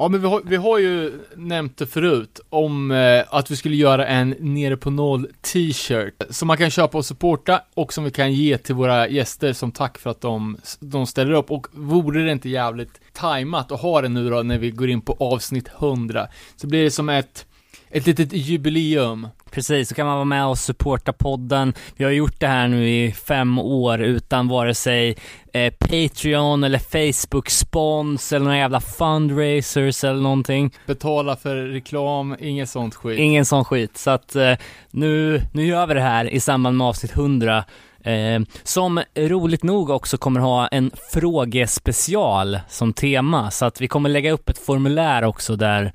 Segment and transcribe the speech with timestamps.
[0.00, 3.76] Ja, men vi har, vi har ju nämnt det förut om eh, att vi skulle
[3.76, 8.10] göra en nere på noll t-shirt som man kan köpa och supporta och som vi
[8.10, 11.50] kan ge till våra gäster som tack för att de, de ställer upp.
[11.50, 15.00] Och vore det inte jävligt tajmat att ha det nu då när vi går in
[15.00, 17.46] på avsnitt 100 så blir det som ett
[17.90, 19.28] ett litet jubileum.
[19.58, 21.74] Precis, så kan man vara med och supporta podden.
[21.96, 25.16] Vi har gjort det här nu i fem år utan vare sig
[25.52, 30.74] eh, Patreon eller Facebook spons eller några jävla fundraisers eller någonting.
[30.86, 33.18] Betala för reklam, inget sånt skit.
[33.18, 33.96] Ingen sån skit.
[33.96, 34.54] Så att eh,
[34.90, 37.64] nu, nu gör vi det här i samband med avsnitt 100.
[38.04, 44.08] Eh, som roligt nog också kommer ha en frågespecial som tema, så att vi kommer
[44.08, 45.92] lägga upp ett formulär också där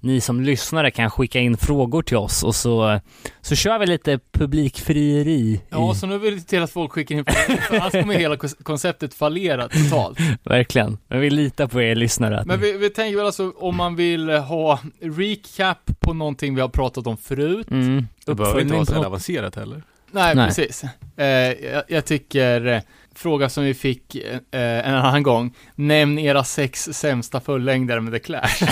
[0.00, 3.00] ni som lyssnare kan skicka in frågor till oss och så,
[3.40, 5.60] så kör vi lite publikfrieri.
[5.68, 8.36] Ja, så nu vill vi till att folk skickar in frågor, för annars kommer hela
[8.36, 10.18] konceptet fallera totalt.
[10.42, 12.42] Verkligen, men vi litar på er lyssnare.
[12.46, 16.68] Men vi, vi tänker väl alltså om man vill ha recap på någonting vi har
[16.68, 17.70] pratat om förut.
[17.70, 18.06] Mm.
[18.26, 19.82] Det behöver inte vara så avancerat heller.
[20.10, 20.46] Nej, Nej.
[20.46, 20.84] precis.
[21.16, 22.80] Eh, jag, jag tycker, eh,
[23.18, 28.18] fråga som vi fick eh, en annan gång, nämn era sex sämsta fullängdare med The
[28.18, 28.64] Clash.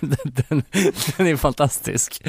[0.00, 0.62] den,
[1.16, 2.22] den är fantastisk.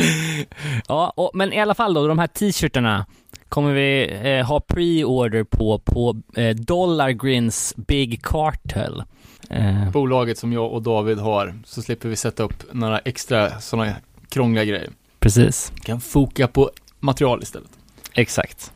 [0.88, 3.06] Ja, och, men i alla fall då, de här t-shirtarna
[3.50, 9.04] kommer vi eh, ha pre-order på, på eh, Dollar Grins Big Cartel.
[9.50, 13.96] Eh, Bolaget som jag och David har, så slipper vi sätta upp några extra sådana
[14.30, 14.90] krångliga grejer.
[15.20, 15.72] precis.
[15.84, 17.70] Kan foka på material istället.
[18.14, 18.72] Exakt.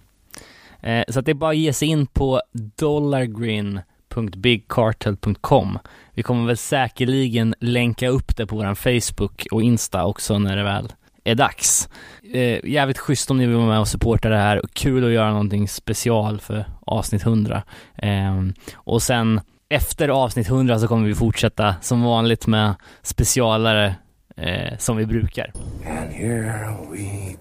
[0.88, 2.42] Eh, så att det är bara att ge sig in på
[2.80, 5.80] dollargrin.bigcartel.com.
[6.14, 10.64] Vi kommer väl säkerligen länka upp det på vår Facebook och Insta också när det
[10.64, 10.94] väl
[11.24, 11.90] är dags.
[12.34, 15.12] Eh, jävligt schysst om ni vill vara med och supporta det här och kul att
[15.12, 17.64] göra någonting special för avsnitt 100.
[17.96, 18.44] Eh,
[18.76, 23.96] och sen efter avsnitt 100 så kommer vi fortsätta som vanligt med specialare
[24.38, 25.52] eh, som vi brukar.
[25.88, 27.36] And here we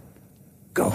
[0.75, 0.93] go.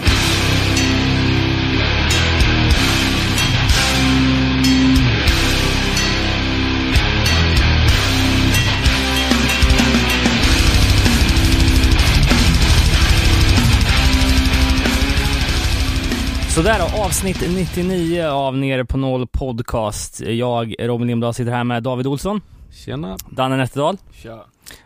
[16.54, 20.20] Sådär då, avsnitt 99 av Nere på Noll podcast.
[20.20, 22.40] Jag, Robin Lindblad, sitter här med David Olsson,
[22.72, 23.16] Tjena.
[23.30, 23.98] Danne Nätterdal.
[24.12, 24.44] Tja.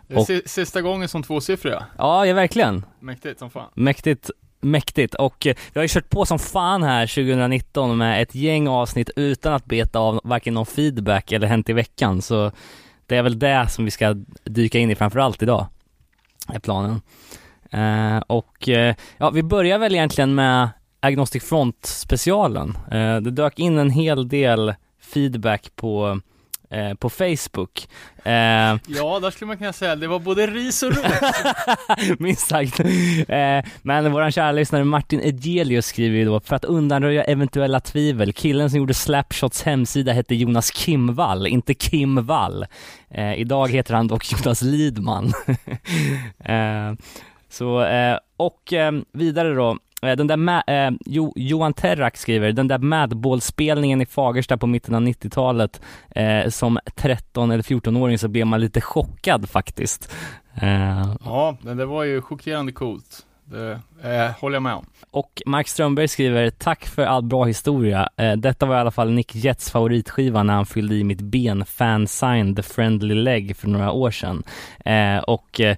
[0.08, 1.86] Det är si- sista gången som tvåsiffriga.
[1.98, 2.84] Ja, ja verkligen.
[3.00, 3.70] Mäktigt som fan.
[3.74, 5.14] Mäktigt, mäktigt.
[5.14, 9.10] Och eh, vi har ju kört på som fan här 2019 med ett gäng avsnitt
[9.16, 12.22] utan att beta av varken någon feedback eller hänt i veckan.
[12.22, 12.52] Så
[13.06, 15.66] det är väl det som vi ska dyka in i framförallt idag,
[16.48, 17.00] är planen.
[17.70, 20.68] Eh, och eh, ja, vi börjar väl egentligen med
[21.06, 22.78] Agnostic Front specialen.
[22.90, 26.20] Eh, det dök in en hel del feedback på
[26.70, 27.88] eh, på Facebook.
[28.24, 28.32] Eh,
[28.86, 31.04] Ja, där skulle man kunna säga det var både ris och ros.
[32.18, 32.80] Minst sagt.
[33.28, 38.32] Eh, men våran kära lyssnare Martin Egelius skriver ju då, för att undanröja eventuella tvivel,
[38.32, 42.66] killen som gjorde Slapshots hemsida hette Jonas Kimvall, inte Kim Wall.
[43.10, 45.32] Eh, idag heter han dock Jonas Lidman.
[46.44, 46.92] eh,
[47.48, 48.72] så, eh, och
[49.12, 49.78] vidare då,
[50.14, 54.94] den där Ma- eh, jo, Johan Terrak skriver, den där Madball-spelningen i Fagersta på mitten
[54.94, 55.80] av 90-talet,
[56.10, 60.12] eh, som 13 eller 14-åring så blev man lite chockad faktiskt.
[60.54, 63.22] Eh, Ja, men det var ju chockerande coolt.
[63.48, 63.72] Det
[64.02, 64.86] eh, håller jag med om.
[65.10, 68.08] Och Mark Strömberg skriver, tack för all bra historia.
[68.16, 71.64] Eh, detta var i alla fall Nick Jets favoritskiva när han fyllde i mitt ben
[71.64, 74.42] Fan Sign The Friendly Leg för några år sedan.
[74.84, 75.76] Eh, och eh,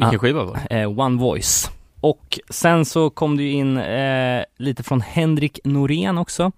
[0.00, 0.80] Vilken skiva var det?
[0.80, 1.70] eh, One Voice.
[2.00, 6.52] Och sen så kom det ju in eh, lite från Henrik Norén också.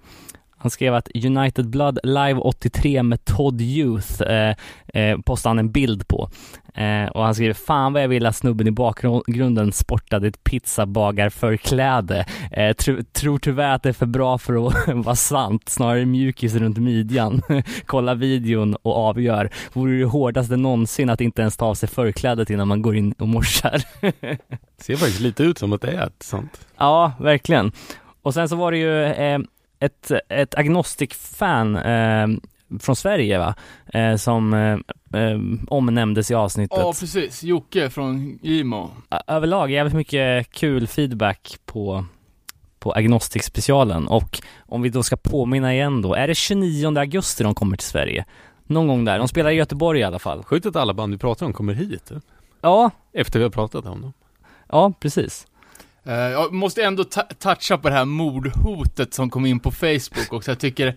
[0.62, 4.54] Han skrev att United Blood Live 83 med Todd Youth eh,
[4.94, 6.30] eh, postade han en bild på.
[6.74, 12.26] Eh, och han skriver, fan vad jag vill att snubben i bakgrunden sportade ett pizzabagarförkläde.
[12.52, 16.54] Eh, tro, tror tyvärr att det är för bra för att vara sant, snarare mjukis
[16.54, 17.42] runt midjan.
[17.86, 19.50] Kolla videon och avgör.
[19.72, 23.12] Vore det hårdaste någonsin att inte ens ta av sig förklädet innan man går in
[23.12, 23.82] och morsar.
[24.78, 26.66] Ser faktiskt lite ut som att det är sånt.
[26.78, 27.72] Ja, verkligen.
[28.22, 29.38] Och sen så var det ju eh,
[29.84, 32.26] ett, ett agnostic-fan eh,
[32.80, 33.54] från Sverige va?
[33.86, 34.78] Eh, som eh,
[35.22, 35.38] eh,
[35.68, 36.78] omnämndes i avsnittet.
[36.78, 37.42] Ja, precis.
[37.42, 38.90] Jocke från Gimo.
[39.26, 42.04] Överlag jävligt mycket kul feedback på,
[42.78, 47.54] på agnostic-specialen och om vi då ska påminna igen då, är det 29 augusti de
[47.54, 48.24] kommer till Sverige?
[48.66, 50.42] Någon gång där, de spelar i Göteborg i alla fall.
[50.44, 52.12] Sjukt att alla band vi pratar om kommer hit.
[52.60, 54.12] Ja, Efter vi har pratat om dem.
[54.68, 55.46] ja precis.
[56.04, 57.04] Eh, jag måste ändå
[57.38, 60.50] toucha på det här mordhotet som kom in på Facebook också.
[60.50, 60.96] Jag tycker,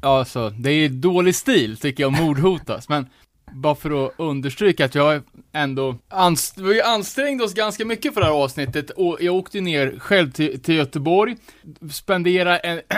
[0.00, 3.06] alltså, det är dålig stil tycker jag att mordhotas, men
[3.52, 5.22] bara för att understryka att jag
[5.52, 8.90] ändå anst- vi ansträngde oss ganska mycket för det här avsnittet.
[8.90, 11.36] Och jag åkte ner själv till, till Göteborg,
[11.92, 12.80] spendera en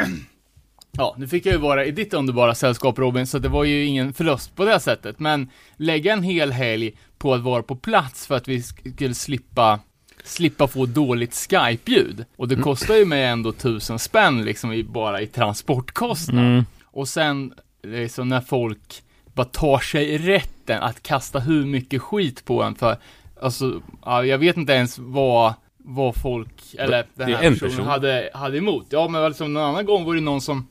[0.92, 3.84] Ja, nu fick jag ju vara i ditt underbara sällskap Robin, så det var ju
[3.84, 8.26] ingen förlust på det sättet, men lägga en hel helg på att vara på plats
[8.26, 9.80] för att vi skulle slippa
[10.28, 12.24] slippa få dåligt Skype-ljud.
[12.36, 16.44] Och det kostar ju mig ändå tusen spänn liksom i, bara i transportkostnad.
[16.44, 16.64] Mm.
[16.84, 19.02] Och sen, liksom när folk
[19.34, 22.96] bara tar sig rätten att kasta hur mycket skit på en för,
[23.42, 27.86] alltså, ja, jag vet inte ens vad, vad folk, eller den här en personen person.
[27.86, 28.86] hade, hade emot.
[28.90, 30.66] Ja, men liksom någon annan gång var det någon som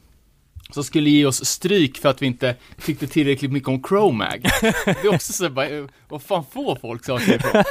[0.69, 2.55] som skulle ge oss stryk för att vi inte
[2.85, 4.41] tyckte tillräckligt mycket om Chromag.
[4.85, 7.63] Det är också så bara, vad fan får folk saker ifrån?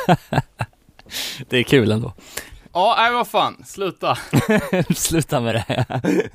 [1.49, 2.13] Det är kul ändå.
[2.73, 4.19] Ja, nej vad fan, sluta.
[4.95, 5.85] Sluta med det.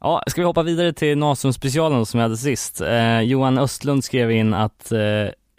[0.00, 2.80] ja, ska vi hoppa vidare till Nasum-specialen som jag hade sist.
[2.80, 4.98] Eh, Johan Östlund skrev in att eh,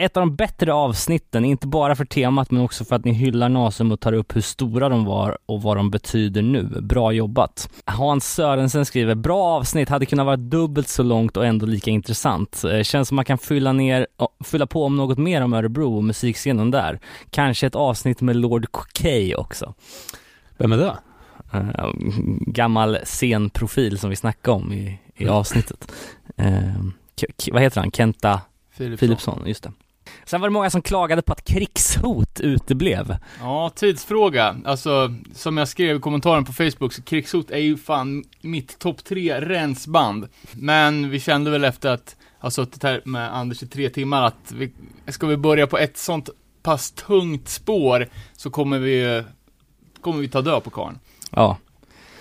[0.00, 3.48] ett av de bättre avsnitten, inte bara för temat men också för att ni hyllar
[3.48, 6.62] Nasum och tar upp hur stora de var och vad de betyder nu.
[6.62, 7.70] Bra jobbat.
[7.84, 12.64] Hans Sörensen skriver, bra avsnitt, hade kunnat vara dubbelt så långt och ändå lika intressant.
[12.64, 14.06] Eh, känns som man kan fylla ner,
[14.44, 17.00] fylla på om något mer om Örebro och musikscenen där.
[17.30, 19.74] Kanske ett avsnitt med Lord K också.
[20.58, 20.96] Vem är det?
[21.54, 21.92] Uh,
[22.46, 25.92] gammal scenprofil som vi snackade om i, i avsnittet.
[27.20, 27.90] K- vad heter han?
[27.90, 28.40] Kenta
[28.76, 29.72] Philipsson, just det.
[30.24, 33.16] Sen var det många som klagade på att krigshot uteblev.
[33.40, 34.56] Ja, tidsfråga.
[34.64, 39.04] Alltså, som jag skrev i kommentaren på Facebook, så Krigshot är ju fan mitt topp
[39.04, 40.28] tre rensband.
[40.52, 44.52] Men vi kände väl efter att ha suttit här med Anders i tre timmar att
[44.52, 44.72] vi,
[45.08, 46.28] ska vi börja på ett sånt
[46.62, 49.22] pass tungt spår så kommer vi,
[50.00, 50.98] kommer vi ta död på karln.
[51.30, 51.56] Ja,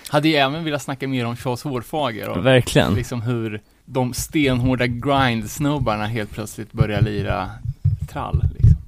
[0.10, 2.94] Hade ju även velat snacka mer om Charles Hårfager och verkligen.
[2.94, 7.50] liksom hur de stenhårda grind-snubbarna helt plötsligt börjar lira
[8.10, 8.80] trall liksom.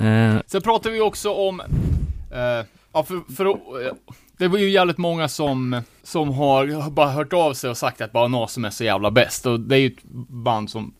[0.00, 1.60] Uh, Sen pratar vi också om,
[2.30, 3.92] eh, ja för, för eh,
[4.36, 8.12] det var ju jävligt många som, som har bara hört av sig och sagt att
[8.12, 10.94] bara Nasum är så jävla bäst och det är ju ett band som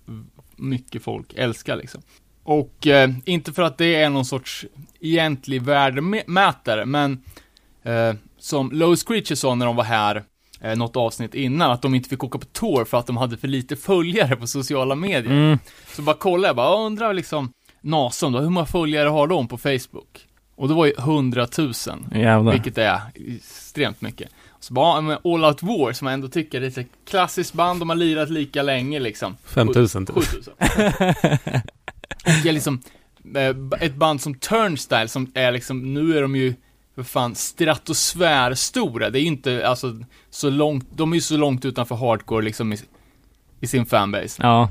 [0.57, 2.03] mycket folk älskar liksom.
[2.43, 4.67] Och eh, inte för att det är någon sorts
[5.01, 7.23] egentlig värdemätare, men
[7.83, 10.25] eh, som Low Screecher sa när de var här
[10.65, 13.37] eh, något avsnitt innan, att de inte fick åka på tour för att de hade
[13.37, 15.33] för lite följare på sociala medier.
[15.33, 15.59] mm,
[15.93, 19.59] Så bara kollade jag bara, undrar liksom Nasum då, hur många följare har de på
[19.59, 20.27] Facebook?
[20.57, 21.73] Och det var ju 100 000,
[22.15, 22.53] jävlar.
[22.53, 24.31] vilket är extremt mycket.
[24.61, 27.81] Så bara, men All Out War, som jag ändå tycker det är ett klassiskt band,
[27.81, 29.37] de har lirat lika länge liksom.
[29.45, 30.15] 5000 typ.
[30.15, 30.53] 7000.
[32.25, 32.81] Och jag liksom,
[33.37, 36.55] eh, ett band som Turnstyle som är liksom, nu är de ju
[36.95, 39.99] för fan stratosfärstora, det är ju inte, alltså,
[40.31, 42.79] så långt, de är ju så långt utanför hardcore liksom i,
[43.61, 44.43] i sin fanbase.
[44.43, 44.69] Ja,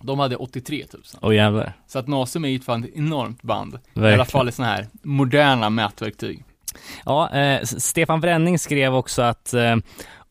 [0.00, 1.02] De hade 83 000.
[1.20, 1.72] och jävlar.
[1.86, 3.74] Så att Nasum är ju fan ett enormt band.
[3.74, 4.26] I alla Verkligen.
[4.26, 6.44] fall i sådana här moderna mätverktyg.
[7.04, 9.76] Ja, eh, Stefan Bränning skrev också att eh,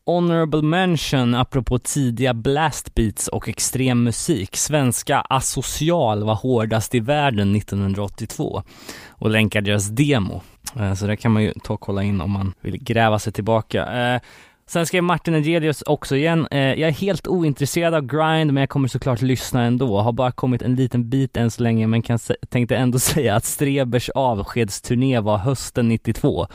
[0.06, 4.56] Honorable mention apropå tidiga blastbeats och extrem musik.
[4.56, 8.62] Svenska Asocial var hårdast i världen 1982
[9.08, 10.42] och länkar deras demo.
[10.76, 13.32] Eh, så det kan man ju ta och kolla in om man vill gräva sig
[13.32, 13.86] tillbaka.
[13.86, 14.20] Eh,
[14.66, 18.68] sen skrev Martin Egelius också igen, eh, jag är helt ointresserad av grind men jag
[18.68, 20.00] kommer såklart lyssna ändå.
[20.00, 22.18] Har bara kommit en liten bit än så länge men kan
[22.48, 26.46] tänkte ändå säga att Strebers avskedsturné var hösten 92.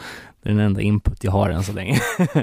[0.44, 2.00] Det är den enda input jag har än så länge.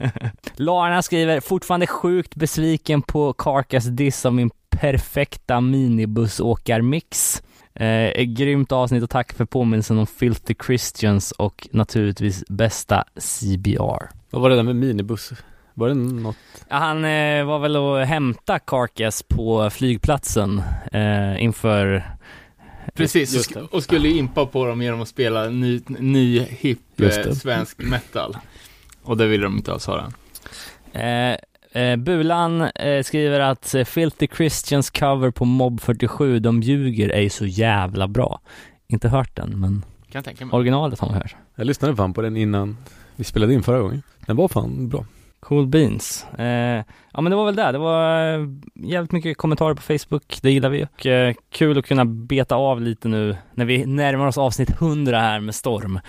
[0.57, 7.43] Larna skriver, fortfarande sjukt besviken på Carcass diss av min perfekta minibussåkarmix.
[7.87, 14.09] Eh, grymt avsnitt och tack för påminnelsen om Filthy Christians och naturligtvis bästa CBR.
[14.31, 15.33] Vad var det där med minibuss?
[15.75, 16.37] Var det något?
[16.69, 22.05] Ja, han eh, var väl och hämta Carcass på flygplatsen eh, inför
[22.95, 23.61] Precis, och, det.
[23.61, 27.79] sk- och skulle impa på dem genom att spela ny, ny hip Just eh, svensk
[27.79, 28.37] metal.
[29.03, 30.13] Och det ville de inte alls höra.
[30.93, 31.39] Eh,
[31.73, 37.29] eh, Bulan eh, skriver att eh, Filthy Christians cover på Mob 47, De ljuger, är
[37.29, 38.41] så jävla bra.
[38.89, 40.57] Inte hört den, men Kan jag tänka mig.
[40.57, 41.37] originalet har man hört.
[41.55, 42.77] Jag lyssnade fan på den innan
[43.17, 44.03] vi spelade in förra gången.
[44.27, 45.05] Den var fan bra.
[45.41, 46.27] Cool beans.
[46.39, 47.73] Eh, ja men det var väl det.
[47.73, 50.85] Det var eh, jävligt mycket kommentarer på Facebook, det gillar vi.
[50.85, 55.21] Och eh, kul att kunna beta av lite nu när vi närmar oss avsnitt 100
[55.21, 56.01] här med Storm.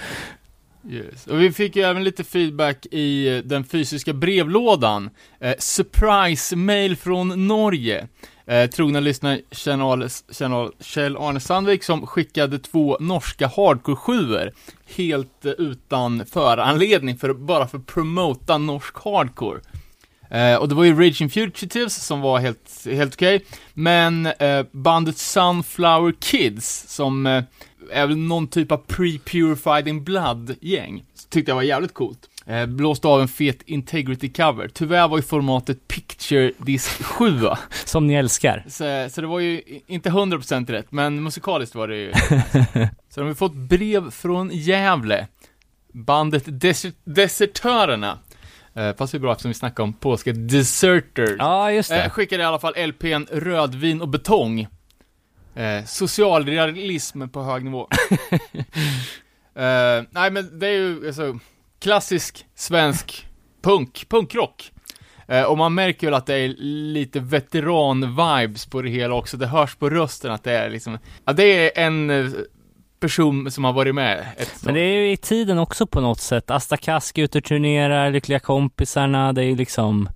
[0.89, 1.27] Yes.
[1.27, 5.09] Och vi fick ju även lite feedback i eh, den fysiska brevlådan.
[5.39, 8.07] Eh, surprise mail från Norge.
[8.45, 14.51] Eh, trogna lyssnare Kjell Arne- Kjell Kjell Sandvik som skickade två norska hardcore
[14.95, 19.59] helt eh, utan föranledning för bara för att promota norsk hardcore.
[20.31, 25.17] Eh, och det var ju Raging Fugitives som var helt, helt okej, men eh, bandet
[25.17, 27.43] Sunflower Kids, som eh,
[28.15, 32.19] någon typ av pre-purified in blood-gäng, tyckte jag var jävligt coolt.
[32.45, 34.67] Eh, blåste av en fet integrity cover.
[34.67, 37.39] Tyvärr var ju formatet Picture Disc 7
[37.85, 38.63] Som ni älskar.
[38.67, 42.13] så, så det var ju inte 100% rätt, men musikaliskt var det ju
[43.09, 45.27] Så de har fått brev från Gävle
[45.93, 48.17] Bandet Desert, Desertörerna
[48.73, 52.09] eh, Passar ju bra eftersom vi snackar om polska Deserters Ja, just eh, det.
[52.09, 54.67] Skickade i alla fall LPn Rödvin och betong
[55.55, 57.87] eh, Socialrealism på hög nivå.
[59.55, 61.39] Eh, Nej men det är ju alltså
[61.79, 63.27] Klassisk svensk
[63.61, 64.71] punk, punkrock.
[65.27, 66.47] Eh, och man märker väl att det är
[66.93, 71.33] lite veteran-vibes på det hela också, det hörs på rösten att det är liksom, ja
[71.33, 72.31] det är en eh,
[72.99, 76.19] person som har varit med ett Men det är ju i tiden också på något
[76.21, 76.51] sätt.
[76.51, 80.09] Asta Kaski ute och turnerar, Lyckliga kompisarna, det är ju liksom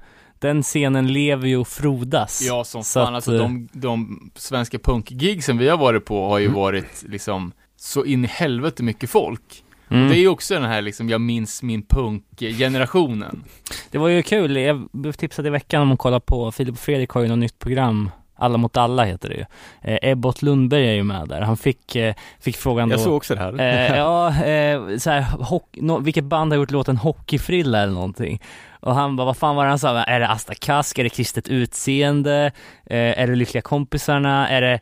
[0.46, 2.42] den scenen lever ju och frodas.
[2.48, 6.28] Ja, som Så fan, att, alltså eh, de, de svenska punkgigsen vi har varit på
[6.30, 6.60] har ju Mm.
[6.60, 9.42] varit liksom så in i helvete mycket folk.
[9.90, 10.10] Mm.
[10.10, 13.44] Det är ju också den här liksom, jag minns min punk-generationen.
[13.92, 16.80] Det var ju kul, jag blev tipsad i veckan om att kolla på, Filip och
[16.80, 19.46] Fredrik har ju något nytt program, Alla mot alla heter det ju.
[19.82, 23.14] Eh, Ebbot Lundberg är ju med där, han fick, eh, fick frågan Jag då såg
[23.14, 23.60] också det här.
[23.60, 28.42] Eh, ja, eh, så här, hock, no, vilket band har gjort låten Hockeyfrilla eller någonting?
[28.86, 30.04] Och han bara, vad fan var det han sa?
[30.04, 31.00] Är det Asta Kask?
[31.00, 32.52] Är det Kristet Utseende?
[32.86, 34.50] Eh, är det Lyckliga Kompisarna?
[34.50, 34.80] Är det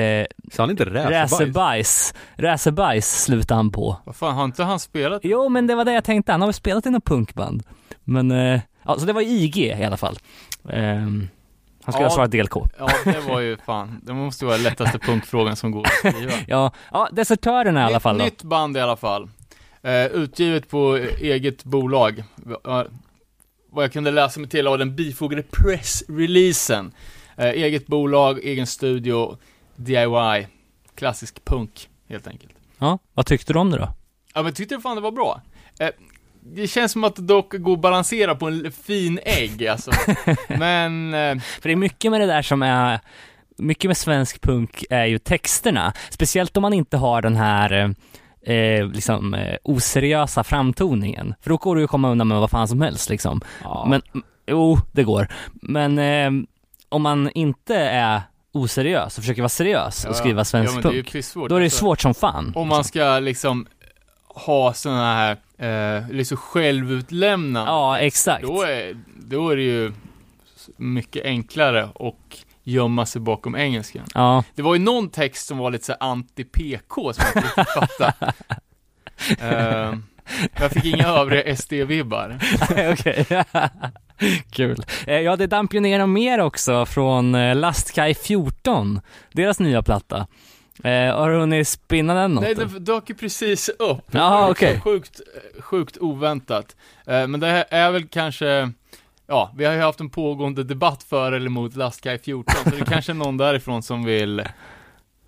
[0.00, 1.32] eh, Sa han inte räsebajs?
[1.40, 2.14] Räsebajs?
[2.36, 3.96] Räsebajs slutade han på.
[4.04, 5.20] Vad fan, har inte han spelat?
[5.24, 6.32] Jo, men det var det jag tänkte.
[6.32, 7.62] Han har väl spelat i något punkband.
[8.04, 10.18] Men, eh, ja, så det var IG i alla fall.
[10.70, 11.28] Ehm,
[11.84, 12.08] han skulle Ja.
[12.08, 12.56] ha svarat DLK.
[12.78, 16.32] Ja, det var ju fan, det måste vara lättaste punkfrågan som går att skriva.
[16.48, 18.24] Ja, ja Desertörerna i alla Nytt- fall då.
[18.24, 19.28] Nytt band i alla fall.
[19.82, 22.24] Eh, utgivet på eget bolag.
[23.70, 26.92] Vad jag kunde läsa mig till av den bifogade pressreleasen.
[27.36, 29.38] Eh, eget bolag, egen studio,
[29.76, 30.46] DIY.
[30.94, 32.52] Klassisk punk, helt enkelt.
[32.78, 33.88] Ja, vad tyckte du om det då?
[34.34, 35.40] Ja men tyckte fan det var bra.
[35.80, 35.90] Eh,
[36.42, 39.90] det känns som att det dock går att balansera på en fin ägg alltså.
[40.48, 43.00] Men, eh, För det är mycket med det där som är,
[43.58, 45.92] mycket med svensk punk är ju texterna.
[46.10, 47.94] Speciellt om man inte har den här
[48.46, 51.34] eh, liksom eh, oseriösa framtoningen.
[51.40, 53.40] För då går det ju att komma undan med vad fan som helst liksom.
[53.86, 54.02] Men,
[54.46, 55.28] jo, det går.
[55.52, 56.46] Men eh,
[56.88, 58.22] om man inte är
[58.52, 61.60] oseriös och försöker vara seriös och skriva ja, svensk det är ju punk, då är
[61.60, 61.78] det alltså.
[61.78, 62.52] svårt som fan.
[62.56, 63.66] Om man ska liksom
[64.28, 65.36] ha såna här,
[65.98, 67.70] eh, liksom självutlämnande.
[67.70, 68.42] Ja, exakt.
[68.42, 69.92] Då är, då är det ju
[70.76, 74.06] mycket enklare och gömma sig bakom engelskan.
[74.14, 77.74] Ja, Det var ju någon text som var lite så anti-PK som jag inte riktigt
[77.74, 78.32] fattade.
[79.40, 79.94] Eh,
[80.60, 82.38] jag fick inga övriga SD-vibbar.
[82.92, 83.26] okej.
[84.50, 84.84] Kul.
[85.06, 89.00] Eh, Ja, det damp ju ner dem mer också från eh, Lastkaj 14,
[89.32, 90.26] deras nya platta.
[90.84, 92.44] Eh, har du hunnit spinna den något?
[92.44, 94.04] Nej, det dök ju precis upp.
[94.10, 94.80] Jaha, okej.
[94.80, 95.20] Sjukt,
[95.60, 96.76] sjukt oväntat.
[97.06, 98.72] Eh, men det är väl kanske,
[99.26, 102.80] ja, vi har ju haft en pågående debatt för eller emot Lastkaj 14, så det
[102.80, 104.42] är kanske är någon därifrån som vill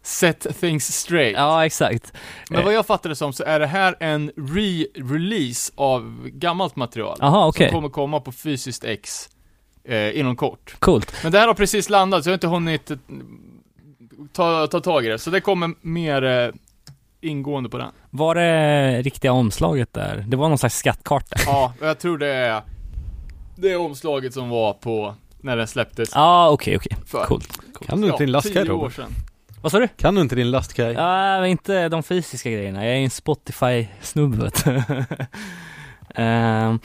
[0.02, 1.36] set things straight.
[1.36, 2.12] Ja, exakt.
[2.50, 7.16] Men vad jag fattade som så är det här en re-release av gammalt material.
[7.20, 7.68] Jaha, okej.
[7.68, 9.28] Som kommer komma på fysiskt X
[9.84, 10.76] eh, inom kort.
[10.78, 11.14] Coolt.
[11.22, 12.96] Men det här har precis landat, så jag har inte hunnit eh,
[14.32, 15.18] ta, ta tag i det.
[15.18, 16.50] Så det kommer mer eh,
[17.20, 17.90] ingående på den.
[18.10, 20.24] Var det riktiga omslaget där?
[20.28, 21.36] Det var någon slags skattkarta.
[21.46, 22.62] Ja, jag tror det är
[23.60, 26.96] det omslaget som var på när den släpptes Ja, ah, okej, okej.
[27.06, 27.58] för Coolt.
[27.86, 28.94] Kan du inte din lastkaj tio år Robert?
[28.94, 29.12] sedan.
[29.62, 29.88] Vad sa du?
[29.88, 30.92] Kan du inte din lastkaj?
[30.92, 32.86] Ja, men inte de fysiska grejerna.
[32.86, 34.50] Jag är en Spotify-snubbe.
[36.14, 36.78] Ehm,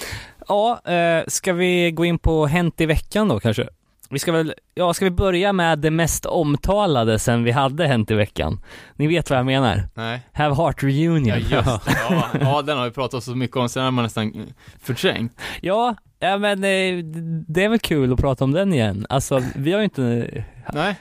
[0.48, 3.68] Ja, eh, ska vi gå in på Hänt i veckan då kanske?
[4.10, 8.12] Vi ska väl, ja, ska vi börja med det mest omtalade sen vi hade Hänt
[8.12, 8.60] i veckan?
[8.96, 9.90] Ni vet vad jag menar?
[9.94, 10.22] Nej.
[10.34, 11.26] Have Heart Reunion.
[11.28, 11.80] Ja, just det.
[12.10, 15.42] Ja, ja, den har vi pratat så mycket om, sen har man nästan förträngt.
[15.62, 17.04] Ja, ja men eh,
[17.48, 19.06] det är väl kul att prata om den igen.
[19.10, 20.96] Alltså, vi har ju inte Nej.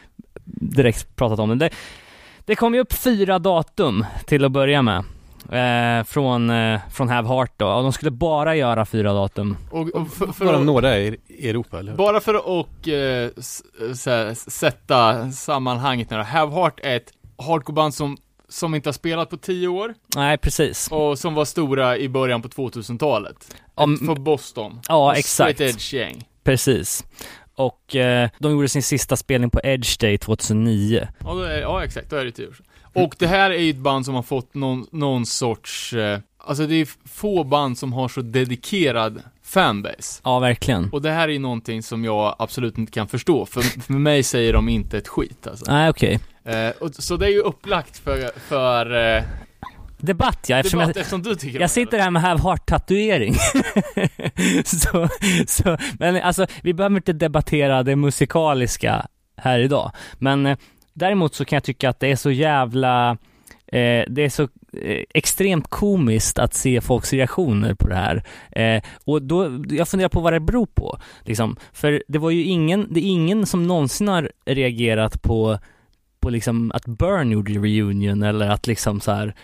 [0.44, 1.58] direkt pratat om den.
[1.58, 1.70] Det,
[2.44, 5.04] det kom ju upp fyra datum till att börja med.
[5.52, 9.56] Eh, från, eh, från Have Heart då, och de skulle bara göra fyra datum.
[9.70, 11.94] Och, och för, för Bara att, några i i Europa eller?
[11.94, 13.62] bara för att och, eh, s-
[13.94, 16.16] så här, sätta sammanhanget nu.
[16.16, 17.12] Have Heart är ett
[17.46, 18.16] hardcoreband som,
[18.48, 20.88] som inte har spelat på tio år Nej, precis.
[20.92, 23.56] och som var stora i början på 2000-talet.
[23.74, 24.80] Om- för Boston.
[24.88, 25.56] Ja, exakt.
[25.56, 26.24] Straight edge gäng.
[26.44, 27.04] Precis.
[27.54, 31.08] och eh, de gjorde sin sista spelning på Edge Day 2009.
[31.18, 32.54] Ja, är, ja exakt, då är det sedan.
[32.94, 36.66] Och det här är ju ett band som har fått någon, någon sorts, eh, alltså
[36.66, 40.20] det är få band som har så dedikerad fanbase.
[40.24, 40.90] Ja, verkligen.
[40.92, 44.22] Och det här är ju någonting som jag absolut inte kan förstå, för, för mig
[44.22, 45.72] säger de inte ett skit alltså.
[45.72, 46.20] Nej, okej.
[46.44, 49.22] Eh, och, så det är ju upplagt för, för eh,
[50.02, 53.34] Debatt ja, eftersom debatt jag, eftersom du tycker jag sitter här med Have Heart-tatuering.
[54.64, 55.08] så,
[55.46, 59.06] så, men alltså, vi behöver inte debattera det musikaliska
[59.36, 59.90] här idag.
[60.18, 60.58] Men eh,
[60.92, 63.10] däremot så kan jag tycka att det är så jävla,
[63.66, 64.42] eh, det är så
[64.82, 68.22] eh, extremt komiskt att se folks reaktioner på det här.
[68.50, 70.98] Eh, och då, jag funderar på vad det beror på.
[71.24, 71.56] Liksom.
[71.72, 75.58] För det var ju ingen, det är ingen som någonsin har reagerat på,
[76.20, 79.34] på liksom att Burn gjorde reunion eller att liksom så här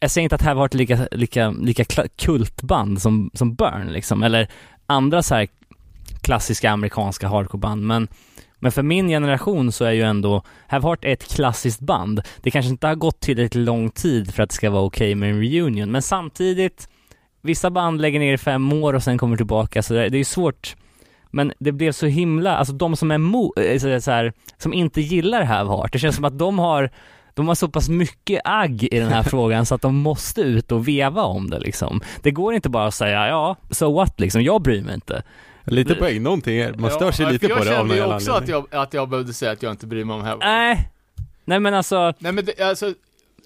[0.00, 1.84] jag säger inte att det här var ett lika, lika, lika
[2.16, 4.48] kultband som, som Burn liksom, eller
[4.86, 5.48] andra så här
[6.22, 8.08] klassiska amerikanska hardcoreband, men
[8.58, 12.22] men för min generation så är ju ändå Have Heart ett klassiskt band.
[12.40, 15.30] Det kanske inte har gått tillräckligt lång tid för att det ska vara okej med
[15.30, 16.88] en reunion, men samtidigt
[17.42, 20.24] Vissa band lägger ner i fem år och sen kommer tillbaka, så det, är ju
[20.24, 20.76] svårt
[21.30, 25.00] men det blev så himla, alltså de som är mo, eh, så här, som inte
[25.00, 26.90] gillar Have Heart, det känns som att de har
[27.36, 30.72] de har så pass mycket agg i den här frågan så att de måste ut
[30.72, 32.00] och veva om det liksom.
[32.22, 35.22] Det går inte bara att säga ja, so what liksom, jag bryr mig inte.
[35.64, 38.04] Lite poäng, någonting är, man stör sig ja, lite på det av Jag kände ju
[38.14, 40.90] också att jag, att jag behövde säga att jag inte bryr mig om Have Nej,
[41.44, 42.86] nej men alltså, Nej men det, alltså,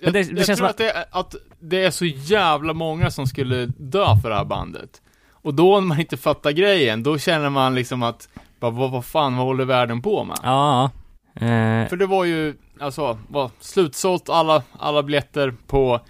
[0.00, 2.72] jag, det- det jag känns tror som att, det, är- att det är så jävla
[2.72, 4.90] många som skulle dö för det här bandet.
[5.32, 8.28] Och då när man inte fattar grejen, då känner man liksom att,
[8.60, 10.36] bara, vad, vad fan, vad håller världen på med?
[10.42, 10.90] ja.
[11.34, 16.00] Eh, För det var ju, alltså, var slutsålt alla, alla biljetter på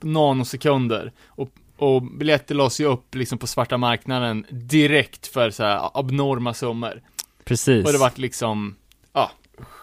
[0.00, 1.12] nanosekunder.
[1.26, 6.54] Och, och biljetter lades ju upp liksom på svarta marknaden direkt för så här abnorma
[6.54, 7.02] summor.
[7.44, 7.86] precis.
[7.86, 8.76] Och det vart liksom,
[9.12, 9.30] ja,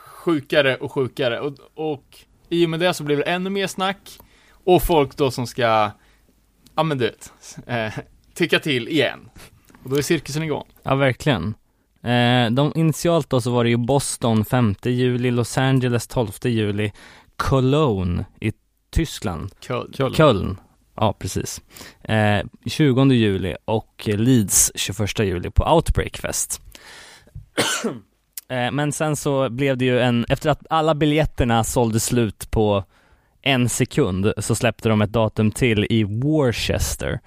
[0.06, 1.40] sjukare och sjukare.
[1.40, 2.18] Och, och
[2.50, 4.20] i och med det så blev det ännu mer snack.
[4.64, 5.92] Och folk då som ska,
[6.76, 7.34] ja men du vet,
[7.68, 7.94] eh,
[8.34, 9.30] tycka till igen.
[9.84, 10.68] Och då är cirkusen igång.
[10.84, 11.54] Ja, verkligen.
[12.04, 16.92] Eh, de, initialt då så var det ju Boston 5 juli, Los Angeles 12 juli,
[17.38, 18.52] Cologne i
[18.92, 19.52] Tyskland.
[19.60, 20.16] Kul.
[20.16, 20.58] Köln,
[20.96, 21.62] ja precis,
[22.04, 26.62] eh, 20 juli och Leeds 21 juli på Outbreak Fest.
[28.50, 32.84] eh, men sen så blev det ju en, efter att alla biljetterna sålde slut på
[33.42, 37.20] en sekund så släppte de ett datum till i Worcester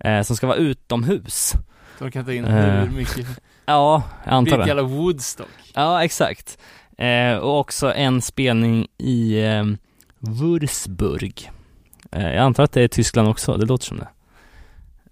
[0.00, 1.52] eh, som ska vara utomhus.
[1.98, 3.26] De kan ta in Eh, hur mycket,
[3.66, 4.66] Ja, jag det antar blir det.
[4.68, 5.48] jävla Woodstock.
[5.74, 6.58] Ja, exakt.
[6.98, 9.64] Eh, och också en spelning i eh,
[10.18, 11.50] Würzburg.
[12.12, 14.08] Eh, jag antar att det är Tyskland också, det låter som det.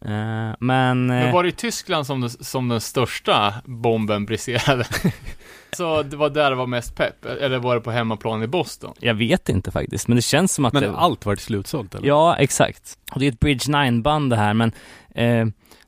[0.01, 1.11] Eh, men...
[1.11, 4.85] Eh, Men var det i Tyskland som den, som den största bomben briserade?
[5.77, 7.25] så det var där det var mest pepp?
[7.25, 8.95] Eller var det på hemmaplan i Boston?
[9.01, 10.97] Jag vet inte faktiskt, men det känns som att Men det...
[10.97, 12.09] allt vart slutsålt eller?
[12.09, 12.99] Ja, exakt.
[13.13, 14.73] Och det är ett Bridge 9-band det här, men
[15.15, 15.47] eh,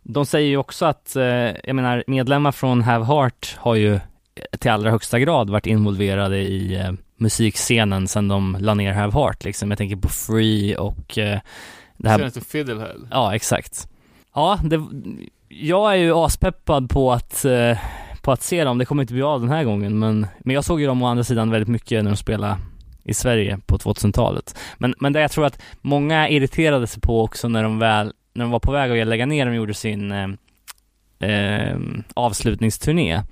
[0.09, 1.25] de säger ju också att, eh,
[1.64, 4.01] jag menar, medlemmar från Have Heart har ju
[4.59, 9.45] till allra högsta grad varit involverade i eh, musikscenen sedan de la ner Have Heart
[9.45, 9.71] liksom.
[9.71, 11.38] Jag tänker på Free och eh,
[11.97, 13.09] det här Senaste Fiddlehead.
[13.11, 13.88] Ja, exakt.
[14.35, 14.87] Ja, det,
[15.49, 17.79] jag är ju aspeppad på att, eh,
[18.23, 18.79] på att se dem.
[18.79, 21.07] Det kommer inte bli av den här gången, men, men jag såg ju dem å
[21.07, 22.59] andra sidan väldigt mycket när de spelade
[23.05, 24.59] i Sverige på 2000-talet.
[24.79, 28.44] Men, men det jag tror att många irriterade sig på också när de väl, när
[28.44, 30.29] de var på väg att lägga ner, de gjorde sin eh,
[31.31, 31.79] eh,
[32.14, 33.22] avslutningsturné.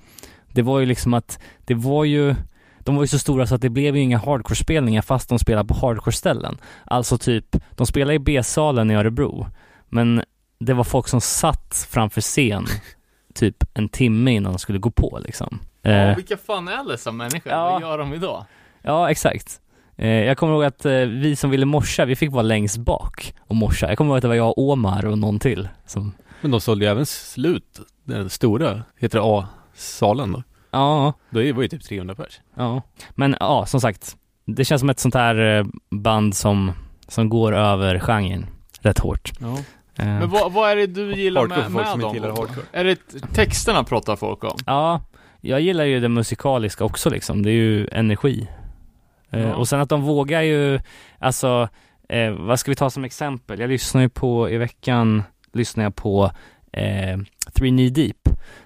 [0.52, 2.34] Det var ju liksom att, det var ju,
[2.78, 5.68] de var ju så stora så att det blev ju inga hardcore-spelningar fast de spelade
[5.68, 6.58] på hardcore-ställen.
[6.84, 9.46] Alltså typ, de spelade i B-salen i Örebro,
[9.88, 10.22] men
[10.58, 12.66] det var folk som satt framför scen
[13.34, 15.58] typ en timme innan de skulle gå på liksom.
[15.82, 17.52] Ja, Eh, vilka fan är dessa människor?
[17.52, 17.70] Ja.
[17.70, 18.44] Vad gör de idag?
[18.82, 19.60] ja, exakt.
[19.96, 23.34] Eh, jag kommer ihåg att eh, vi som ville morsa, vi fick vara längst bak
[23.40, 23.88] och morsa.
[23.88, 26.84] Jag kommer ihåg att det var jag, Omar och någon till som, Men de sålde
[26.84, 30.42] ju även slut, den stora, heter det A-salen då?
[30.70, 32.40] ja, Då var ju typ 300 pers.
[32.56, 32.82] ja.
[33.10, 36.72] Men ja, som sagt, det känns som ett sånt här eh, band som,
[37.08, 38.46] som går över genren
[38.80, 39.32] rätt hårt.
[39.40, 39.58] Ja.
[39.96, 42.00] Men vad, vad är det du gillar Hardcore med, med dem?
[42.00, 42.66] inte gillar hardcore.
[42.72, 42.98] Är det
[43.34, 44.58] texterna pratar folk om?
[44.66, 45.00] Ja,
[45.40, 47.42] jag gillar ju det musikaliska också liksom.
[47.42, 48.48] Det är ju energi.
[49.34, 49.54] Eh, Ja.
[49.54, 50.80] och sen att de vågar ju,
[51.18, 51.68] alltså,
[52.08, 53.60] eh, vad ska vi ta som exempel?
[53.60, 56.30] Jag lyssnar ju på, i veckan lyssnar jag på
[56.72, 57.18] eh,
[57.54, 58.16] Three Knee Deep.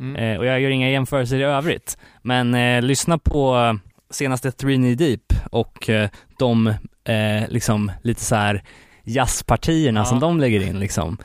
[0.00, 0.16] Mm.
[0.16, 1.98] Eh, och jag gör inga jämförelser i övrigt.
[2.22, 3.78] Men eh, lyssna på
[4.10, 6.66] senaste Three Knee Deep och eh, de
[7.04, 8.62] eh, liksom lite så här
[9.04, 10.04] jazzpartierna Ja.
[10.04, 11.18] som de lägger in liksom.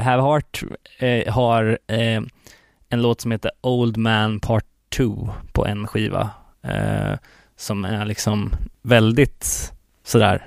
[0.00, 0.62] Have Heart
[1.28, 1.78] har
[2.88, 4.64] en låt som heter Old Man Part
[4.96, 6.30] 2 på en skiva.
[7.56, 8.52] Som är liksom
[8.84, 9.72] väldigt
[10.04, 10.46] sådär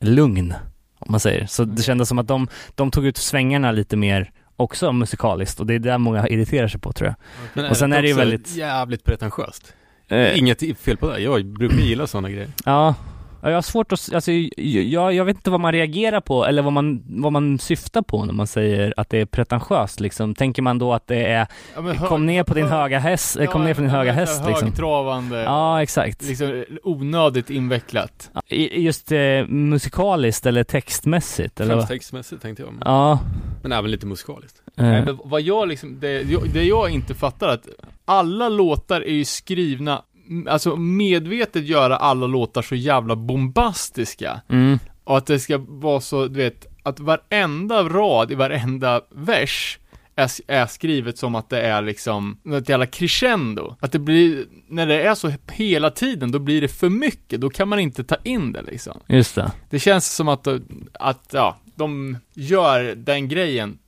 [0.00, 0.54] lugn,
[0.98, 1.46] om man säger.
[1.46, 5.66] Så det kändes som att de, de tog ut svängarna lite mer också musikaliskt och
[5.66, 7.14] det är det många irriterar sig på tror jag.
[7.54, 9.74] Men Och sen är det ju väldigt- jävligt pretentiöst.
[10.08, 11.18] Eh, Inget fel på det.
[11.20, 12.48] Jag brukar gilla sådana grejer.
[12.64, 12.94] Ja,
[13.42, 16.62] Ja, jag har svårt att, alltså, jag, jag vet inte vad man reagerar på eller
[16.62, 20.34] vad man, vad man syftar på när man säger att det är pretentiöst liksom.
[20.34, 22.98] Tänker man då att det är, Ja, men hö- kom ner på din hö- höga
[22.98, 24.68] häst, eh, kom ner på din ja, höga häst liksom.
[24.68, 26.22] Högtravande, Ja, exakt.
[26.22, 28.30] liksom onödigt invecklat.
[28.34, 31.74] Ja, Just eh, musikaliskt eller textmässigt eller?
[31.74, 32.72] Främst textmässigt tänkte jag.
[32.72, 33.18] Men, Ja.
[33.62, 34.62] men även lite musikaliskt.
[34.74, 37.66] Nej, Eh, men vad jag liksom, det, jag- det jag inte fattar att
[38.04, 40.02] alla låtar är ju skrivna,
[40.48, 44.40] alltså medvetet göra alla låtar så jävla bombastiska.
[44.48, 49.78] mm, Och att det ska vara så, du vet, att varenda rad i varenda vers
[50.16, 53.76] är, är skrivet som att det är liksom, ett jävla crescendo.
[53.80, 57.50] Att det blir, när det är så hela tiden, då blir det för mycket, då
[57.50, 59.00] kan man inte ta in det liksom.
[59.06, 59.52] just det.
[59.70, 60.46] Det känns som att,
[60.92, 63.78] att ja, de gör den grejen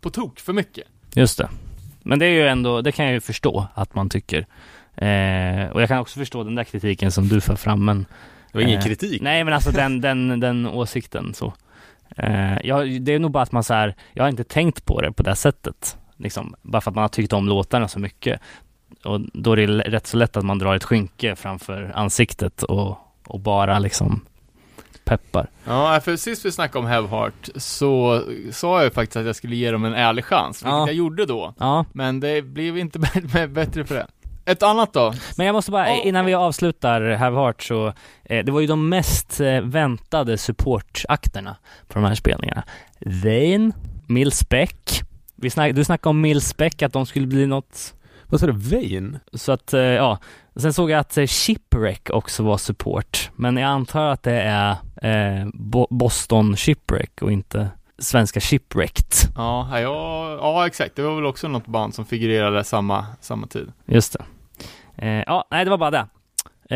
[0.00, 0.84] på tok för mycket.
[1.14, 1.48] Just det.
[2.02, 4.46] Men det är ju ändå, det kan jag ju förstå att man tycker.
[4.96, 8.06] Eh, och jag kan också förstå den där kritiken som du för fram, men
[8.52, 9.22] Det var ingen Eh, kritik.
[9.22, 11.52] Nej men alltså den, den, den åsikten så.
[12.16, 15.00] Eh, jag, det är nog bara att man så här, jag har inte tänkt på
[15.00, 15.96] det på det sättet.
[16.16, 18.40] Liksom, bara för att man har tyckt om låtarna så mycket.
[19.04, 22.98] Och då är det rätt så lätt att man drar ett skynke framför ansiktet och,
[23.26, 24.20] och bara liksom
[25.04, 25.46] peppar.
[25.64, 29.36] Ja, för sist vi snackade om Have Heart så sa jag ju faktiskt att jag
[29.36, 30.86] skulle ge dem en ärlig chans, vilket Ja.
[30.86, 31.54] jag gjorde då.
[31.58, 32.98] Ja, Men det blev inte
[33.48, 34.06] bättre för det.
[34.44, 35.14] Ett annat då?
[35.36, 37.86] men jag måste bara, innan vi avslutar Have Heart så,
[38.24, 41.56] eh, det var ju de mest eh, väntade supportakterna
[41.88, 42.62] på de här spelningarna.
[43.00, 43.72] Vane,
[44.06, 45.00] Mills Beck,
[45.36, 47.94] vi snack, du snackade om Mills Beck, att de skulle bli något
[48.26, 48.52] Vad sa du?
[48.52, 49.18] Vain?
[49.32, 50.18] Så att, eh, ja.
[50.56, 53.30] Sen såg jag att eh, Shipwreck också var support.
[53.36, 54.70] Men jag antar att det är
[55.02, 57.68] eh, Bo- Boston Shipwreck och inte
[58.02, 59.32] svenska Shipwrecked.
[59.36, 60.96] Ja, ja, ja, exakt.
[60.96, 63.72] Det var väl också något band som figurerade samma, samma tid.
[63.86, 64.24] Just det.
[65.06, 66.06] Eh, ja, nej det var bara det.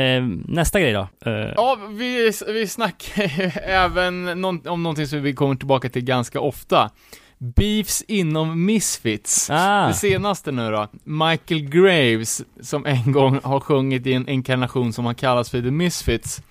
[0.00, 1.08] Eh, nästa grej då.
[1.30, 6.40] Eh, Ja, vi, vi snackar även någon, om någonting som vi kommer tillbaka till ganska
[6.40, 6.90] ofta.
[7.38, 9.50] Beefs inom Misfits.
[9.50, 9.86] Ah.
[9.86, 15.06] Det senaste nu då, Michael Graves, som en gång har sjungit i en inkarnation som
[15.06, 16.42] han kallas för The Misfits,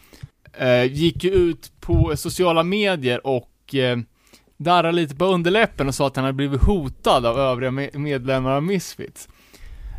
[0.57, 3.97] eh, gick ju ut på sociala medier och eh,
[4.57, 8.51] darrade lite på underläppen och sa att han hade blivit hotad av övriga me- medlemmar
[8.51, 9.29] av Misfits.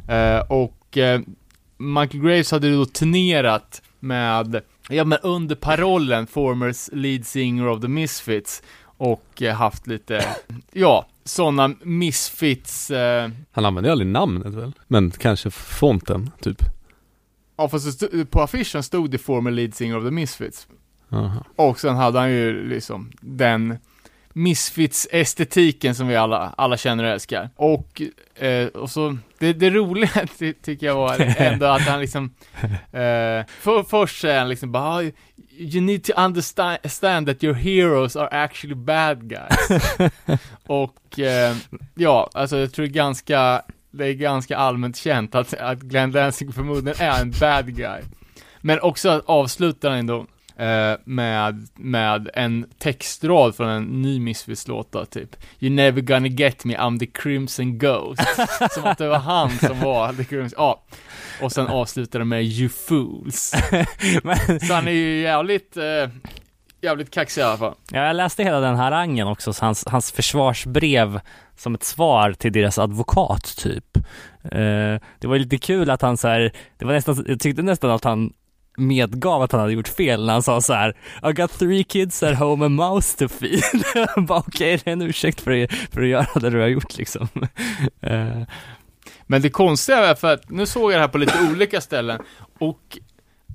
[0.09, 1.21] Eh, och eh,
[1.77, 7.88] Michael Graves hade då turnerat med, ja men under parollen Former lead singer of the
[7.88, 8.62] Misfits
[8.99, 10.25] och eh, haft lite,
[10.73, 14.73] ja, sådana Misfits, eh, Han använde ju aldrig namnet väl?
[14.87, 16.62] Men kanske fonten, typ.
[17.57, 20.66] ja fast på affischen stod det Former lead singer of the Misfits.
[21.11, 21.45] Aha.
[21.57, 23.79] Och sen hade han ju liksom den
[24.37, 27.51] Misfits-estetiken som vi alla, alla känner och älskar.
[27.57, 28.03] Och,
[28.35, 32.35] eh, och så, det, det roliga ty, tycker jag var ändå att han liksom,
[32.92, 35.03] eh, för, först säger han liksom bara, "Ah,
[35.59, 39.83] You need to understand that your heroes are actually bad guys.
[40.66, 41.57] och, eh,
[41.94, 46.12] ja, alltså jag tror det är ganska, det är ganska allmänt känt att, att Glenn
[46.12, 48.01] Danzig förmodligen är en bad guy.
[48.61, 50.27] Men också att avsluta den ändå
[50.59, 56.77] eh, med, med en textrad från en ny Misfits-låt typ You never gonna get me,
[56.77, 58.23] I'm the crimson ghost.
[58.71, 60.83] Som att det var han som var the crimson, ja.
[61.42, 63.55] Och sen avslutar den med You fools.
[64.23, 66.11] Men, Så han är ju jävligt, eh,
[66.81, 67.75] jävligt kaxig i alla fall.
[67.92, 71.21] Ja, jag läste hela den här rangen också, så hans, hans försvarsbrev
[71.57, 73.97] som ett svar till deras advokat typ.
[74.45, 77.90] Eh, det var lite kul att han så här, det var nästan, jag tyckte nästan
[77.90, 78.33] att han
[78.77, 80.97] medgav att han hade gjort fel när han sa så här
[81.31, 83.62] I got three kids at home and mouse to feed.
[84.27, 86.99] Bara okej, det är en ursäkt för att, för att göra det du har gjort
[86.99, 87.29] liksom.
[88.01, 88.43] Eh,
[89.27, 92.21] Men det konstiga är för att, nu såg jag det här på lite olika ställen
[92.59, 92.99] Och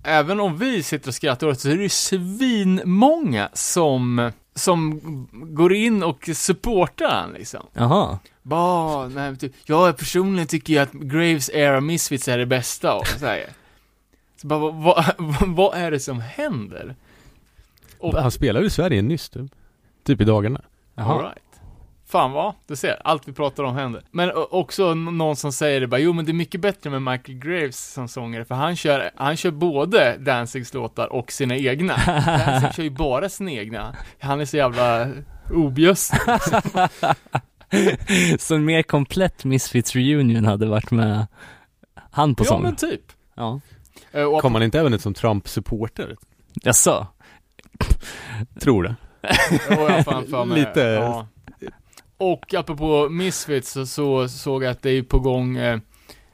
[0.03, 4.99] även om vi sitter och skrattar åt det så är det ju svinmånga som, som
[5.31, 8.19] går in och supportar han liksom Jaha.
[8.43, 13.07] Bara, nej, typ, jag personligen tycker ju att Graves Era Misfits är det bästa och
[13.07, 13.45] så här.
[14.41, 16.95] Så bara, vad, vad, vad är det som händer?
[17.99, 19.51] Och, Han spelade i Sverige nyss typ.
[20.03, 20.61] Typ i dagarna.
[20.95, 21.13] Jaha.
[21.13, 21.37] all right.
[22.07, 24.03] Fan vad, du ser, allt vi pratar om händer.
[24.11, 27.37] Men också någon som säger det bara, jo men det är mycket bättre med Michael
[27.37, 31.95] Graves som sångare, för han kör, han kör både Danzigs låtar och sina egna.
[32.25, 33.95] Danzig kör ju bara sina egna.
[34.19, 35.07] Han är så jävla
[35.53, 36.19] objössig.
[38.39, 41.27] Så en mer komplett Misfits reunion hade varit med
[42.11, 42.61] Han på Ja sång.
[42.61, 43.01] men typ.
[43.35, 43.59] Ja.
[44.11, 46.15] Eh, och Kom han inte även ut som Trump-supporter?
[46.63, 47.07] Jaså?
[48.61, 48.95] Tror det.
[49.69, 49.89] Jo,
[50.31, 50.47] jag.
[50.49, 51.27] Lite- Ja.
[52.17, 55.73] Och apropå Misfits så, så såg jag att det är på gång eh,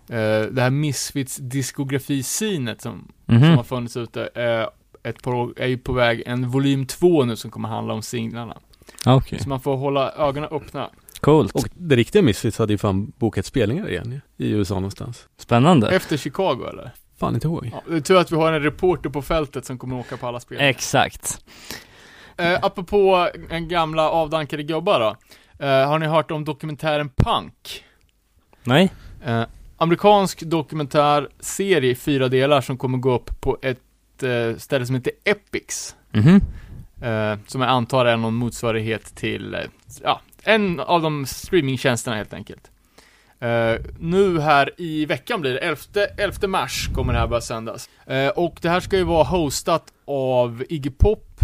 [0.09, 3.57] eh, det här Misfits diskografi-synet som, som Mhm.
[3.57, 4.29] har funnits ute.
[4.35, 4.67] Eh,
[5.09, 8.01] ett par år, är ju på väg en volym 2 nu som kommer handla om
[8.01, 8.57] singlarna.
[9.05, 10.89] Okej, Så man får hålla ögonen öppna.
[11.21, 11.55] coolt.
[11.55, 15.27] Och det riktiga Misfits hade ju fan bokat spelningar igen i USA någonstans.
[15.37, 15.89] Spännande.
[15.95, 16.91] Efter Chicago eller?
[17.19, 17.69] Fan inte ihåg.
[17.71, 20.27] Ja, det är tur att vi har en reporter på fältet som kommer åka på
[20.27, 20.57] alla spel.
[20.61, 21.45] Exakt.
[22.37, 25.15] Eh, apropå en gamla avdankade gubbar då.
[25.65, 27.83] Eh, har ni hört om dokumentären Punk?
[28.63, 28.91] Nej?
[29.25, 29.43] Eh,
[29.77, 35.13] amerikansk dokumentärserie i fyra delar som kommer gå upp på ett eh, ställe som heter
[35.23, 35.95] Epix.
[36.11, 36.41] Mhm.
[37.01, 39.61] Eh, som jag antar är någon motsvarighet till, eh,
[40.03, 42.71] ja, en av de streamingtjänsterna helt enkelt.
[43.39, 45.77] Eh, nu här i veckan blir det, 11,
[46.17, 47.89] 11 mars kommer det här börja sändas.
[48.05, 51.39] Eh, och det här ska ju vara hostat av Iggy Pop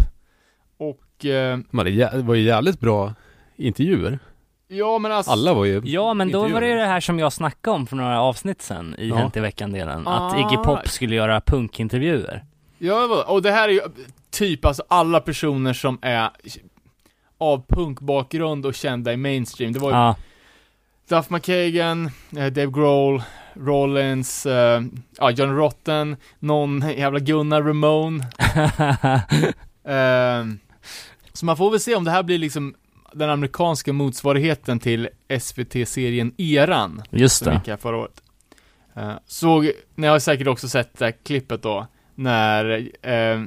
[0.78, 3.14] och, eh, Men det var ju jävligt bra
[3.56, 4.20] intervjuer.
[4.68, 7.20] ja men alltså Alla var ju Ja, men då var det ju det här som
[7.20, 9.16] jag snackade om för några avsnitt sen i Ja.
[9.16, 10.08] Hänt i veckan-delen.
[10.08, 10.40] Att Ah.
[10.40, 12.44] Iggy Pop skulle göra punkintervjuer.
[12.78, 13.82] Ja, och det här är ju
[14.32, 16.30] typ alltså alla personer som är
[17.38, 19.74] av punkbakgrund och kända i mainstream.
[19.74, 20.16] Det var ju Ja.
[21.14, 22.06] Duff McKagan,
[22.38, 23.22] eh, Dave Grohl,
[23.54, 24.82] Rollins, eh,
[25.18, 28.28] ja, John Rotten, någon jävla Gunnar Ramone.
[29.86, 30.46] Eh,
[31.34, 32.76] så man får väl se om det här blir liksom
[33.14, 37.54] den amerikanska motsvarigheten till SVT-serien Eran, Just som det.
[37.54, 38.22] gick här förra året.
[38.96, 43.42] Eh, såg, ni har säkert också sett det här klippet då, när eh,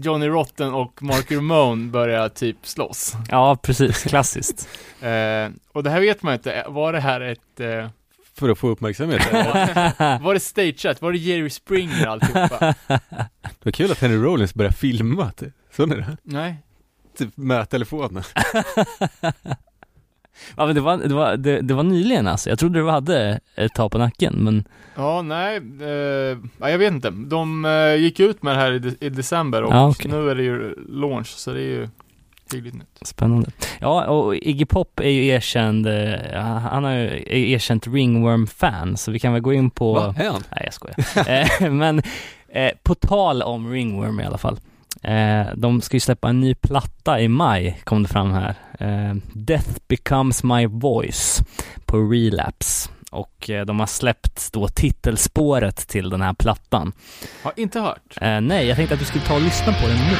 [0.00, 3.14] Johnny Rotten och Mark Ramone börjar typ slåss.
[3.28, 4.02] Ja, precis.
[4.02, 4.68] Klassiskt.
[5.02, 7.88] Eh, och det här vet man inte, var det här ett, eh,
[8.34, 9.32] för att få uppmärksamhet.
[10.22, 11.02] var det stageat?
[11.02, 12.74] Var det Jerry Springer alltihopa?
[13.42, 15.30] Det var kul att Henry Rollins började filma.
[15.30, 15.54] typ.
[15.76, 16.16] Såg ni det?
[16.22, 16.56] Nej.
[17.18, 18.22] Typ med telefonen.
[20.56, 22.48] Ja, men det var, det, var, det, det var nyligen alltså.
[22.50, 24.64] Jag trodde du hade ett tag på nacken, men
[24.96, 27.10] Ja, nej, eh, ja, jag vet inte.
[27.10, 30.10] De eh, gick ut med det här i, de- i december och Ja, okej.
[30.10, 31.88] nu är det ju launch, så det är ju
[32.52, 32.98] hyggligt nytt.
[33.02, 33.50] spännande.
[33.80, 38.96] Ja, och Iggy Pop är ju erkänd, eh, han är ju är ju erkänt Ringworm-fan,
[38.96, 39.92] så vi kan väl gå in på...
[39.94, 40.14] Va?
[40.18, 40.42] Är han?
[40.50, 40.96] Nej, jag skojar.
[41.62, 42.02] Eh, Men
[42.48, 44.58] eh, på tal om Ringworm i alla fall.
[45.02, 48.54] Eh, de ska ju släppa en ny platta i maj, kom det fram här.
[48.78, 51.42] Eh, Death becomes my voice
[51.84, 52.90] på Relapse.
[53.10, 56.92] Och eh, de har släppt då titelspåret till den här plattan.
[57.42, 58.18] Har inte hört.
[58.20, 60.16] Eh, nej, jag tänkte att du skulle ta och lyssna på den nu.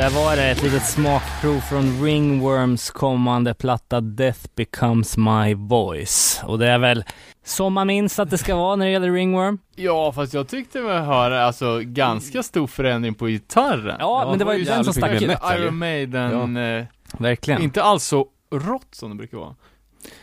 [0.00, 6.40] Där var det ett litet smakprov från Ringworms kommande platta Death becomes my voice.
[6.44, 7.04] Och det är väl
[7.44, 9.58] som man minns att det ska vara när det gäller Ringworm.
[9.76, 13.96] Ja, fast jag tyckte mig höra alltså ganska stor förändring på gitarren.
[13.98, 15.30] Ja, men det var ju den som stack ut.
[15.58, 16.84] Iron Maiden, eh,
[17.18, 17.62] Verkligen.
[17.62, 19.54] inte alls så rått som det brukar vara.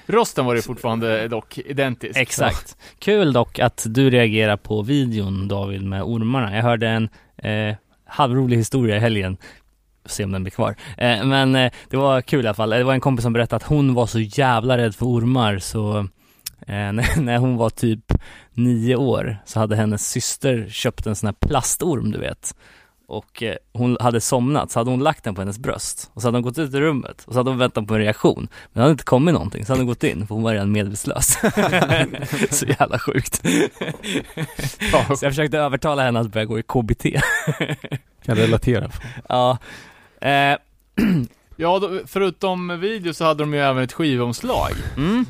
[0.06, 2.20] Rosten var det fortfarande dock identisk.
[2.20, 2.78] Exakt.
[3.00, 6.56] Kul dock att du reagerar på videon David med ormarna.
[6.56, 9.38] Jag hörde en eh, halvrolig historia i helgen.
[10.08, 10.76] Se om den blir kvar.
[10.98, 12.70] Eh, men eh, det var kul i alla fall.
[12.70, 15.98] Det var en kompis som berättade att hon var så jävla rädd för ormar så
[15.98, 16.06] eh,
[16.68, 18.14] när, när hon var typ
[18.54, 22.54] nio år så hade hennes syster köpt en sån här plastorm du vet.
[23.10, 26.28] Och eh, hon hade somnat, så hade hon lagt den på hennes bröst och så
[26.28, 28.48] hade hon gått ut i rummet och så hade hon väntat på en reaktion.
[28.74, 30.72] Men det hade inte kommit någonting, så hade hon gått in för hon var redan
[30.72, 31.38] medvetslös.
[32.50, 33.42] så jävla sjukt.
[34.92, 37.06] så jag försökte övertala henne att börja gå i KBT.
[38.24, 38.90] Kan relatera.
[39.30, 39.58] ja.
[40.22, 40.58] Eh,
[41.60, 44.72] Ja, då, förutom video så hade de ju även ett skivomslag.
[44.98, 45.26] mm.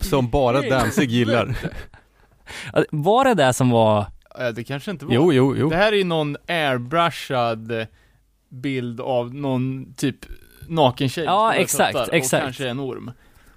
[0.00, 0.60] Som i bara?
[0.62, 1.56] Danzig gillar.
[2.90, 4.06] Var det det som var,
[4.38, 5.14] Eh, Det kanske inte var.
[5.14, 5.70] Jo, jo, jo.
[5.70, 7.86] Det här är ju någon airbrushad
[8.48, 10.16] bild av någon typ
[10.68, 12.40] naken tjej Ja, exakt, tuttar exakt.
[12.42, 13.10] Och kanske en orm.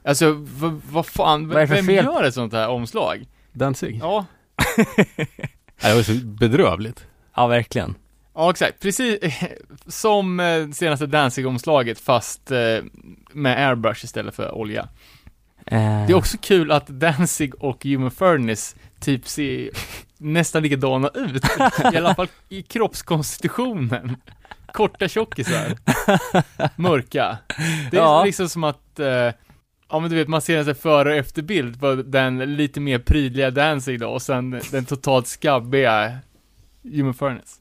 [0.03, 2.05] Alltså, vad vad fan, Vad är det för vem fel?
[2.05, 3.25] gör ett sånt här omslag?
[3.51, 3.99] Danzig.
[4.01, 4.25] Ja,
[4.77, 5.27] Nej,
[5.81, 7.07] Det var så bedrövligt.
[7.35, 7.95] ja verkligen.
[8.35, 8.79] Ja exakt.
[8.79, 9.19] Precis
[9.87, 12.77] som eh, senaste Danzig-omslaget fast eh,
[13.33, 14.87] med airbrush istället för olja.
[15.65, 19.69] Eh, Det är också kul att Danzig och Human Furnace typ ser
[20.17, 21.43] nästan likadana ut.
[21.93, 24.15] I alla fall i kroppskonstitutionen.
[24.73, 25.77] Korta tjockisar.
[26.81, 27.37] Mörka.
[27.91, 28.23] Det är Ja.
[28.25, 29.07] liksom som att, eh,
[29.89, 33.51] ja men du vet, man ser en före och efterbild på den lite mer prydliga
[33.51, 36.17] Danzig då, och sen den totalt skabbiga
[36.83, 37.59] Human Furnace.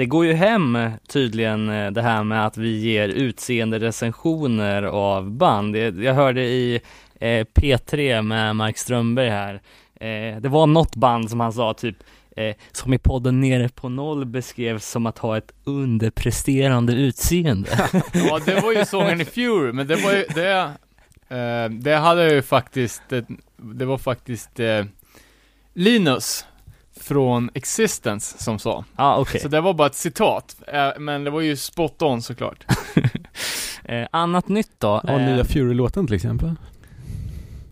[0.00, 5.30] Det går ju hem tydligen eh, det här med att vi ger utseende recensioner av
[5.30, 5.76] band.
[5.76, 6.80] Jag hörde i
[7.20, 9.54] eh, P3 med Mark Strömberg här,
[9.94, 11.96] eh, det var något band som han sa typ
[12.36, 17.90] eh, som i podden Nere på Noll beskrevs som att ha ett underpresterande utseende.
[18.12, 20.72] Ja, det var ju sången i Fury, men det var ju, det,
[21.70, 23.02] det hade ju faktiskt,
[23.56, 24.60] det var faktiskt
[25.74, 26.44] Linus
[27.10, 28.84] från Existence som sa.
[28.96, 29.40] Ja, okej.
[29.40, 32.64] Så det var bara ett citat, eh, men det var ju spot on såklart.
[33.84, 35.00] Eh, annat nytt då?
[35.04, 36.54] Ja, Eh, nya Fury-låten till exempel.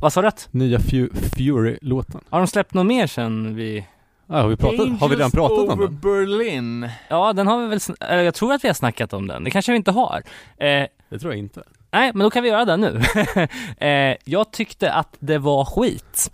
[0.01, 0.31] vad sa du?
[0.51, 2.21] Nya Fu- Fury-låten.
[2.31, 3.87] Har de släppt något mer sen vi
[4.27, 5.99] Ja, har vi pratat, har vi redan Angels pratat om over den?
[6.01, 6.89] Berlin.
[7.09, 9.45] Ja, den har vi väl, eller jag tror att vi har snackat om den.
[9.45, 10.23] Det kanske vi inte har.
[10.57, 10.67] Eh,
[11.11, 11.63] Det tror jag inte.
[11.91, 13.01] nej, men då kan vi göra det nu.
[13.87, 16.31] eh, jag tyckte att det var skit.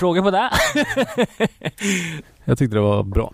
[0.00, 0.50] Fråga på det?
[2.44, 3.32] Jag tyckte det var bra.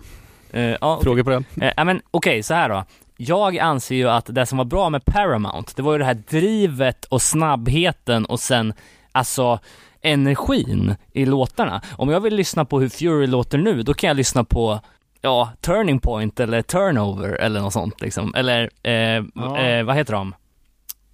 [0.51, 1.45] Eh, ja, Fråga på den?
[1.61, 2.83] Eh, ja, men okej, så här då.
[3.17, 6.23] Jag anser ju att det som var bra med Paramount, det var ju det här
[6.29, 8.73] drivet och snabbheten och sen,
[9.11, 9.59] alltså,
[10.01, 11.81] energin i låtarna.
[11.97, 14.79] Om jag vill lyssna på hur Fury låter nu, då kan jag lyssna på,
[15.21, 18.35] ja, Turning Point eller Turnover eller något sånt liksom.
[18.35, 18.93] Eller, eh,
[19.35, 19.57] Ja.
[19.59, 20.35] eh, vad heter de?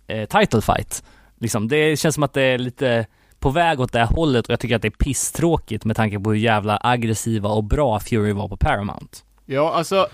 [0.08, 1.04] Eh, title Fight.
[1.40, 3.06] Liksom, det känns som att det är lite
[3.44, 6.20] på väg åt det här hållet och jag tycker att det är pisstråkigt med tanke
[6.20, 9.18] på hur jävla aggressiva och bra Fury var på Paramount.
[9.46, 10.08] Ja, alltså,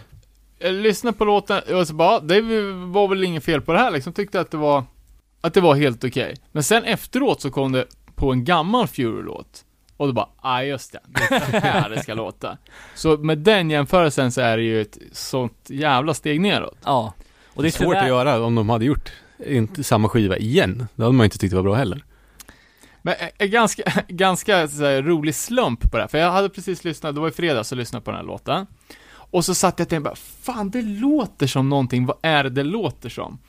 [0.59, 2.41] jag lyssnade på låten, och så bara, det
[2.85, 4.83] var väl inget fel på det här liksom, tyckte att det var,
[5.41, 6.35] att det var helt okej.
[6.51, 9.65] Men sen efteråt så kom det på en gammal Fury-låt.
[9.97, 12.57] Och då bara, ah just det, det är så här det ska låta.
[12.95, 16.77] Så med den jämförelsen så är det ju ett sånt jävla steg neråt.
[16.83, 17.13] Ja.
[17.53, 19.11] Och Det är svårt att göra om de hade gjort
[19.47, 20.87] inte samma skiva igen.
[20.95, 22.03] Det hade man inte tyckt var bra heller.
[23.01, 26.83] Men eh, en ganska, ganska här, rolig slump på det här, för jag hade precis
[26.83, 28.67] lyssnat, det var i fredags och lyssnade på den här låten.
[29.31, 32.49] Och så satt jag och tänkte bara, fan det låter som någonting, vad är det
[32.49, 33.39] det låter som?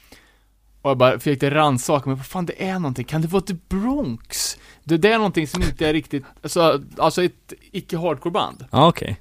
[0.82, 3.56] Och jag bara försökte rannsaka mig, vad fan det är någonting, kan det vara The
[3.68, 4.58] Bronx?
[4.84, 8.64] Det, det är någonting som inte är riktigt, alltså, alltså ett icke-hardcore band.
[8.70, 9.20] Ja, okej.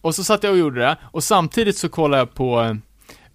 [0.00, 2.78] Och så satt jag och gjorde det, och samtidigt så kollade jag på,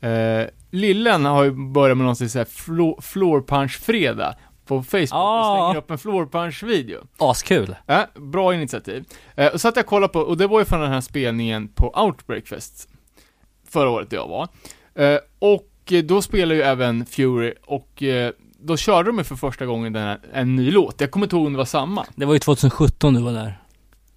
[0.07, 4.35] eh, Lillen har ju börjat med någonting såhär floor, floor punch-fredag
[4.77, 7.07] på Facebook och slänger upp en floor punch-video.
[7.17, 7.75] Askul.
[7.85, 9.05] Ja, bra initiativ.
[9.35, 11.67] Eh, och så att jag kollade på, och det var ju från den här spelningen
[11.67, 12.89] på Outbreak Fest
[13.69, 14.47] förra året jag var.
[14.95, 19.65] Eh, och då spelade ju även Fury, och eh, då körde de ju för första
[19.65, 21.01] gången den här, en ny låt.
[21.01, 22.05] Jag kommer inte ihåg om det var samma.
[22.15, 23.61] Det var ju 2017 du var där.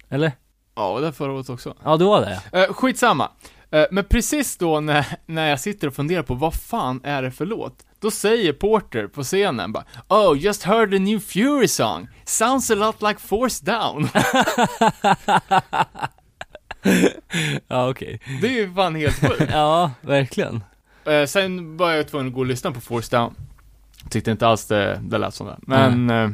[0.09, 0.31] Eller?
[0.75, 1.73] Ja, det var förra året också.
[1.83, 2.59] Ja, du var det ja.
[2.59, 3.31] Eh, skitsamma.
[3.71, 7.31] Eh, men precis då när, när jag sitter och funderar på vad fan är det
[7.31, 7.85] för låt?
[7.99, 12.07] Då säger Porter på scenen bara Oh, just heard a new Fury song.
[12.25, 14.09] Sounds a lot like Force Down.
[17.67, 18.19] Ja, okej.
[18.41, 19.43] det är ju fan helt sjukt.
[19.51, 20.63] Ja, verkligen.
[21.05, 23.35] Eh, sen var jag tvungen att gå och lyssna på Force Down.
[24.09, 25.57] Tyckte inte alls det, det lät som det.
[25.61, 26.29] Men, eh,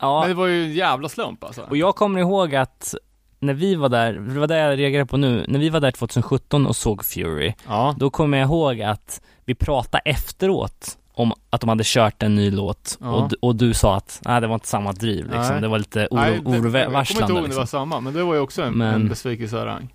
[0.00, 1.62] Ja, men det var ju en jävla slump alltså.
[1.62, 2.94] och jag kommer ihåg att
[3.40, 5.90] när vi var där, det var det jag reagerade på nu, när vi var där
[5.90, 7.94] 2017 och såg Fury, Ja.
[7.98, 12.50] då kommer jag ihåg att vi pratade efteråt om att de hade kört en ny
[12.50, 13.08] låt Ja.
[13.10, 15.60] och, och du sa att nej, det var inte samma driv liksom, Nej.
[15.60, 17.58] det var lite Nej, oro, det- Jag kommer inte ihåg om det liksom.
[17.60, 19.94] var samma, men det var ju också en, Men- en besvikelse av rang.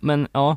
[0.00, 0.56] Men ja,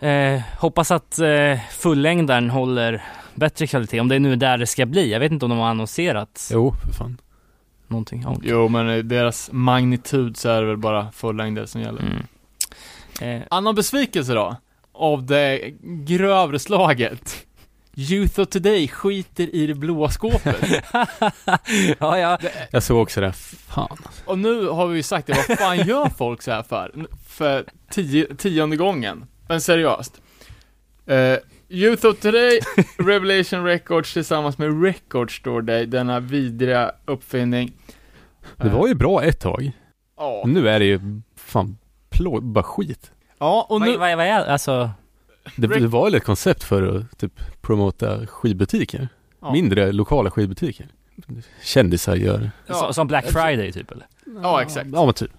[0.00, 3.04] eh, hoppas att eh, fullängdaren håller
[3.34, 5.12] bättre kvalitet, om det är nu där det ska bli.
[5.12, 7.18] Jag vet inte om de har annonserat Jo, för fan.
[7.88, 8.22] någonting.
[8.24, 8.36] Ja.
[8.42, 12.02] Jo, men i deras magnitud så är det väl bara fullängder som gäller.
[12.02, 12.22] Mm.
[13.40, 14.56] Eh, Annan besvikelse då?
[14.96, 17.46] Av det grövre slaget.
[17.98, 20.56] Youth of Today skiter i det blåa skåpet.
[21.98, 22.38] ja, ja.
[22.70, 23.32] Jag såg också det.
[23.32, 23.98] Fan.
[24.24, 27.06] Och nu har vi ju sagt det, vad fan gör folk så här för?
[27.26, 29.26] För tio, tionde gången.
[29.48, 30.20] Men seriöst.
[31.10, 31.36] Uh,
[31.68, 32.60] Youth of Today,
[32.98, 37.72] Revelation Records tillsammans med Record Store Day, denna vidriga uppfinning.
[38.56, 39.72] Det var ju bra ett tag.
[40.16, 40.42] Ja.
[40.46, 41.00] Nu är det ju
[41.36, 41.78] fan
[42.10, 43.10] plå, bara skit.
[43.38, 43.96] Ja, och Vad, nu...
[43.96, 44.90] vad, vad är, alltså,
[45.56, 49.08] Det, det var väl ett koncept för att typ promota skivbutiker.
[49.40, 49.52] Ja.
[49.52, 50.86] Mindre lokala skivbutiker.
[51.62, 52.50] Kändisar gör.
[52.66, 52.92] Ja.
[52.92, 54.06] som Black Friday typ eller?
[54.42, 54.86] Ja, exakt.
[54.92, 55.30] Ja men typ.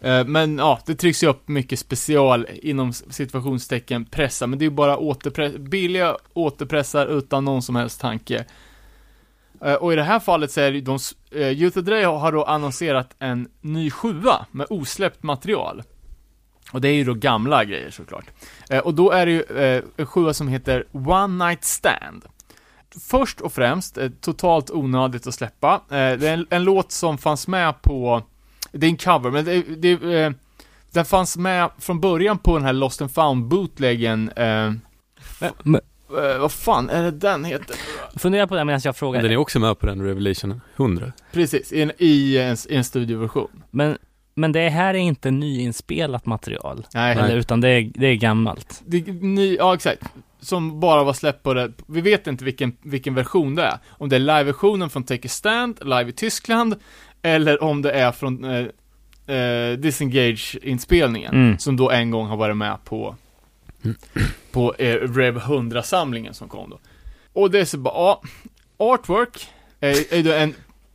[0.00, 4.66] Eh, Men ja, det trycks ju upp mycket special inom situationstecken pressar, men det är
[4.66, 8.44] ju bara återpress, billiga återpressar utan någon som helst tanke.
[9.64, 10.98] Eh, Och i det här fallet så är det de,
[11.36, 15.82] uh, Youth of Dre har då annonserat en ny sjua med osläppt material.
[16.74, 18.24] Och det är ju då gamla grejer såklart.
[18.70, 22.24] Eh, Och då är det ju eh, en sjua som heter One Night Stand.
[23.10, 25.74] Först och främst, eh, totalt onödigt att släppa.
[25.74, 28.22] Eh, Det är en, en låt som fanns med på
[28.72, 30.30] det är en cover, men det, det, eh,
[30.90, 34.72] den fanns med från början på den här Lost and found bootleggen, eh,
[35.62, 35.80] Men-
[36.18, 37.76] eh, vad fan är det den heter?
[38.18, 39.22] Fundera på det medan jag frågar.
[39.22, 41.12] Den är också med på den Revelation 100.
[41.32, 43.62] Precis, i en, i en, i en studioversion.
[43.70, 43.98] Men,
[44.34, 48.82] men det här är inte nyinspelat material, Nej, eller, utan det är, det är gammalt.
[48.86, 50.02] det, ny, ja exakt.
[50.40, 53.78] Som bara var släppt på det, vi vet inte vilken, vilken version det är.
[53.88, 56.74] Om det är live-versionen från Take a Stand, live i Tyskland,
[57.22, 58.66] eller om det är från eh,
[59.36, 61.34] eh, Disengage-inspelningen.
[61.34, 61.58] Mm.
[61.58, 63.16] Som då en gång har varit med på
[64.52, 66.78] På eh, Rev 100-samlingen som kom då
[67.32, 68.22] Och det är så bara, ja
[68.76, 69.48] Artwork
[69.80, 70.54] är, är då en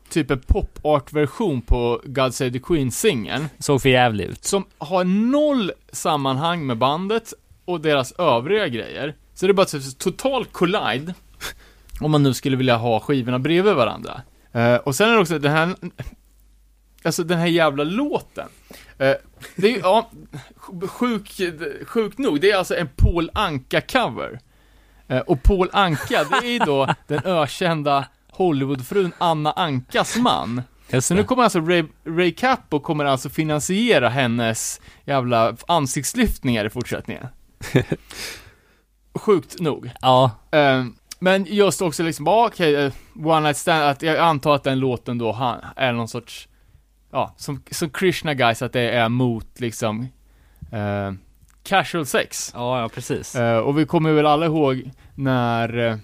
[0.10, 3.49] Typ en pop-art-version på God Save the Queen-singeln.
[3.60, 4.43] Såg för jävligt ut.
[4.45, 7.34] Som har noll sammanhang med bandet
[7.66, 9.16] Och deras övriga grejer.
[9.34, 11.14] Så det är bara ett total collide.
[12.01, 14.22] Om man nu skulle vilja ha skivorna bredvid varandra.
[14.51, 15.76] Eh, Och sen är det också den här
[17.03, 18.47] Alltså den här jävla låten.
[18.97, 19.14] Eh,
[19.55, 20.10] Det är ju, ja,
[20.88, 21.41] sjuk,
[21.86, 24.39] sjukt nog, det är alltså en Paul Anka-cover.
[25.07, 28.05] Eh, och Paul Anka, det är ju då den ökända
[28.39, 30.61] Hollywoodfrun Anna Ankas man.
[30.99, 37.27] Så nu kommer alltså Ray, Ray Capo kommer alltså finansiera hennes jävla ansiktslyftningar i fortsättningen.
[39.13, 39.91] Sjukt nog.
[40.01, 40.85] Ja, Eh,
[41.19, 44.79] men just också liksom, bara okej, eh, One Night Stand, att jag antar att den
[44.79, 46.47] låten då han, är någon sorts,
[47.11, 50.07] ja, som, som Krishna Guys, att det är mot liksom,
[50.71, 51.11] eh,
[51.63, 52.51] casual sex.
[52.55, 53.35] ja, ja precis.
[53.35, 55.99] Eh, och vi kommer väl alla ihåg när,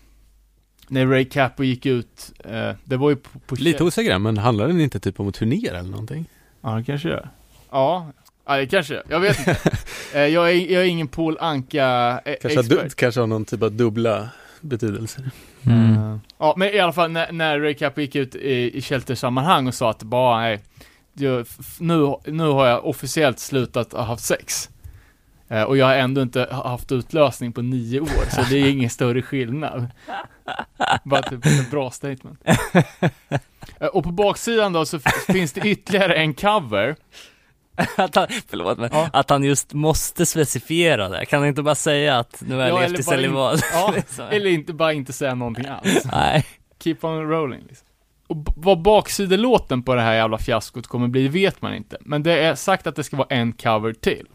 [0.88, 4.68] när Ray Capo gick ut, eh, det var ju på, på Lite osäker men handlar
[4.68, 6.26] den inte typ om att turnera eller någonting?
[6.62, 7.30] Ja, det kanske gör.
[7.72, 8.12] Ja,
[8.46, 9.02] ja det kanske.
[9.10, 9.58] Jag vet inte.
[10.14, 12.96] Eh, jag, är, jag är ingen Paul Anka eh, Kanske har, du, expert.
[12.96, 14.30] kanske har någon typ av dubbla
[14.62, 15.30] betydelser.
[15.66, 15.94] Mm.
[15.94, 19.68] Eh, Ja, men i alla fall när, när Ray Capo gick ut i, i Shelter-sammanhang
[19.68, 20.60] och sa att bara, nej,
[21.80, 24.70] nu, nu har jag officiellt slutat ha haft sex.
[25.48, 28.70] Eh, och jag har ändå inte ha- haft utlösning på nio år, så det är
[28.70, 29.88] ingen större skillnad.
[31.04, 32.40] Bara typ ett bra statement.
[33.80, 36.96] Eh, och på baksidan då så finns det ytterligare en cover.
[37.98, 39.10] Att han, förlåt men, Ja.
[39.14, 41.26] att han just måste specifiera det.
[41.26, 43.64] Kan han inte bara säga att nu har jag Ja, levt i celibat?
[43.74, 44.26] Ja, Liksom.
[44.32, 46.06] eller inte bara inte säga någonting alls.
[46.12, 46.46] Nej.
[46.84, 47.88] Keep on rolling liksom.
[48.28, 51.98] Och vad baksidelåten på det här jävla fiaskot kommer bli vet man inte.
[52.02, 54.26] Men det är sagt att det ska vara en cover till.